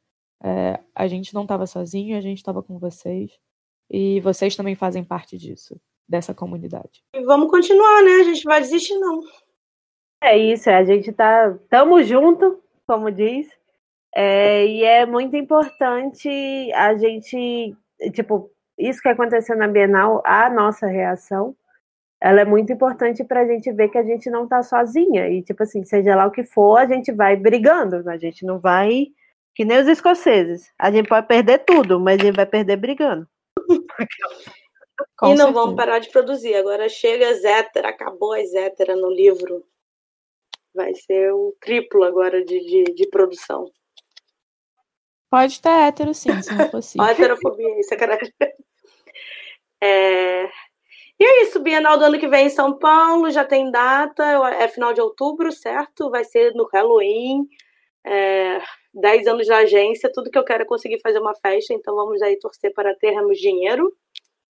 é, 0.43 0.81
a 0.95 1.09
gente 1.09 1.35
não 1.35 1.43
estava 1.43 1.67
sozinho, 1.67 2.17
a 2.17 2.21
gente 2.21 2.39
estava 2.39 2.63
com 2.63 2.79
vocês. 2.79 3.33
E 3.91 4.21
vocês 4.21 4.57
também 4.57 4.75
fazem 4.75 5.05
parte 5.05 5.39
disso, 5.39 5.81
dessa 6.09 6.35
comunidade. 6.35 7.03
E 7.15 7.23
vamos 7.25 7.51
continuar, 7.51 8.03
né? 8.03 8.13
A 8.21 8.25
gente 8.25 8.45
vai 8.45 8.61
desistir, 8.61 8.99
não. 8.99 9.21
É 10.23 10.37
isso, 10.37 10.71
a 10.71 10.85
gente 10.85 11.13
tá. 11.13 11.57
Tamo 11.69 12.03
junto, 12.03 12.63
como 12.87 13.11
diz. 13.11 13.49
É, 14.15 14.67
e 14.67 14.83
é 14.83 15.05
muito 15.05 15.37
importante 15.37 16.29
a 16.73 16.97
gente, 16.97 17.77
tipo, 18.15 18.51
isso 18.79 19.03
que 19.03 19.09
aconteceu 19.09 19.57
na 19.57 19.69
Bienal, 19.69 20.23
a 20.25 20.49
nossa 20.49 20.87
reação, 20.87 21.55
ela 22.21 22.41
é 22.41 22.45
muito 22.45 22.73
importante 22.73 23.23
para 23.23 23.43
a 23.43 23.47
gente 23.47 23.71
ver 23.73 23.89
que 23.91 23.99
a 23.99 24.03
gente 24.03 24.31
não 24.31 24.45
está 24.45 24.63
sozinha. 24.63 25.29
E, 25.29 25.43
tipo 25.43 25.63
assim, 25.63 25.85
seja 25.85 26.15
lá 26.17 26.27
o 26.27 26.31
que 26.31 26.43
for, 26.43 26.79
a 26.79 26.87
gente 26.87 27.13
vai 27.13 27.37
brigando, 27.37 28.09
a 28.09 28.17
gente 28.17 28.45
não 28.45 28.59
vai. 28.59 29.09
Que 29.55 29.65
nem 29.65 29.79
os 29.79 29.89
escoceses. 29.89 30.71
A 30.79 30.91
gente 30.91 31.09
pode 31.09 31.27
perder 31.27 31.59
tudo, 31.61 31.99
mas 32.01 32.19
a 32.21 32.25
gente 32.25 32.37
vai 32.37 32.47
perder 32.47 32.77
brigando. 32.77 33.27
e 35.25 35.35
não 35.35 35.53
vamos 35.53 35.77
parar 35.77 35.99
de 35.99 36.11
produzir. 36.11 36.55
Agora 36.55 36.89
chega 36.89 37.35
Zétera, 37.35 37.89
acabou 37.89 38.33
a 38.33 38.45
Zétera 38.45 38.97
no 38.97 39.11
livro. 39.11 39.65
Vai 40.75 40.95
ser 40.95 41.33
o 41.33 41.57
triplo 41.61 42.05
agora 42.05 42.45
de, 42.45 42.61
de, 42.61 42.85
de 42.95 43.09
produção. 43.09 43.71
Pode 45.31 45.61
ter 45.61 45.69
hétero, 45.69 46.15
sim, 46.15 46.41
se 46.43 46.55
não 46.55 46.69
possível. 46.69 47.07
Heterofobia, 47.07 47.81
isso 47.81 47.95
é. 47.95 47.99
É... 49.81 50.45
E 51.19 51.25
é 51.25 51.43
isso, 51.43 51.61
Bienal 51.61 51.99
do 51.99 52.05
ano 52.05 52.19
que 52.19 52.29
vem 52.29 52.47
em 52.47 52.51
São 52.51 52.79
Paulo, 52.79 53.31
já 53.31 53.45
tem 53.45 53.71
data, 53.71 54.23
é 54.59 54.69
final 54.69 54.93
de 54.93 55.01
outubro, 55.01 55.51
certo? 55.51 56.11
Vai 56.11 56.25
ser 56.25 56.55
no 56.55 56.69
Halloween. 56.73 57.49
É... 58.05 58.61
10 58.97 59.27
anos 59.27 59.47
da 59.47 59.59
agência, 59.59 60.11
tudo 60.11 60.31
que 60.31 60.39
eu 60.39 60.45
quero 60.45 60.63
é 60.63 60.67
conseguir 60.67 60.99
fazer 61.01 61.19
uma 61.19 61.35
festa, 61.35 61.75
então 61.75 61.95
vamos 61.95 62.23
aí 62.23 62.39
torcer 62.39 62.73
para 62.73 62.95
termos 62.95 63.39
dinheiro. 63.39 63.95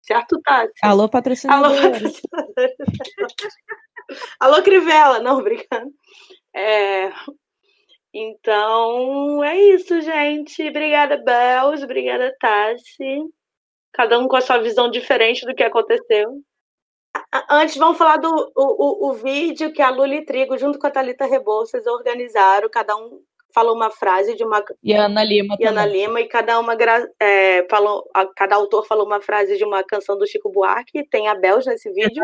Certo, 0.07 0.41
Tati? 0.41 0.73
Alô, 0.83 1.09
patrocinador. 1.09 1.73
Alô, 1.73 1.91
patrocinador. 1.91 2.55
Alô, 4.39 4.63
Crivella. 4.63 5.19
Não, 5.19 5.43
brincando. 5.43 5.93
É... 6.55 7.11
Então, 8.15 9.43
é 9.43 9.59
isso, 9.59 10.01
gente. 10.01 10.67
Obrigada, 10.69 11.17
Bels. 11.17 11.83
Obrigada, 11.83 12.35
Tassi. 12.41 13.25
Cada 13.93 14.19
um 14.19 14.29
com 14.29 14.37
a 14.37 14.41
sua 14.41 14.59
visão 14.59 14.89
diferente 14.89 15.45
do 15.45 15.55
que 15.55 15.65
aconteceu. 15.65 16.41
Antes, 17.51 17.77
vamos 17.77 17.99
falar 17.99 18.19
do 18.19 18.29
o, 18.29 18.53
o, 18.55 19.11
o 19.11 19.13
vídeo 19.15 19.73
que 19.73 19.83
a 19.83 19.91
Luli 19.91 20.25
Trigo, 20.25 20.57
junto 20.57 20.79
com 20.79 20.87
a 20.87 20.91
Thalita 20.91 21.27
Rebouças, 21.27 21.87
organizaram. 21.87 22.71
Cada 22.71 22.97
um 22.97 23.21
falou 23.57 23.75
uma 23.75 23.91
frase 23.91 24.37
de 24.37 24.45
uma. 24.45 24.63
E 24.83 24.93
a 24.93 25.07
Ana 25.07 25.25
Lima. 25.25 25.57
E 25.59 25.65
Ana 25.65 25.87
Lima, 25.87 26.21
e 26.21 26.29
cada 26.29 26.61
uma 26.61 26.77
é, 27.19 27.67
falou, 27.71 28.07
cada 28.37 28.55
autor 28.55 28.87
falou 28.87 29.07
uma 29.07 29.23
frase 29.23 29.57
de 29.57 29.65
uma 29.65 29.83
canção 29.83 30.19
do 30.19 30.27
Chico 30.27 30.53
Buarque. 30.53 31.09
Tem 31.09 31.27
a 31.27 31.35
Bels 31.35 31.65
nesse 31.65 31.91
vídeo. 31.91 32.23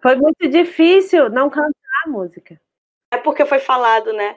Foi 0.00 0.14
muito 0.14 0.48
difícil 0.48 1.28
não 1.28 1.50
cantar 1.50 1.72
a 2.06 2.08
música. 2.08 2.60
É 3.10 3.16
porque 3.16 3.44
foi 3.44 3.58
falado, 3.58 4.12
né? 4.12 4.36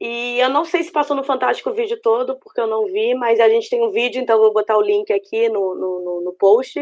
E 0.00 0.38
eu 0.38 0.48
não 0.48 0.64
sei 0.64 0.82
se 0.82 0.90
passou 0.90 1.14
no 1.14 1.22
Fantástico 1.22 1.68
o 1.68 1.74
vídeo 1.74 2.00
todo, 2.02 2.38
porque 2.38 2.58
eu 2.58 2.66
não 2.66 2.86
vi, 2.86 3.14
mas 3.14 3.38
a 3.38 3.50
gente 3.50 3.68
tem 3.68 3.82
um 3.82 3.90
vídeo, 3.90 4.22
então 4.22 4.36
eu 4.36 4.42
vou 4.44 4.54
botar 4.54 4.78
o 4.78 4.82
link 4.82 5.12
aqui 5.12 5.50
no, 5.50 5.74
no, 5.74 6.00
no, 6.02 6.20
no 6.22 6.32
post. 6.32 6.80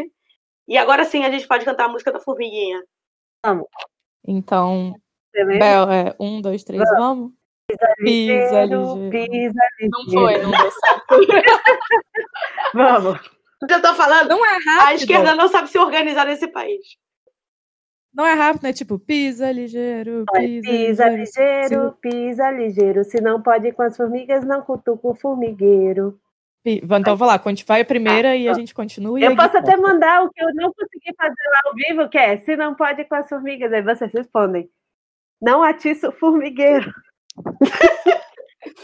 E 0.65 0.77
agora 0.77 1.03
sim 1.03 1.25
a 1.25 1.31
gente 1.31 1.45
pode 1.45 1.65
cantar 1.65 1.85
a 1.85 1.89
música 1.89 2.13
da 2.13 2.19
Formiguinha. 2.21 2.81
Vamos. 3.45 3.67
Então, 4.25 4.95
Bel, 5.33 5.91
é 5.91 6.15
um, 6.17 6.39
dois, 6.41 6.63
três, 6.63 6.81
vamos? 6.97 7.38
Pisa 7.69 7.93
ligeiro, 7.99 9.09
pisa 9.11 9.29
ligeiro. 9.29 9.91
Não 9.91 10.05
foi, 10.11 10.37
não 10.41 10.51
deu 10.51 10.71
certo. 10.71 11.19
vamos. 12.73 13.39
Eu 13.69 13.81
tô 13.81 13.93
falando, 13.93 14.29
não 14.29 14.43
é 14.43 14.53
rápido. 14.53 14.87
a 14.87 14.93
esquerda 14.95 15.35
não 15.35 15.47
sabe 15.47 15.69
se 15.69 15.77
organizar 15.77 16.25
nesse 16.25 16.47
país. 16.47 16.97
Não 18.11 18.25
é 18.25 18.33
rápido, 18.33 18.63
né? 18.63 18.73
Tipo, 18.73 18.97
pisa 18.97 19.51
ligeiro, 19.51 20.25
pisa, 20.33 20.69
pisa 20.69 21.09
ligeiro, 21.09 21.61
ligeiro 21.61 21.97
pisa 22.01 22.51
ligeiro. 22.51 23.03
Se 23.03 23.21
não 23.21 23.41
pode 23.41 23.67
ir 23.67 23.73
com 23.73 23.83
as 23.83 23.95
formigas, 23.95 24.43
não 24.43 24.61
cutuca 24.61 25.07
o 25.07 25.15
formigueiro. 25.15 26.19
Então, 26.65 27.15
vou 27.15 27.27
lá, 27.27 27.41
vai 27.65 27.81
a 27.81 27.85
primeira 27.85 28.31
ah, 28.31 28.35
e 28.35 28.49
a 28.49 28.53
gente 28.53 28.73
continua. 28.73 29.19
Eu 29.19 29.35
posso 29.35 29.57
até 29.57 29.77
mandar 29.77 30.23
o 30.23 30.29
que 30.29 30.43
eu 30.43 30.53
não 30.53 30.73
consegui 30.73 31.15
fazer 31.15 31.49
lá 31.51 31.61
ao 31.65 31.73
vivo, 31.73 32.09
que 32.09 32.17
é, 32.17 32.37
se 32.37 32.55
não 32.55 32.75
pode 32.75 33.01
ir 33.01 33.05
com 33.05 33.15
as 33.15 33.29
formigas, 33.29 33.71
aí 33.71 33.81
vocês 33.81 34.11
respondem. 34.11 34.69
Não 35.41 35.63
atiça 35.63 36.09
o 36.09 36.11
formigueiro. 36.11 36.91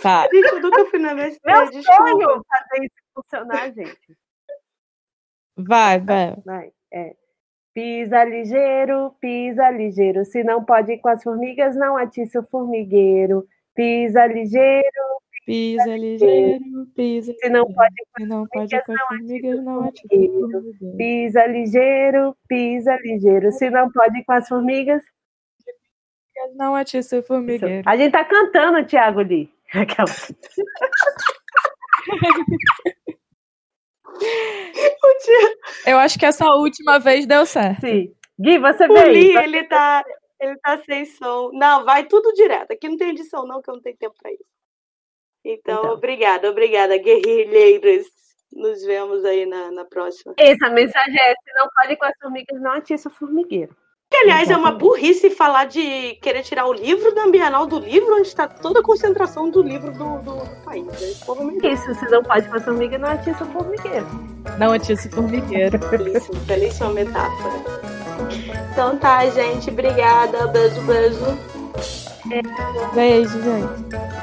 Tá. 0.02 0.28
Gente, 0.32 0.48
eu 0.48 0.62
nunca 0.62 0.86
fui 0.86 1.00
na 1.00 1.14
Meu 1.14 1.32
sonho 1.32 2.44
fazer 2.48 2.84
isso 2.84 3.06
funcionar, 3.14 3.72
gente. 3.74 4.18
Vai, 5.58 6.00
vai. 6.00 6.36
Vai, 6.46 6.72
é. 6.92 7.16
Pisa 7.74 8.24
ligeiro, 8.24 9.16
pisa 9.20 9.70
ligeiro. 9.70 10.24
Se 10.26 10.44
não 10.44 10.64
pode 10.64 10.94
ir 10.94 11.00
com 11.00 11.10
as 11.10 11.24
formigas, 11.24 11.76
não 11.76 11.98
atiça 11.98 12.40
o 12.40 12.46
formigueiro. 12.46 13.46
Pisa 13.74 14.26
ligeiro, 14.26 14.84
pisa, 15.46 15.84
pisa 15.84 15.98
ligeiro, 15.98 16.88
pisa. 16.96 17.34
Se 17.34 17.50
não 17.50 17.66
pode 17.66 17.94
ir 17.94 18.08
com, 18.18 18.26
não 18.26 18.48
pode 18.48 18.82
com 18.86 18.94
as 18.94 19.02
formigas, 19.08 19.64
não 19.64 19.84
atiça 19.84 20.16
o 20.16 20.52
formigueiro. 20.52 20.98
Pisa 20.98 21.46
ligeiro, 21.48 22.38
pisa 22.48 22.98
ligeiro. 23.02 23.52
Se 23.52 23.70
não 23.70 23.92
pode 23.92 24.20
ir 24.20 24.24
com 24.24 24.32
as 24.32 24.48
formigas, 24.48 25.04
não 26.56 26.76
atiça 26.76 27.20
o 27.20 27.24
formigueiro. 27.24 27.84
A 27.86 27.98
gente 27.98 28.12
tá 28.12 28.24
cantando, 28.24 28.86
Thiago 28.86 29.22
Lee. 29.22 29.52
Aquela. 29.74 30.08
Eu 35.86 35.98
acho 35.98 36.18
que 36.18 36.26
essa 36.26 36.46
última 36.54 37.00
vez 37.00 37.26
deu 37.26 37.46
certo. 37.46 37.82
Sim. 37.82 38.14
Gui, 38.40 38.58
você 38.60 38.88
veio. 38.88 39.08
O 39.08 39.12
Lee, 39.12 39.38
ele 39.38 39.64
tá, 39.66 40.04
ele 40.40 40.58
tá 40.58 40.78
sem 40.80 41.06
som. 41.06 41.52
Não, 41.54 41.86
vai 41.86 42.06
tudo 42.06 42.34
direto. 42.34 42.72
Aqui 42.72 42.88
não 42.88 42.98
tem 42.98 43.10
edição, 43.10 43.46
não, 43.46 43.62
que 43.62 43.70
eu 43.70 43.76
não 43.76 43.82
tenho 43.82 43.98
tempo 43.98 44.16
para 44.22 44.32
isso. 44.32 44.44
Então, 45.44 45.80
então, 45.80 45.94
obrigada, 45.94 46.50
obrigada, 46.50 46.98
guerrilheiros. 46.98 48.08
Nos 48.52 48.84
vemos 48.84 49.24
aí 49.26 49.46
na, 49.46 49.72
na 49.72 49.86
próxima. 49.86 50.34
Essa 50.38 50.70
mensagem 50.70 51.20
é: 51.20 51.34
se 51.34 51.54
não 51.54 51.68
pode 51.76 51.98
com 51.98 52.06
as 52.06 52.18
formigas, 52.20 52.62
não 52.62 52.72
atiça 52.72 53.10
o 53.10 53.12
formigueiro. 53.12 53.76
Que, 54.10 54.18
aliás, 54.18 54.50
é 54.50 54.56
uma 54.56 54.72
burrice 54.72 55.30
falar 55.30 55.66
de 55.66 56.16
querer 56.22 56.44
tirar 56.44 56.68
o 56.68 56.74
livro 56.74 57.14
da 57.14 57.28
Bienal 57.28 57.66
do 57.66 57.80
livro, 57.80 58.16
onde 58.16 58.28
está 58.28 58.48
toda 58.48 58.80
a 58.80 58.84
concentração 58.84 59.50
do 59.50 59.62
livro 59.62 59.92
do, 59.92 60.20
do, 60.20 60.36
do 60.36 60.64
país. 60.64 60.86
Né? 60.86 61.72
Isso, 61.72 61.94
você 61.94 62.06
não 62.10 62.24
pode 62.24 62.48
a 62.48 62.60
formiga, 62.60 62.98
não 62.98 63.10
atiça 63.10 63.44
o 63.44 63.48
formigueiro. 63.48 64.08
Não 64.58 64.72
atiça 64.72 65.08
o 65.08 65.12
formigueiro. 65.12 65.78
Belíssima, 65.90 66.40
belíssima 66.42 66.90
metáfora. 66.92 67.54
Então 68.72 68.98
tá, 68.98 69.28
gente. 69.28 69.70
Obrigada. 69.70 70.48
Beijo, 70.48 70.82
beijo. 70.82 71.38
Beijo, 72.94 73.42
gente. 73.42 74.16